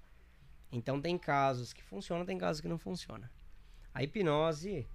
[0.71, 3.29] Então tem casos que funcionam, tem casos que não funcionam.
[3.95, 4.87] A hipnose,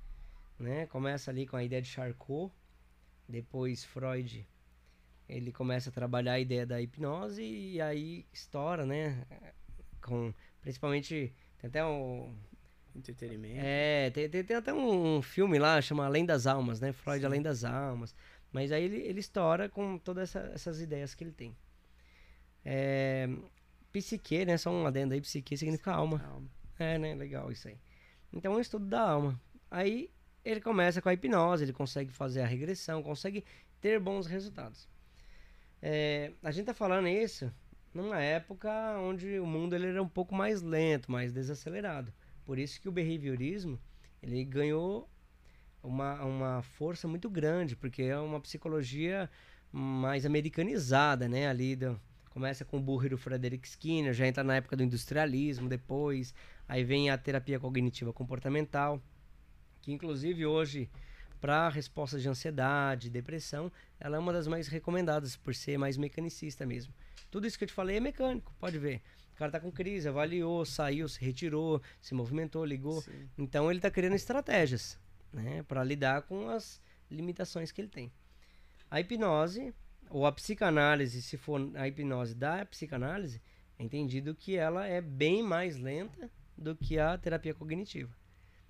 [0.59, 2.53] né, começa ali com a ideia de Charcot,
[3.27, 4.47] depois Freud,
[5.27, 9.25] ele começa a trabalhar a ideia da hipnose e aí estoura, né,
[10.01, 11.33] com principalmente
[11.63, 12.35] tem até um.
[12.95, 13.59] Entretenimento.
[13.59, 16.91] É, tem, tem, tem, até um filme lá, chama Além das Almas, né?
[16.93, 17.25] Freud Sim.
[17.25, 18.13] Além das Almas.
[18.51, 21.55] Mas aí ele, ele estoura com todas essa, essas ideias que ele tem.
[22.63, 23.27] É,
[23.91, 24.57] psique, né?
[24.57, 26.23] Só um adendo aí, psique significa alma.
[26.23, 26.47] alma.
[26.77, 27.15] É, né?
[27.15, 27.77] Legal isso aí.
[28.31, 29.41] Então é um estudo da alma.
[29.71, 30.11] Aí
[30.45, 33.43] ele começa com a hipnose, ele consegue fazer a regressão, consegue
[33.81, 34.87] ter bons resultados.
[35.81, 37.51] É, a gente tá falando isso
[37.93, 42.13] numa época onde o mundo ele era um pouco mais lento, mais desacelerado.
[42.45, 43.79] Por isso que o behaviorismo
[44.21, 45.09] ele ganhou
[45.81, 49.29] uma, uma força muito grande, porque é uma psicologia
[49.71, 51.47] mais americanizada, né?
[51.47, 51.99] Ali do,
[52.29, 56.33] começa com o Burr e o Frederick Skinner, já entra na época do industrialismo depois,
[56.67, 59.01] aí vem a terapia cognitiva comportamental,
[59.81, 60.89] que inclusive hoje
[61.39, 66.65] para respostas de ansiedade, depressão, ela é uma das mais recomendadas por ser mais mecanicista
[66.65, 66.93] mesmo.
[67.29, 69.01] Tudo isso que eu te falei é mecânico, pode ver.
[69.33, 73.01] O cara tá com crise, avaliou, saiu, se retirou, se movimentou, ligou.
[73.01, 73.29] Sim.
[73.37, 74.99] Então ele tá criando estratégias,
[75.31, 76.79] né, para lidar com as
[77.09, 78.11] limitações que ele tem.
[78.89, 79.73] A hipnose
[80.09, 83.41] ou a psicanálise, se for a hipnose da psicanálise,
[83.79, 88.15] é entendido que ela é bem mais lenta do que a terapia cognitiva.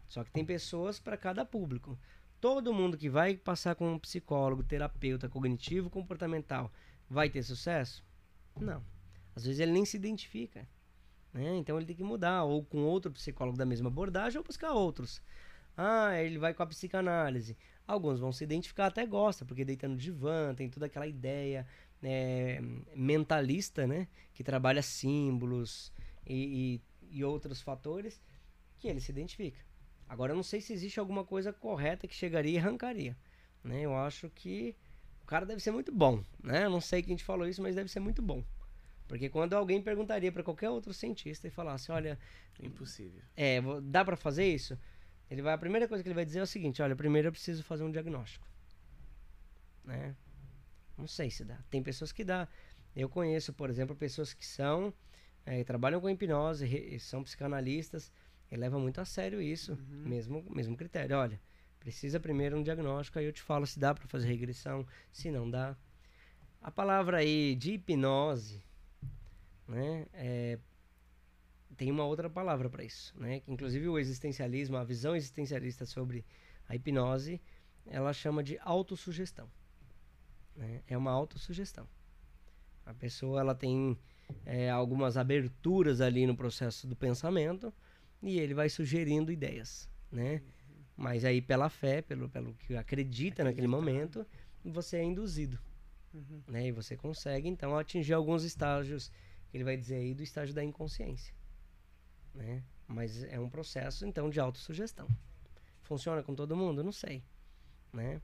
[0.07, 1.99] Só que tem pessoas para cada público.
[2.40, 6.72] Todo mundo que vai passar com um psicólogo, terapeuta cognitivo comportamental
[7.10, 8.03] vai ter sucesso?
[8.60, 8.84] Não.
[9.36, 10.68] Às vezes ele nem se identifica.
[11.34, 11.58] Né?
[11.58, 15.22] Então ele tem que mudar, ou com outro psicólogo da mesma abordagem, ou buscar outros.
[15.76, 17.58] Ah, ele vai com a psicanálise.
[17.88, 21.68] Alguns vão se identificar, até gosta, porque deita no divã, tem toda aquela ideia
[22.02, 22.62] é,
[22.96, 24.08] mentalista, né?
[24.34, 25.92] Que trabalha símbolos
[26.26, 28.22] e, e, e outros fatores
[28.78, 29.60] que ele se identifica.
[30.08, 33.18] Agora eu não sei se existe alguma coisa correta que chegaria e arrancaria.
[33.64, 33.82] Né?
[33.82, 34.76] Eu acho que
[35.24, 36.66] o cara deve ser muito bom, né?
[36.66, 38.44] Eu não sei quem te falou isso, mas deve ser muito bom.
[39.08, 42.18] Porque quando alguém perguntaria para qualquer outro cientista e falasse, olha,
[42.60, 43.22] impossível.
[43.36, 44.78] É, dá para fazer isso?
[45.30, 47.32] Ele vai a primeira coisa que ele vai dizer é o seguinte, olha, primeiro eu
[47.32, 48.48] preciso fazer um diagnóstico.
[49.84, 50.16] Né?
[50.98, 51.60] Não sei se dá.
[51.70, 52.48] Tem pessoas que dá.
[52.95, 54.94] Eu conheço, por exemplo, pessoas que são
[55.45, 58.12] é, trabalham com hipnose, são psicanalistas,
[58.52, 60.08] e levam muito a sério isso, uhum.
[60.08, 61.18] mesmo mesmo critério.
[61.18, 61.41] Olha,
[61.84, 65.49] Precisa primeiro um diagnóstico, aí eu te falo se dá para fazer regressão, se não
[65.49, 65.76] dá.
[66.61, 68.64] A palavra aí de hipnose,
[69.68, 70.57] né, é,
[71.76, 76.26] tem uma outra palavra para isso, né, que inclusive o existencialismo, a visão existencialista sobre
[76.69, 77.41] a hipnose,
[77.85, 79.51] ela chama de autossugestão.
[80.55, 80.81] Né?
[80.88, 81.85] É uma autossugestão.
[82.85, 83.99] A pessoa ela tem
[84.45, 87.73] é, algumas aberturas ali no processo do pensamento
[88.22, 90.41] e ele vai sugerindo ideias, né?
[90.95, 94.26] Mas aí pela fé, pelo, pelo que acredita naquele momento,
[94.64, 95.60] você é induzido,
[96.14, 96.44] Uhum.
[96.48, 96.68] né?
[96.68, 99.11] E você consegue então atingir alguns estágios,
[99.49, 101.34] que ele vai dizer aí do estágio da inconsciência,
[102.36, 102.64] né?
[102.88, 105.07] Mas é um processo então de autossugestão.
[105.82, 106.84] Funciona com todo mundo?
[106.84, 107.24] Não sei,
[107.91, 108.22] né?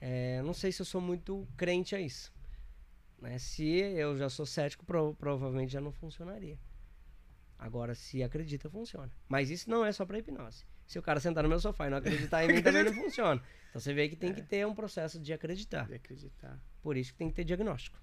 [0.00, 2.32] É, não sei se eu sou muito crente a isso.
[3.20, 3.38] Né?
[3.38, 6.58] Se eu já sou cético, pro- provavelmente já não funcionaria.
[7.58, 9.12] Agora, se acredita, funciona.
[9.28, 10.64] Mas isso não é só para hipnose.
[10.92, 13.42] Se o cara sentar no meu sofá e não acreditar em mim, também não funciona.
[13.70, 15.86] Então você vê que tem que ter um processo de acreditar.
[15.86, 16.60] De acreditar.
[16.82, 17.98] Por isso que tem que ter diagnóstico.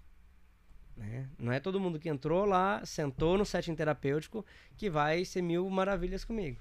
[0.97, 1.29] Né?
[1.37, 4.43] Não é todo mundo que entrou lá, sentou no setting terapêutico,
[4.75, 6.59] que vai ser mil maravilhas comigo.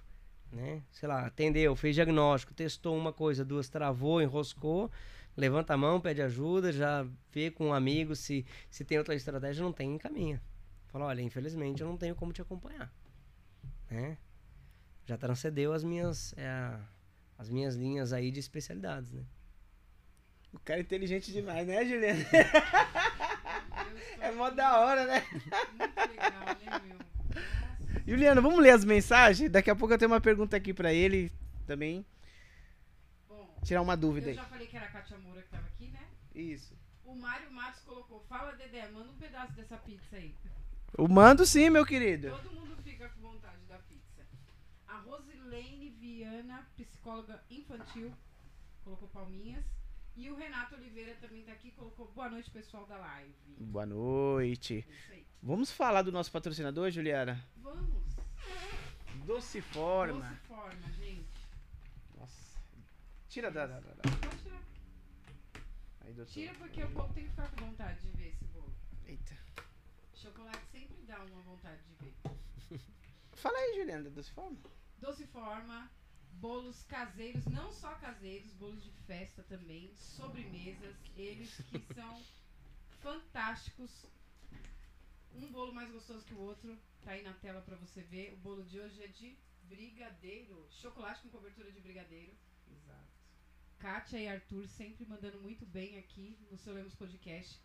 [0.52, 0.82] Né?
[0.92, 4.90] Sei lá, atendeu, fez diagnóstico, testou uma coisa, duas, travou, enroscou,
[5.34, 9.64] levanta a mão, pede ajuda, já vê com um amigo se, se tem outra estratégia,
[9.64, 10.42] não tem, encaminha.
[10.88, 12.92] Fala, olha, infelizmente eu não tenho como te acompanhar.
[13.90, 14.18] Né?
[15.08, 16.78] Já transcendeu as minhas, é,
[17.38, 19.24] as minhas linhas aí de especialidades, né?
[20.52, 22.20] O cara é inteligente demais, né, Juliana?
[24.20, 25.24] Eu É mó da hora, né?
[25.32, 26.98] Muito legal, né, meu?
[26.98, 28.02] Nossa.
[28.06, 29.50] Juliana, vamos ler as mensagens?
[29.50, 31.32] Daqui a pouco eu tenho uma pergunta aqui pra ele
[31.66, 32.04] também.
[33.26, 34.36] Bom, Tirar uma dúvida eu aí.
[34.36, 36.02] já falei que era a Katia Moura que tava aqui, né?
[36.34, 36.76] Isso.
[37.02, 40.34] O Mário Matos colocou, fala Dedé, manda um pedaço dessa pizza aí.
[40.98, 42.28] Eu mando sim, meu querido.
[42.28, 44.26] Todo mundo fica com vontade da pizza.
[44.86, 44.98] A
[46.18, 48.12] Viana, psicóloga infantil,
[48.82, 49.64] colocou palminhas.
[50.16, 53.32] E o Renato Oliveira também tá aqui, colocou boa noite, pessoal da live.
[53.56, 54.84] Boa noite.
[55.12, 55.22] É.
[55.40, 57.40] Vamos falar do nosso patrocinador, Juliana?
[57.58, 58.02] Vamos.
[59.26, 60.28] Doce Forma.
[60.28, 61.48] Doce forma, gente.
[62.18, 62.58] Nossa.
[63.28, 63.68] Tira da.
[63.68, 64.02] da, da, da.
[64.02, 64.62] Pode tirar.
[66.00, 66.32] Aí, doutor.
[66.32, 68.74] Tira porque o povo tem que ficar com vontade de ver esse bolo.
[69.06, 69.36] Eita.
[70.14, 72.14] Chocolate sempre dá uma vontade de ver.
[73.34, 74.58] Fala aí, Juliana, da Doce Forma.
[76.32, 82.22] Bolos caseiros, não só caseiros, bolos de festa também, sobremesas, eles que são
[83.02, 84.06] fantásticos.
[85.34, 88.34] Um bolo mais gostoso que o outro, tá aí na tela pra você ver.
[88.34, 92.32] O bolo de hoje é de brigadeiro, chocolate com cobertura de brigadeiro.
[92.70, 93.08] Exato.
[93.78, 97.60] Kátia e Arthur sempre mandando muito bem aqui no seu Lemos Podcast.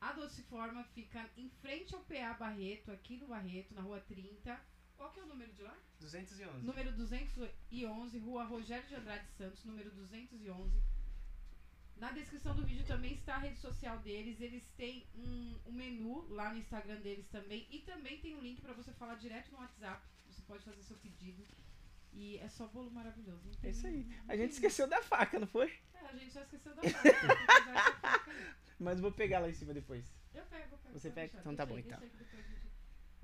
[0.00, 4.60] A Doce Forma fica em frente ao PA Barreto, aqui no Barreto, na rua 30.
[4.96, 5.76] Qual que é o número de lá?
[6.00, 6.64] 211.
[6.64, 10.80] Número 211, Rua Rogério de Andrade Santos, número 211.
[11.96, 14.40] Na descrição do vídeo também está a rede social deles.
[14.40, 17.66] Eles têm um, um menu lá no Instagram deles também.
[17.70, 20.02] E também tem um link para você falar direto no WhatsApp.
[20.26, 21.42] Você pode fazer seu pedido.
[22.12, 23.44] E é só bolo maravilhoso.
[23.44, 24.06] não É tem- isso aí.
[24.24, 25.72] A tem- gente esqueceu da faca, não foi?
[25.94, 27.02] É, a gente só esqueceu da faca.
[27.02, 28.54] Tem aí.
[28.78, 30.04] Mas vou pegar lá em cima depois.
[30.34, 30.98] Eu pego, eu pego.
[30.98, 31.26] Você pega?
[31.28, 32.00] deixar, Então tá bom, então.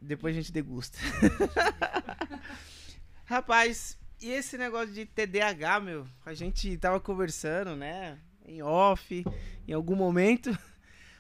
[0.03, 0.99] Depois a gente- degusta.
[3.25, 6.07] Rapaz, e esse negócio de TDAH, meu?
[6.25, 8.19] A gente tava conversando, né?
[8.45, 9.25] Em off,
[9.67, 10.51] em algum momento.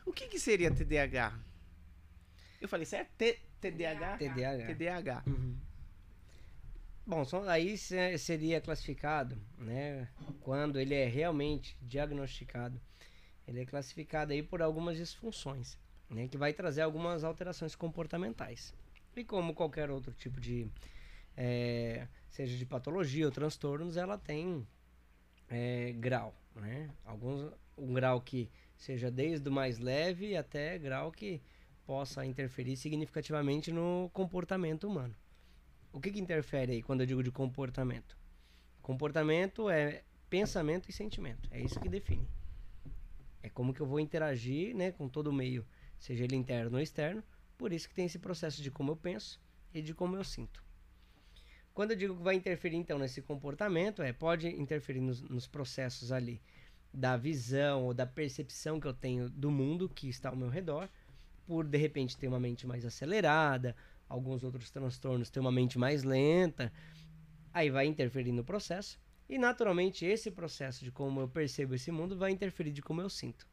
[0.06, 1.38] O que que seria TDAH?
[2.60, 3.10] Eu falei certo?
[3.16, 4.16] T TDAH?
[4.16, 4.66] TDAH.
[4.66, 5.22] TDAH.
[5.24, 5.56] Uhum.
[7.06, 10.08] Bom, aí se- seria classificado, né?
[10.40, 12.80] Quando ele é realmente diagnosticado,
[13.46, 15.78] ele é classificado aí por algumas disfunções,
[16.10, 16.28] né?
[16.28, 18.74] Que vai trazer algumas alterações comportamentais.
[19.16, 20.68] E como qualquer outro tipo de,
[21.36, 24.66] eh, seja de patologia ou transtornos, ela tem
[25.48, 26.90] eh, grau, né?
[27.04, 31.40] Alguns, um grau que seja desde o mais leve até grau que
[31.86, 35.14] possa interferir significativamente no comportamento humano.
[35.92, 38.16] O que, que interfere aí quando eu digo de comportamento?
[38.80, 41.48] Comportamento é pensamento e sentimento.
[41.50, 42.28] É isso que define.
[43.42, 45.66] É como que eu vou interagir né, com todo o meio,
[46.00, 47.22] seja ele interno ou externo.
[47.56, 49.40] Por isso que tem esse processo de como eu penso
[49.72, 50.64] e de como eu sinto.
[51.72, 56.10] Quando eu digo que vai interferir então nesse comportamento, é pode interferir nos, nos processos
[56.10, 56.40] ali
[56.92, 60.88] da visão ou da percepção que eu tenho do mundo que está ao meu redor,
[61.46, 63.76] por de repente ter uma mente mais acelerada,
[64.08, 66.72] alguns outros transtornos ter uma mente mais lenta,
[67.52, 68.98] aí vai interferir no processo.
[69.28, 73.08] E naturalmente esse processo de como eu percebo esse mundo vai interferir de como eu
[73.08, 73.46] sinto.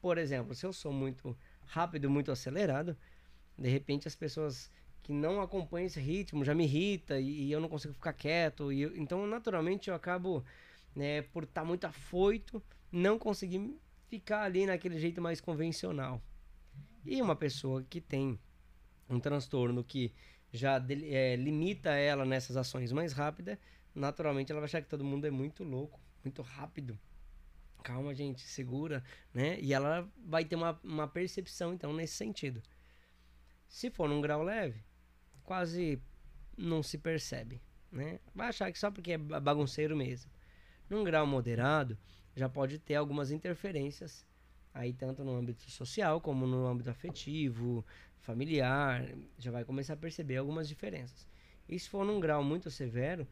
[0.00, 1.34] Por exemplo, se eu sou muito
[1.66, 2.96] rápido, muito acelerado,
[3.58, 4.70] de repente as pessoas
[5.02, 8.72] que não acompanham esse ritmo já me irrita e, e eu não consigo ficar quieto.
[8.72, 10.44] E eu- então naturalmente eu acabo,
[10.94, 12.62] né, por estar muito afoito,
[12.92, 13.78] não conseguir
[14.08, 16.22] ficar ali naquele jeito mais convencional.
[17.04, 18.38] E uma pessoa que tem
[19.08, 20.12] um transtorno que
[20.52, 23.58] já eh, limita ela nessas ações mais rápidas,
[23.94, 26.98] naturalmente ela vai achar que todo mundo é muito louco, muito rápido.
[27.84, 29.60] Calma, gente, segura, né?
[29.60, 32.62] E ela vai ter uma, uma percepção, então, nesse sentido.
[33.68, 34.82] Se for num grau leve,
[35.42, 36.00] quase
[36.56, 37.60] não se percebe,
[37.92, 38.20] né?
[38.34, 40.30] Vai achar que só porque é bagunceiro mesmo.
[40.88, 41.98] Num grau moderado,
[42.34, 44.26] já pode ter algumas interferências
[44.72, 47.84] aí tanto no âmbito social como no âmbito afetivo,
[48.18, 49.06] familiar,
[49.38, 51.28] já vai começar a perceber algumas diferenças.
[51.68, 53.28] E se for num grau muito severo,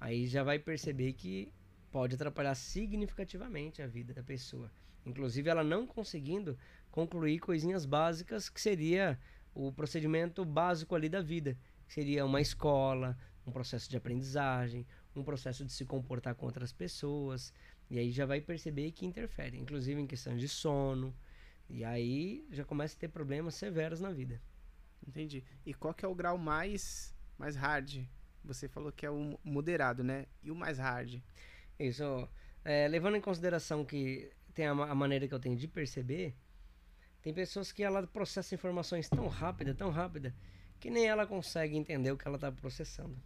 [0.00, 1.52] aí já vai perceber que
[1.90, 4.70] pode atrapalhar significativamente a vida da pessoa.
[5.04, 6.58] Inclusive ela não conseguindo
[6.90, 9.18] concluir coisinhas básicas que seria
[9.54, 11.56] o procedimento básico ali da vida,
[11.86, 16.72] que seria uma escola, um processo de aprendizagem, um processo de se comportar com outras
[16.72, 17.52] pessoas,
[17.90, 21.14] e aí já vai perceber que interfere, inclusive em questão de sono,
[21.68, 24.40] e aí já começa a ter problemas severos na vida.
[25.06, 25.42] Entendi.
[25.64, 28.04] E qual que é o grau mais mais hard?
[28.44, 30.26] Você falou que é o moderado, né?
[30.42, 31.20] E o mais hard?
[31.80, 32.28] Isso.
[32.62, 36.36] É, levando em consideração que tem a, a, maneira que eu tenho de perceber,
[37.22, 40.34] tem pessoas que ela processa informações tão rápida, tão rápida,
[40.78, 43.16] que nem ela consegue entender o que ela está processando.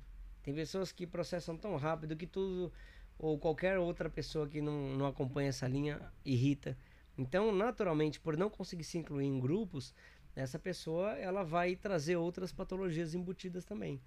[0.42, 2.72] Tem pessoas que processam tão rápido que tudo,
[3.18, 6.78] ou qualquer outra pessoa que não, não acompanha essa linha, irrita.
[7.18, 9.92] Então, naturalmente, por não conseguir se incluir em grupos,
[10.36, 14.00] essa pessoa ela vai trazer outras patologias embutidas também.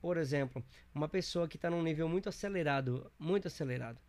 [0.00, 0.64] Por exemplo,
[0.94, 4.00] uma pessoa que está num nível muito acelerado, muito acelerado,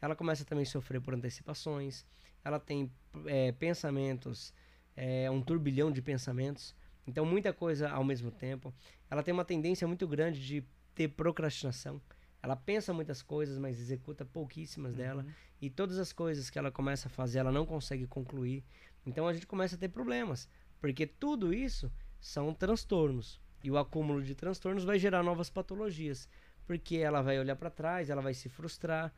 [0.00, 2.04] ela começa também a sofrer por antecipações,
[2.44, 2.92] ela tem
[3.26, 4.52] é, pensamentos,
[4.96, 6.74] é, um turbilhão de pensamentos,
[7.06, 8.72] então muita coisa ao mesmo tempo.
[9.10, 10.64] Ela tem uma tendência muito grande de
[10.94, 12.00] ter procrastinação.
[12.42, 14.98] Ela pensa muitas coisas, mas executa pouquíssimas uhum.
[14.98, 15.26] dela.
[15.60, 18.62] E todas as coisas que ela começa a fazer, ela não consegue concluir.
[19.06, 20.48] Então a gente começa a ter problemas.
[20.80, 23.40] Porque tudo isso são transtornos.
[23.62, 26.28] E o acúmulo de transtornos vai gerar novas patologias,
[26.66, 29.12] porque ela vai olhar para trás, ela vai se frustrar.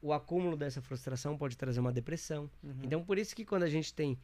[0.00, 2.50] O acúmulo dessa frustração pode trazer uma depressão.
[2.62, 2.80] Uhum.
[2.82, 4.18] Então, por isso que quando a gente tem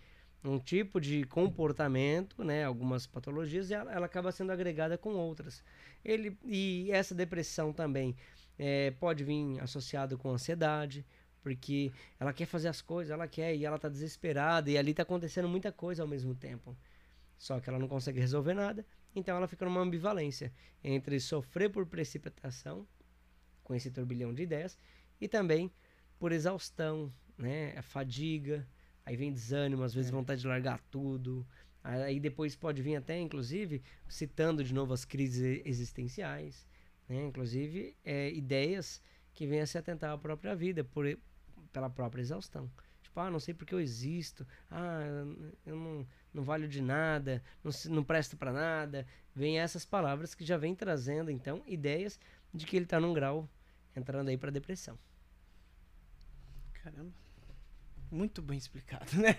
[0.44, 5.64] um tipo de comportamento, né, algumas patologias, ela, ela acaba sendo agregada com outras.
[6.05, 8.14] Ele e essa depressão também
[8.59, 11.05] é, pode vir associado com ansiedade,
[11.43, 15.02] porque ela quer fazer as coisas, ela quer e ela está desesperada e ali está
[15.02, 16.76] acontecendo muita coisa ao mesmo tempo.
[17.39, 18.85] Só que ela não consegue resolver nada
[19.15, 22.86] então ela fica numa ambivalência entre sofrer por precipitação,
[23.62, 24.78] com esse turbilhão de ideias,
[25.20, 25.70] e também
[26.19, 27.77] por exaustão, né?
[27.77, 28.66] A fadiga,
[29.05, 30.15] aí vem desânimo, às vezes é.
[30.15, 31.47] vontade de largar tudo.
[31.82, 36.66] Aí depois pode vir até, inclusive, citando de novo as crises existenciais,
[37.09, 37.27] né?
[37.27, 39.03] Inclusive, é, ideias
[39.35, 41.07] que vêm a se atentar à própria vida por,
[41.73, 42.70] pela própria exaustão.
[43.15, 44.45] Tipo, ah, não sei porque eu existo.
[44.69, 45.01] Ah,
[45.65, 49.07] eu não, não valho de nada, não, não presto para nada.
[49.32, 52.19] Vem essas palavras que já vem trazendo, então, ideias
[52.53, 53.49] de que ele está num grau
[53.95, 54.99] entrando aí para depressão.
[56.73, 57.12] Caramba.
[58.11, 59.36] Muito bem explicado, né?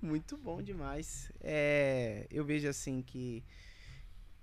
[0.00, 1.32] Muito bom demais.
[1.40, 3.42] É, eu vejo assim que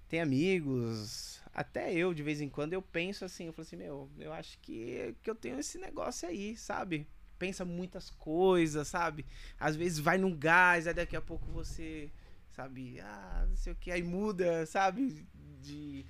[0.10, 4.12] tem amigos, até eu de vez em quando eu penso assim, eu falo assim, meu,
[4.20, 7.08] eu acho que, que eu tenho esse negócio aí, sabe?
[7.44, 9.26] Pensa muitas coisas, sabe?
[9.60, 12.10] Às vezes vai num gás, aí daqui a pouco você,
[12.52, 15.28] sabe, ah, não sei o que, aí muda, sabe?
[15.62, 16.06] De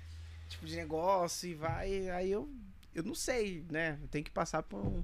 [0.46, 2.08] tipo de negócio e vai.
[2.10, 2.48] Aí eu,
[2.94, 3.98] eu não sei, né?
[4.00, 5.02] Eu tenho que passar por, um,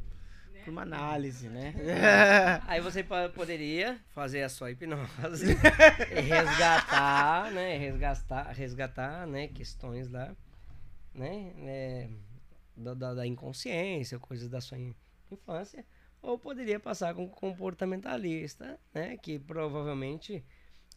[0.65, 1.74] por uma análise, né?
[2.69, 3.05] aí você
[3.35, 5.47] poderia fazer a sua hipnose
[6.16, 7.77] e resgatar, né?
[7.77, 9.48] Resgatar, resgatar, né?
[9.48, 10.32] Questões lá,
[11.12, 11.52] né?
[11.59, 12.09] É,
[12.77, 14.78] da, da, da inconsciência, coisas da sua
[15.28, 15.85] infância
[16.23, 19.17] ou poderia passar com comportamentalista, né?
[19.17, 20.45] Que provavelmente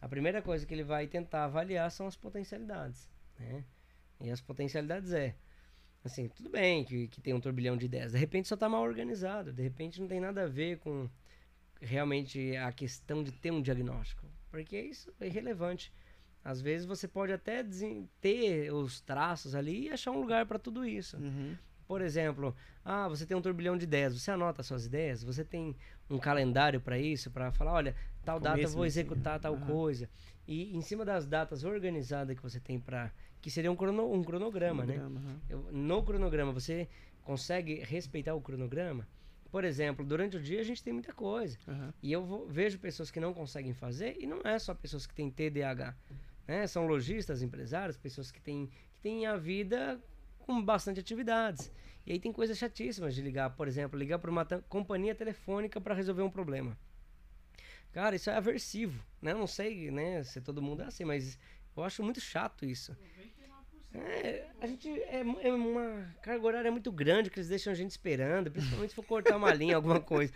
[0.00, 3.64] a primeira coisa que ele vai tentar avaliar são as potencialidades, né?
[4.20, 5.34] E as potencialidades é,
[6.04, 8.82] assim, tudo bem que, que tem um turbilhão de ideias, de repente só está mal
[8.82, 11.08] organizado, de repente não tem nada a ver com
[11.80, 15.92] realmente a questão de ter um diagnóstico, porque isso é irrelevante.
[16.44, 17.64] Às vezes você pode até
[18.20, 21.16] ter os traços ali e achar um lugar para tudo isso.
[21.16, 21.56] Uhum.
[21.86, 22.54] Por exemplo,
[22.84, 25.76] ah, você tem um turbilhão de ideias, você anota suas ideias, você tem
[26.08, 27.94] um calendário para isso, para falar, olha,
[28.24, 29.60] tal Começo, data eu vou executar tal uhum.
[29.60, 30.08] coisa.
[30.46, 34.22] E em cima das datas organizadas que você tem para que seria um, crono, um
[34.22, 34.98] cronograma, né?
[34.98, 35.36] Uhum.
[35.48, 36.88] Eu, no cronograma você
[37.22, 39.06] consegue respeitar o cronograma?
[39.50, 41.58] Por exemplo, durante o dia a gente tem muita coisa.
[41.68, 41.92] Uhum.
[42.02, 45.14] E eu vou, vejo pessoas que não conseguem fazer, e não é só pessoas que
[45.14, 45.94] têm TDAH.
[46.48, 46.66] Né?
[46.66, 50.00] São lojistas, empresários, pessoas que têm, que têm a vida
[50.44, 51.72] com bastante atividades.
[52.06, 55.94] E aí tem coisas chatíssimas de ligar, por exemplo, ligar para uma companhia telefônica para
[55.94, 56.76] resolver um problema.
[57.92, 59.32] Cara, isso é aversivo, né?
[59.32, 61.38] Eu não sei, né, se todo mundo é assim, mas
[61.76, 62.94] eu acho muito chato isso.
[63.94, 67.92] É, a gente é, é, uma carga horária muito grande que eles deixam a gente
[67.92, 70.32] esperando, principalmente se for cortar uma linha, alguma coisa.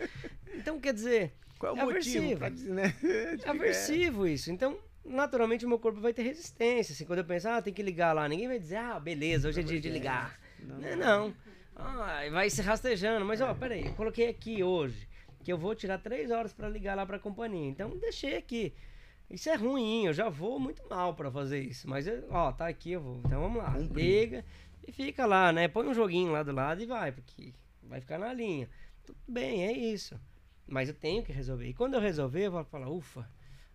[0.53, 2.45] Então, quer dizer, qual é o é motivo?
[2.45, 2.95] Aversivo, né?
[3.45, 4.49] é aversivo isso.
[4.49, 4.79] Então,
[5.09, 6.93] naturalmente o meu corpo vai ter resistência.
[6.93, 9.59] Assim, quando eu pensar, ah, tem que ligar lá, ninguém vai dizer, ah, beleza, hoje
[9.59, 10.39] é dia de ligar.
[10.59, 10.97] Não, não.
[10.97, 11.35] não.
[11.75, 13.25] Ah, vai se rastejando.
[13.25, 15.07] Mas, ó, peraí, eu coloquei aqui hoje
[15.43, 17.69] que eu vou tirar três horas para ligar lá para a companhia.
[17.69, 18.73] Então, deixei aqui.
[19.29, 21.87] Isso é ruim, eu já vou muito mal para fazer isso.
[21.89, 23.21] Mas, ó, tá aqui, eu vou.
[23.25, 23.77] Então, vamos lá.
[23.77, 24.43] Liga
[24.87, 25.67] e fica lá, né?
[25.67, 27.53] Põe um joguinho lá do lado e vai, porque
[27.83, 28.67] vai ficar na linha.
[29.05, 30.19] Tudo bem, é isso.
[30.67, 31.67] Mas eu tenho que resolver.
[31.67, 33.27] E quando eu resolver, eu vou falar, ufa.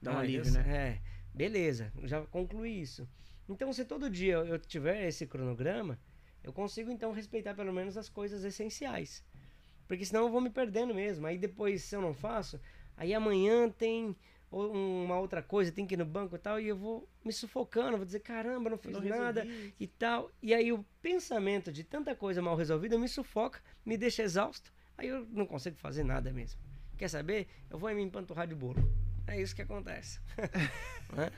[0.03, 0.65] Dá um alívio, né?
[0.69, 3.09] É, beleza, já concluí isso.
[3.49, 5.99] Então, se todo dia eu tiver esse cronograma,
[6.43, 9.25] eu consigo então respeitar pelo menos as coisas essenciais.
[9.87, 11.27] Porque senão eu vou me perdendo mesmo.
[11.27, 12.61] Aí depois, se eu não faço,
[12.97, 14.17] aí amanhã tem
[14.51, 17.97] uma outra coisa, tem que ir no banco e tal, e eu vou me sufocando,
[17.97, 19.45] vou dizer, caramba, não fiz não nada
[19.81, 20.31] e tal.
[20.41, 25.09] E aí o pensamento de tanta coisa mal resolvida me sufoca, me deixa exausto, aí
[25.09, 26.61] eu não consigo fazer nada mesmo.
[26.97, 27.49] Quer saber?
[27.69, 28.81] Eu vou me empanturrar de bolo.
[29.27, 30.21] É isso que acontece.
[31.15, 31.31] né?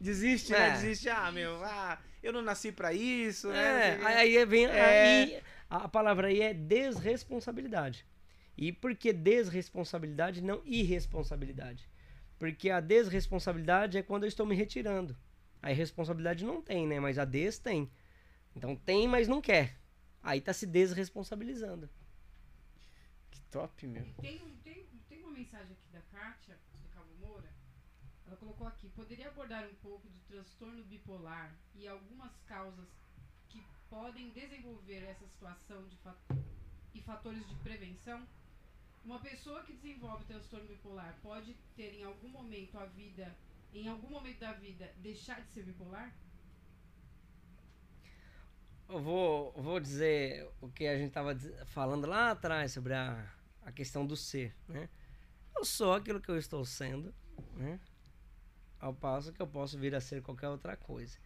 [0.00, 0.58] Desiste, né?
[0.58, 0.60] é.
[0.68, 0.74] né?
[0.74, 1.08] Desiste.
[1.08, 3.98] Ah, meu, ah, eu não nasci para isso, né?
[4.00, 4.66] É, aí vem.
[4.66, 5.22] É...
[5.22, 8.06] Aí, a palavra aí é desresponsabilidade.
[8.56, 11.88] E por que desresponsabilidade, não irresponsabilidade?
[12.38, 15.16] Porque a desresponsabilidade é quando eu estou me retirando.
[15.62, 17.00] A irresponsabilidade não tem, né?
[17.00, 17.90] Mas a des tem.
[18.54, 19.76] Então tem, mas não quer.
[20.22, 21.88] Aí tá se desresponsabilizando.
[23.30, 24.04] Que top, meu.
[24.20, 24.85] Tem, tem,
[25.36, 27.52] mensagem aqui da Kátia, do Cabo Moura.
[28.26, 32.88] Ela colocou aqui: poderia abordar um pouco de transtorno bipolar e algumas causas
[33.50, 36.16] que podem desenvolver essa situação de fat
[36.94, 38.26] e fatores de prevenção?
[39.04, 43.36] Uma pessoa que desenvolve transtorno bipolar pode ter em algum momento a vida,
[43.74, 46.12] em algum momento da vida, deixar de ser bipolar?
[48.88, 51.36] Eu vou, vou dizer o que a gente estava
[51.66, 53.30] falando lá atrás sobre a,
[53.62, 54.88] a questão do ser, né?
[55.56, 57.14] Eu sou aquilo que eu estou sendo,
[57.54, 57.80] né?
[58.78, 61.16] Ao passo que eu posso vir a ser qualquer outra coisa.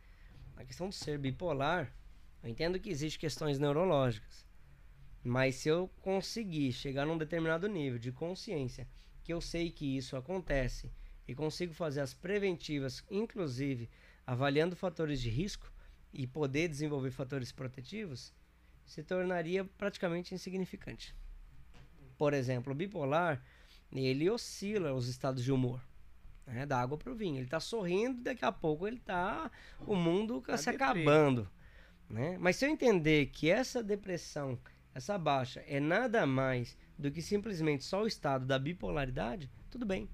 [0.57, 1.93] A questão do ser bipolar,
[2.41, 4.47] eu entendo que existem questões neurológicas.
[5.25, 8.87] Mas se eu conseguir chegar num determinado nível de consciência,
[9.25, 10.93] que eu sei que isso acontece
[11.27, 13.91] e consigo fazer as preventivas, inclusive
[14.25, 15.71] avaliando fatores de risco
[16.13, 18.33] e poder desenvolver fatores protetivos,
[18.87, 21.15] se tornaria praticamente insignificante.
[22.17, 23.43] Por exemplo, bipolar,
[23.93, 25.81] ele oscila os estados de humor.
[26.47, 26.67] Né?
[26.67, 27.37] Da água para o vinho.
[27.37, 29.51] Ele está sorrindo, daqui a pouco ele está
[29.87, 31.49] o mundo tá se acabando.
[32.09, 32.37] Né?
[32.39, 34.59] Mas se eu entender que essa depressão
[34.95, 40.09] essa baixa é nada mais do que simplesmente só o estado da bipolaridade, tudo bem.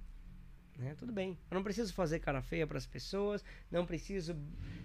[0.78, 0.94] Né?
[0.98, 1.38] Tudo bem.
[1.50, 4.36] Eu não preciso fazer cara feia para as pessoas, não preciso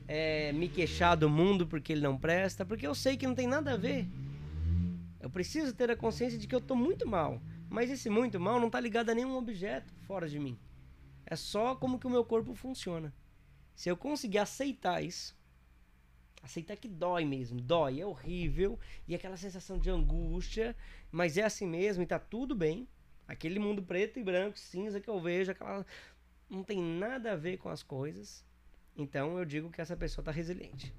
[0.08, 3.48] é, me queixar do mundo porque ele não presta, porque eu sei que não tem
[3.48, 4.08] nada a ver.
[5.20, 7.42] Eu preciso ter a consciência de que eu estou muito mal,
[7.72, 10.60] mas esse muito mal não está ligado a nenhum objeto fora de mim.
[11.26, 13.14] É só como que o meu corpo funciona.
[13.74, 15.40] Se eu conseguir aceitar isso,
[16.44, 20.76] Aceitar que dói mesmo, dói, é horrível, e aquela sensação de angústia,
[21.12, 22.88] mas é assim mesmo e tá tudo bem.
[23.28, 25.86] Aquele mundo preto e branco, cinza que eu vejo, aquela
[26.50, 28.44] não tem nada a ver com as coisas.
[28.98, 30.92] Então eu digo que essa pessoa tá resiliente.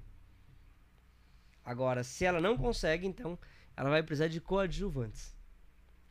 [1.63, 3.37] Agora, se ela não consegue, então
[3.75, 5.35] ela vai precisar de coadjuvantes.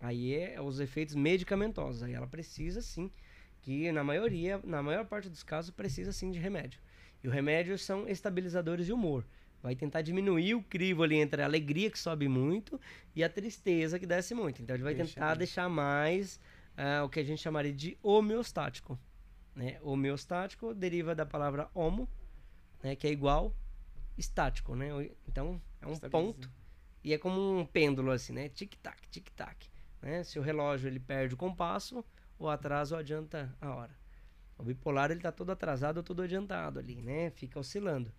[0.02, 2.02] Aí é os efeitos medicamentosos.
[2.02, 3.08] Aí ela precisa sim,
[3.60, 6.80] que na maioria, na maior parte dos casos, precisa sim de remédio.
[7.22, 9.24] E o remédio são estabilizadores de humor.
[9.62, 12.80] Vai tentar diminuir o crivo ali entre a alegria que sobe muito
[13.14, 14.60] e a tristeza que desce muito.
[14.60, 16.40] Então ele vai Deixa tentar deixar mais
[16.76, 18.98] uh, o que a gente chamaria de homeostático.
[19.54, 19.78] Né?
[19.82, 22.08] Homeostático deriva da palavra homo,
[22.82, 22.96] né?
[22.96, 23.54] que é igual,
[24.18, 24.74] estático.
[24.74, 24.88] Né?
[25.28, 26.50] Então é um ponto
[27.04, 28.48] e é como um pêndulo assim, né?
[28.48, 29.72] Tic-tac, tic-tac.
[30.02, 30.24] Né?
[30.24, 32.04] Se o relógio ele perde o compasso,
[32.38, 33.96] o atraso adianta a hora.
[34.58, 37.30] O bipolar ele está todo atrasado ou todo adiantado ali, né?
[37.30, 38.12] Fica oscilando.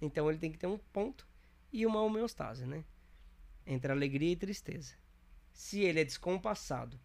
[0.00, 1.26] Então ele tem que ter um ponto
[1.72, 2.84] e uma homeostase, né?
[3.66, 4.94] Entre alegria e tristeza.
[5.52, 6.98] Se ele é descompassado,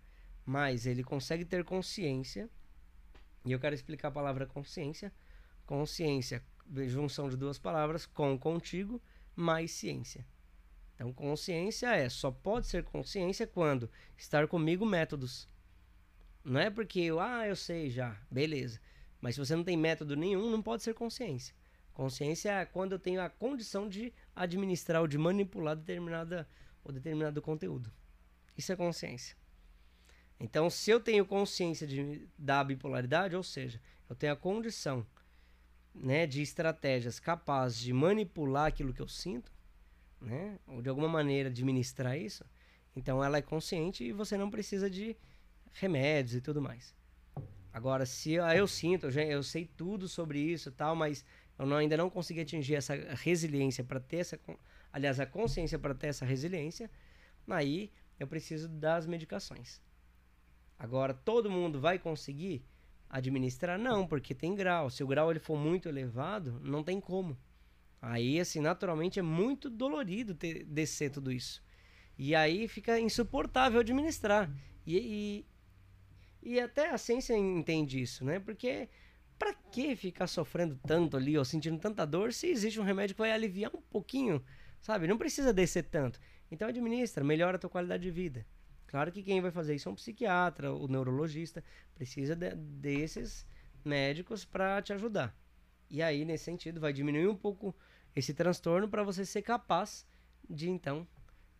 [0.45, 2.49] mas ele consegue ter consciência,
[3.45, 5.13] e eu quero explicar a palavra consciência.
[5.65, 6.43] Consciência,
[6.87, 9.01] junção de duas palavras, com contigo,
[9.35, 10.25] mais ciência.
[10.99, 15.47] Então, consciência é só pode ser consciência quando estar comigo métodos
[16.43, 18.81] não é porque eu, ah, eu sei já, beleza.
[19.21, 21.55] Mas se você não tem método nenhum, não pode ser consciência.
[21.93, 26.45] Consciência é quando eu tenho a condição de administrar ou de manipular determinada
[26.83, 27.89] ou determinado conteúdo.
[28.57, 29.37] Isso é consciência.
[30.37, 35.07] Então, se eu tenho consciência de, da bipolaridade, ou seja, eu tenho a condição
[35.95, 39.49] né, de estratégias capazes de manipular aquilo que eu sinto,
[40.21, 42.43] né, ou de alguma maneira administrar isso,
[42.95, 45.15] então ela é consciente e você não precisa de
[45.73, 46.95] remédios e tudo mais.
[47.71, 51.23] Agora, se eu, eu sinto, eu, já, eu sei tudo sobre isso tal, mas
[51.57, 54.39] eu não, ainda não consegui atingir essa resiliência para ter essa.
[54.91, 56.89] Aliás, a consciência para ter essa resiliência,
[57.47, 59.81] aí eu preciso das medicações.
[60.77, 62.65] Agora, todo mundo vai conseguir
[63.09, 63.77] administrar?
[63.77, 64.89] Não, porque tem grau.
[64.89, 67.37] Se o grau ele for muito elevado, não tem como.
[68.01, 71.61] Aí, assim, naturalmente é muito dolorido ter, descer tudo isso.
[72.17, 74.49] E aí fica insuportável administrar.
[74.85, 75.45] E,
[76.43, 78.39] e, e até a ciência entende isso, né?
[78.39, 78.89] Porque
[79.37, 83.21] para que ficar sofrendo tanto ali ou sentindo tanta dor se existe um remédio que
[83.21, 84.43] vai aliviar um pouquinho,
[84.81, 85.07] sabe?
[85.07, 86.19] Não precisa descer tanto.
[86.51, 88.45] Então administra, melhora a tua qualidade de vida.
[88.87, 91.63] Claro que quem vai fazer isso é um psiquiatra, o neurologista,
[91.93, 93.45] precisa de, desses
[93.85, 95.35] médicos para te ajudar.
[95.89, 97.75] E aí, nesse sentido, vai diminuir um pouco
[98.15, 100.05] esse transtorno para você ser capaz
[100.49, 101.07] de então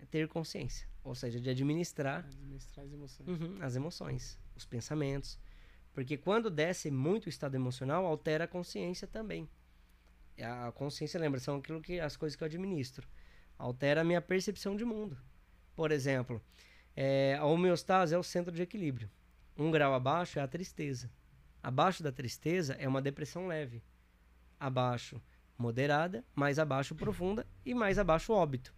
[0.10, 3.28] ter consciência, ou seja, de administrar, administrar as emoções.
[3.28, 5.38] Uhum, as emoções, os pensamentos,
[5.94, 9.50] porque quando desce muito o estado emocional, altera a consciência também.
[10.42, 13.08] A consciência, lembra, são aquilo que as coisas que eu administro.
[13.58, 15.18] Altera a minha percepção de mundo.
[15.76, 16.42] Por exemplo,
[16.96, 19.10] é, a homeostase é o centro de equilíbrio.
[19.58, 21.12] Um grau abaixo é a tristeza.
[21.62, 23.84] Abaixo da tristeza é uma depressão leve.
[24.58, 25.22] Abaixo,
[25.60, 28.74] moderada, mais abaixo, profunda e mais abaixo, óbito.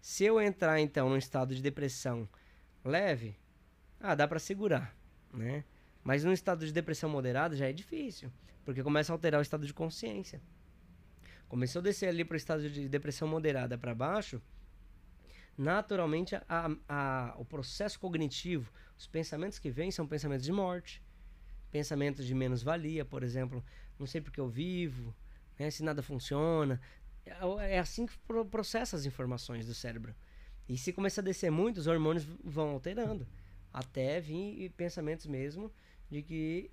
[0.00, 2.28] Se eu entrar então num estado de depressão
[2.84, 3.38] leve,
[4.00, 4.94] ah, dá para segurar,
[5.32, 5.64] né?
[6.02, 8.30] Mas num estado de depressão moderada já é difícil,
[8.64, 10.42] porque começa a alterar o estado de consciência.
[11.48, 14.42] Começou a descer ali para o estado de depressão moderada para baixo,
[15.56, 21.00] naturalmente a, a, o processo cognitivo, os pensamentos que vêm são pensamentos de morte,
[21.70, 23.64] pensamentos de menos-valia, por exemplo,
[23.98, 25.14] não sei porque eu vivo,
[25.58, 26.80] né, se nada funciona.
[27.24, 28.16] É, é assim que
[28.50, 30.14] processa as informações do cérebro.
[30.68, 33.26] E se começar a descer muito, os hormônios vão alterando.
[33.72, 35.72] Até vir pensamentos mesmo
[36.10, 36.70] de que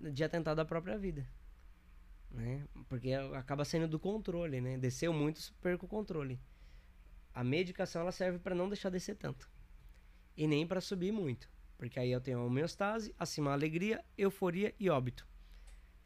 [0.00, 1.26] de atentado à própria vida.
[2.30, 2.66] Né?
[2.88, 4.78] Porque acaba saindo do controle, né?
[4.78, 6.40] Desceu muito, perco o controle.
[7.34, 9.50] A medicação ela serve para não deixar descer tanto.
[10.36, 11.50] E nem para subir muito.
[11.76, 15.26] Porque aí eu tenho a homeostase, acima a alegria, euforia e óbito.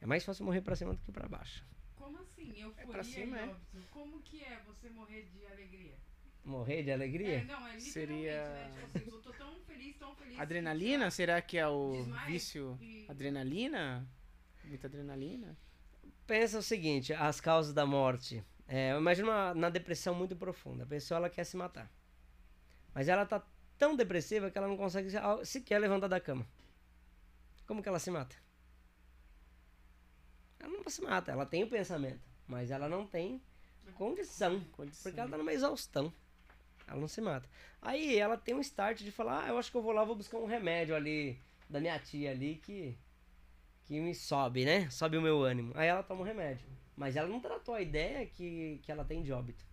[0.01, 1.65] É mais fácil morrer para cima do que para baixo.
[2.41, 2.61] Assim?
[2.61, 3.43] Euforia é pra cima, e é?
[3.45, 3.89] óbito?
[3.91, 5.95] Como que é você morrer de alegria?
[6.45, 7.39] Morrer de alegria?
[7.39, 8.45] É, não, é Seria...
[8.49, 8.71] Né?
[8.73, 10.39] Tipo assim, eu tô tão feliz, tão feliz.
[10.39, 11.05] Adrenalina?
[11.07, 12.79] Que Será que é o Desmaio vício?
[12.81, 13.07] E...
[13.09, 14.09] Adrenalina?
[14.65, 15.57] Muita adrenalina?
[16.27, 18.43] Pensa o seguinte, as causas da morte.
[18.67, 20.85] É, imagina uma, na depressão muito profunda.
[20.85, 21.91] A pessoa ela quer se matar.
[22.95, 23.45] Mas ela tá
[23.77, 25.09] tão depressiva que ela não consegue
[25.45, 26.47] sequer levantar da cama.
[27.67, 28.37] Como que ela se mata?
[30.61, 33.41] Ela não se mata, ela tem o pensamento, mas ela não tem
[33.95, 35.03] condição, condição.
[35.05, 36.13] porque ela tá numa exaustão.
[36.87, 37.49] Ela não se mata.
[37.81, 40.17] Aí ela tem um start de falar: ah, eu acho que eu vou lá, vou
[40.17, 42.99] buscar um remédio ali da minha tia ali que
[43.87, 44.91] que me sobe, né?
[44.91, 45.73] Sobe o meu ânimo.
[45.77, 46.67] Aí ela toma o um remédio.
[46.97, 49.65] Mas ela não tratou a ideia que, que ela tem de óbito.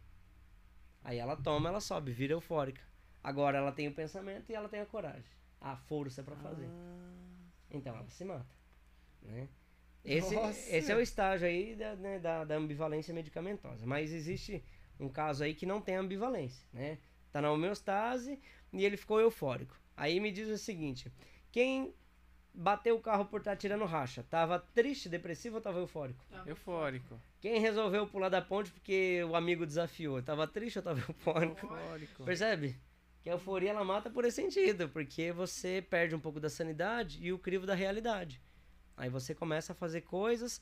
[1.03, 2.81] Aí ela toma, ela sobe, vira eufórica.
[3.23, 5.23] Agora ela tem o pensamento e ela tem a coragem,
[5.59, 6.67] a força para fazer.
[6.67, 7.27] Ah.
[7.69, 8.55] Então ela se mata,
[9.21, 9.47] né?
[10.07, 10.35] Esse,
[10.75, 13.85] esse é o estágio aí da, né, da, da, ambivalência medicamentosa.
[13.85, 14.63] Mas existe
[14.97, 16.97] um caso aí que não tem ambivalência, né?
[17.31, 18.39] Tá na homeostase
[18.71, 19.77] e ele ficou eufórico.
[19.95, 21.11] Aí me diz o seguinte:
[21.51, 21.93] quem
[22.53, 26.25] bateu o carro por estar tá tirando racha, tava triste, depressivo ou tava eufórico?
[26.45, 27.19] Eufórico.
[27.39, 31.65] Quem resolveu pular da ponte porque o amigo desafiou, tava triste ou tava eufórico?
[31.65, 32.23] Eufórico.
[32.23, 32.75] Percebe?
[33.21, 37.19] Que a euforia ela mata por esse sentido, porque você perde um pouco da sanidade
[37.21, 38.41] e o crivo da realidade.
[38.97, 40.59] Aí você começa a fazer coisas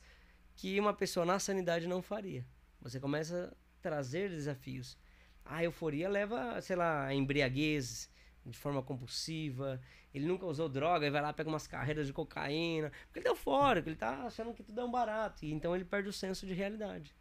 [0.54, 2.46] que uma pessoa na sanidade não faria.
[2.82, 4.98] Você começa a trazer desafios.
[5.42, 8.10] A euforia leva, sei lá, a embriaguez
[8.44, 9.80] de forma compulsiva.
[10.12, 12.92] Ele nunca usou droga e vai lá pega umas carreiras de cocaína.
[13.06, 15.42] Porque ele tá eufórico, ele tá achando que tudo é um barato.
[15.42, 17.16] E então ele perde o senso de realidade.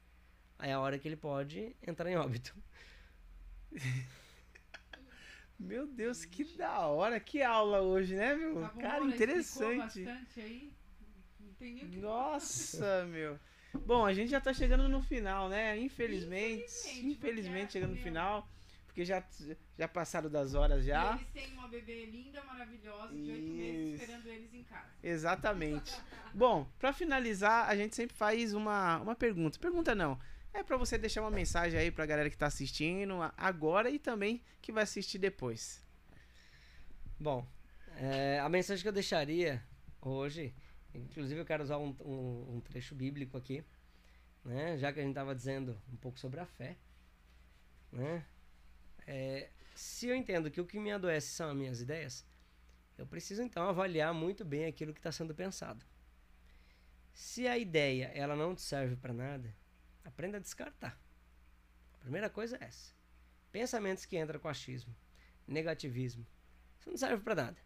[0.60, 2.54] Aí é a hora que ele pode entrar em óbito.
[5.58, 8.60] Meu Deus, que da hora, que aula hoje, né, meu?
[8.60, 10.04] Tá Cara, interessante.
[10.04, 10.74] Bastante aí
[11.58, 13.40] tem nem o que Nossa, meu.
[13.86, 15.78] Bom, a gente já tá chegando no final, né?
[15.78, 16.64] Infelizmente.
[16.64, 18.48] Infelizmente, infelizmente chegando no final.
[18.86, 19.22] Porque já,
[19.78, 21.12] já passaram das horas já.
[21.12, 24.88] E eles têm uma bebê linda, maravilhosa, de oito meses esperando eles em casa.
[25.04, 25.94] Exatamente.
[26.34, 29.60] Bom, para finalizar, a gente sempre faz uma, uma pergunta.
[29.60, 30.18] Pergunta não.
[30.54, 34.42] É para você deixar uma mensagem aí pra galera que tá assistindo agora e também
[34.62, 35.84] que vai assistir depois.
[37.20, 37.46] Bom,
[37.98, 39.62] é, a mensagem que eu deixaria
[40.02, 40.54] hoje
[40.98, 43.64] Inclusive eu quero usar um, um, um trecho bíblico aqui,
[44.44, 44.78] né?
[44.78, 46.78] Já que a gente estava dizendo um pouco sobre a fé,
[47.92, 48.26] né?
[49.08, 52.26] É, se eu entendo que o que me adoece são as minhas ideias,
[52.98, 55.86] Eu preciso então avaliar muito bem aquilo que está sendo pensado.
[57.14, 59.54] Se a ideia ela não te serve para nada,
[60.04, 60.98] aprenda a descartar.
[61.94, 62.94] A primeira coisa é essa.
[63.52, 64.96] Pensamentos que entram com achismo,
[65.48, 66.26] negativismo,
[66.80, 67.65] isso não serve para nada.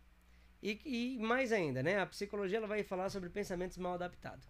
[0.61, 1.99] E, e, mais ainda, né?
[1.99, 4.45] A psicologia ela vai falar sobre pensamentos mal adaptados.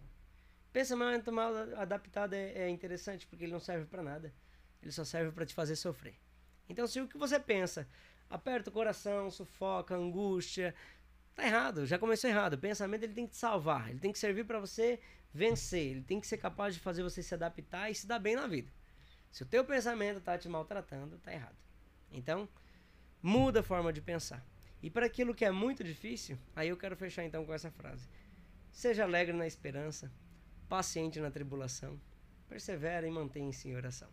[0.72, 4.32] Pensamento mal adaptado é, é interessante porque ele não serve para nada.
[4.82, 6.14] Ele só serve para te fazer sofrer.
[6.68, 7.88] Então, se o que você pensa
[8.28, 10.74] aperta o coração, sufoca, angústia,
[11.34, 12.54] tá errado, já começou errado.
[12.54, 15.00] O pensamento ele tem que te salvar, ele tem que servir para você
[15.32, 18.36] vencer, ele tem que ser capaz de fazer você se adaptar e se dar bem
[18.36, 18.70] na vida.
[19.30, 21.56] Se o teu pensamento tá te maltratando, tá errado.
[22.12, 22.48] Então,
[23.22, 24.44] muda a forma de pensar.
[24.82, 28.08] E para aquilo que é muito difícil, aí eu quero fechar então com essa frase.
[28.72, 30.10] Seja alegre na esperança,
[30.68, 32.00] paciente na tribulação,
[32.48, 34.08] persevera e mantenha-se em oração.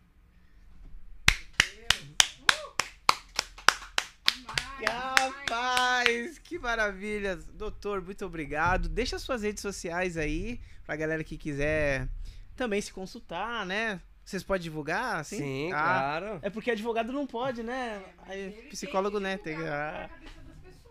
[4.86, 7.36] Rapaz, que maravilha.
[7.36, 8.88] Doutor, muito obrigado.
[8.88, 12.08] Deixa suas redes sociais aí pra galera que quiser
[12.54, 14.00] também se consultar, né?
[14.24, 15.38] Vocês podem divulgar, assim?
[15.38, 16.38] Sim, Ah, claro.
[16.42, 18.02] É porque advogado não pode, né?
[18.18, 19.38] mas Aí, psicólogo, tem né?
[19.38, 19.62] Tem que...
[19.62, 20.10] Ah.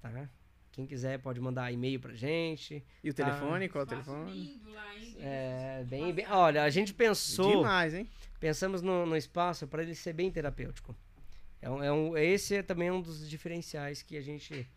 [0.01, 0.29] Tá?
[0.75, 2.83] Quem quiser pode mandar e-mail pra gente.
[3.01, 3.23] E o Tá.
[3.23, 3.69] telefone?
[3.69, 4.31] Qual é o telefone?
[4.33, 5.15] lindo lá, hein?
[5.19, 8.09] É, bem, bem- olha, a gente pensou, Demais, hein?
[8.41, 10.93] pensamos no, no espaço para ele ser bem terapêutico.
[11.61, 14.69] É um, é um- esse é também um dos diferenciais que a gente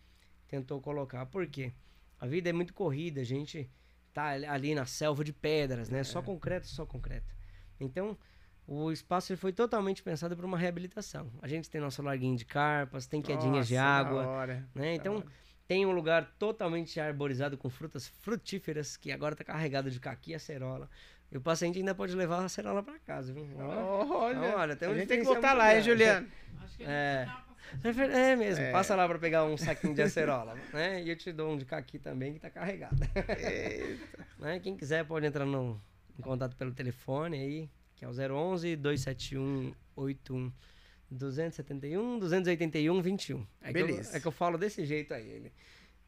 [0.47, 1.27] tentou colocar.
[1.27, 1.73] Por quê?
[2.21, 3.69] A vida é muito corrida, a gente
[4.15, 6.05] tá ali- na selva de pedras, né?
[6.05, 7.35] Só concreto, só concreto.
[7.81, 8.17] Então,
[8.69, 11.29] o espaço ele foi totalmente pensado para uma reabilitação.
[11.43, 14.95] A gente tem nosso larguinho de carpas, tem quedinhas de Nossa, da água, hora, né?
[14.95, 15.27] Então, hora.
[15.69, 20.35] Tem um lugar totalmente arborizado com frutas frutíferas, que agora está carregado de caqui e
[20.35, 20.89] acerola.
[21.31, 23.47] E o paciente ainda pode levar a acerola para casa, viu?
[23.59, 25.83] Ó, Olha, Então, olha, tem a gente tem que voltar lá, hein.
[25.83, 26.27] Juliano?
[26.65, 27.29] Acho que É.
[27.85, 28.73] É É mesmo, É.
[28.73, 31.03] passa lá para pegar um saquinho de acerola, né?
[31.03, 32.97] E eu te dou um de caqui também que tá carregado.
[33.39, 34.27] Eita.
[34.39, 34.59] Né?
[34.61, 35.79] Quem quiser pode entrar no,
[36.19, 40.51] em contato pelo telefone aí, que é o 011 271 81
[41.11, 43.47] 271 281 21.
[43.63, 44.17] É que, eu, Beleza.
[44.17, 45.29] é que eu falo desse jeito aí.
[45.29, 45.53] Ele.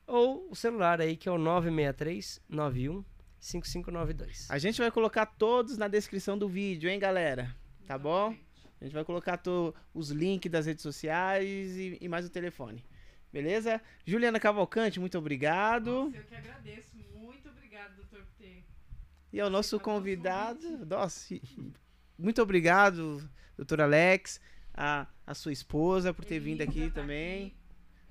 [0.06, 3.04] Ou o celular aí, que é o 963 91
[3.38, 4.50] 5592.
[4.50, 7.54] A gente vai colocar todos na descrição do vídeo, hein, galera?
[7.86, 8.34] Tá bom?
[8.80, 12.84] A gente vai colocar to- os links das redes sociais e, e mais o telefone.
[13.32, 13.80] Beleza?
[14.04, 16.04] Juliana Cavalcante, muito obrigado.
[16.06, 16.90] Nossa, eu que agradeço.
[17.14, 18.64] Muito obrigado, doutor, por ter.
[19.32, 21.34] E ao nosso o nosso convidado, nossa,
[22.18, 24.40] muito obrigado, doutor Alex,
[24.74, 27.46] a, a sua esposa por ter vindo aqui tá também.
[27.46, 27.54] aqui.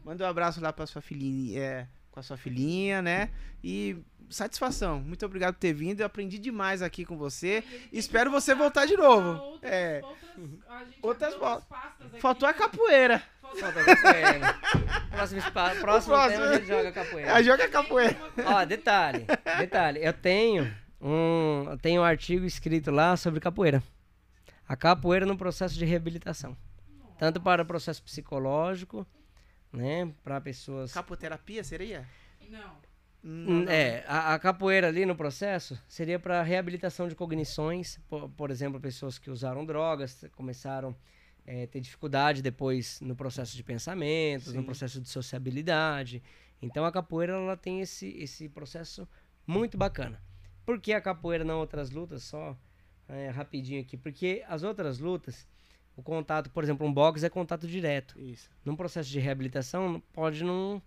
[0.04, 3.30] Manda um abraço lá para sua filhinha, é, com a sua filhinha, né?
[3.64, 3.98] E
[4.30, 5.00] satisfação.
[5.02, 6.00] Muito obrigado por ter vindo.
[6.00, 7.64] Eu aprendi demais aqui com você.
[7.92, 9.30] Espero você voltar de novo.
[9.44, 10.02] Outras, É.
[11.02, 12.22] outras, a Outras.
[12.22, 13.22] Faltou a capoeira.
[13.42, 14.60] Faltou Falta capoeira.
[15.12, 16.40] Próximo, espa- próximo próximo.
[16.44, 17.34] tema a gente joga capoeira.
[17.34, 18.18] A joga capoeira.
[18.46, 19.26] Ó, detalhe,
[19.58, 20.72] detalhe, eu tenho
[21.02, 23.84] um, eu tenho um artigo escrito lá sobre capoeira.
[24.70, 26.56] A capoeira no processo de reabilitação.
[27.18, 29.06] Tanto para o processo psicológico,
[29.74, 32.08] né, para pessoas Capoterapia seria?
[32.48, 32.78] Não.
[33.22, 33.72] Não, não.
[33.72, 38.80] É, a, a capoeira ali no processo seria para reabilitação de cognições, por, por exemplo,
[38.80, 40.96] pessoas que usaram drogas, começaram
[41.48, 44.66] a ter dificuldade depois no processo de pensamentos, no Sim.
[44.66, 46.22] processo de sociabilidade.
[46.62, 49.10] Então a capoeira ela tem esse, esse processo
[49.48, 50.22] muito bacana.
[50.64, 52.22] Por que a capoeira não outras lutas?
[52.24, 52.56] Só
[53.10, 53.98] é, rapidinho aqui.
[53.98, 55.46] Porque as outras lutas,
[55.96, 58.50] o contato, por exemplo, um boxe é contato direto Isso.
[58.64, 60.82] num processo de reabilitação pode não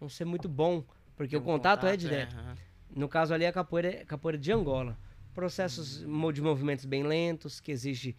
[0.00, 0.84] não ser muito bom,
[1.16, 2.36] porque o contato, é direto.
[2.36, 2.56] aham.
[2.94, 4.98] No caso ali, a capoeira é capoeira de Angola.
[5.34, 8.16] Processos de movimentos bem lentos, que exige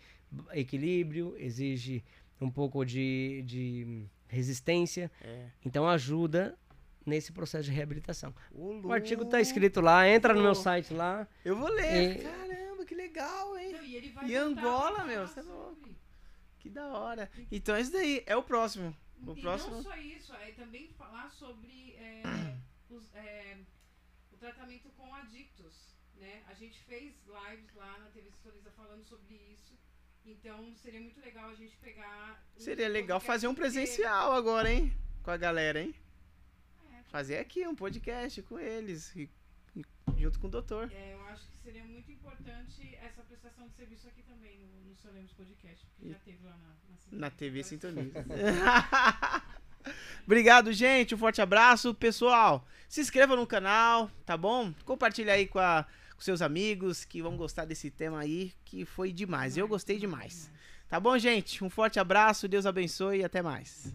[0.53, 2.03] equilíbrio, exige
[2.41, 5.11] um pouco de, de resistência.
[5.21, 5.45] É.
[5.65, 6.57] Então ajuda
[7.05, 8.33] nesse processo de reabilitação.
[8.53, 9.31] Ô, O artigo louco.
[9.31, 11.27] tá escrito lá, entra no meu site lá.
[11.43, 12.17] Eu vou ler.
[12.17, 12.55] E- Caramba,
[12.85, 13.71] que legal, hein?
[13.73, 15.89] Não, e E Angola, meu, você é louco.
[16.59, 17.29] Que da hora.
[17.51, 18.95] Então esse daí é o próximo.
[19.25, 22.21] O e próximo- não só isso, é também falar sobre é,
[22.89, 23.57] os- é,
[24.31, 25.73] o tratamento com adictos.
[26.15, 26.43] Né?
[26.47, 29.73] A gente fez lives lá na TV Sintoniza falando sobre isso.
[30.25, 32.43] Então seria muito legal a gente pegar.
[32.57, 34.91] Seria legal fazer um presencial agora, hein?
[35.21, 35.93] Com a galera, hein?
[36.93, 39.15] É, Fazer aqui um podcast com eles.
[39.15, 39.29] e-
[39.75, 39.83] e
[40.17, 40.91] junto com o doutor.
[40.91, 44.95] É, eu acho que seria muito importante essa prestação de serviço aqui também no, no
[44.95, 47.19] seu Lemos Podcast, porque já teve lá na, na.
[47.25, 48.25] Na TV Agora Sintoniza.
[50.25, 51.13] Obrigado, gente.
[51.13, 51.93] Um forte abraço.
[51.93, 54.73] Pessoal, se inscreva no canal, tá bom?
[54.83, 55.85] Compartilha aí com, a-
[56.15, 59.57] com seus amigos que vão gostar desse tema aí, que foi demais.
[59.57, 60.51] Eu gostei demais.
[60.87, 61.63] Tá bom, gente?
[61.63, 62.47] Um forte abraço.
[62.47, 63.91] Deus abençoe e até mais.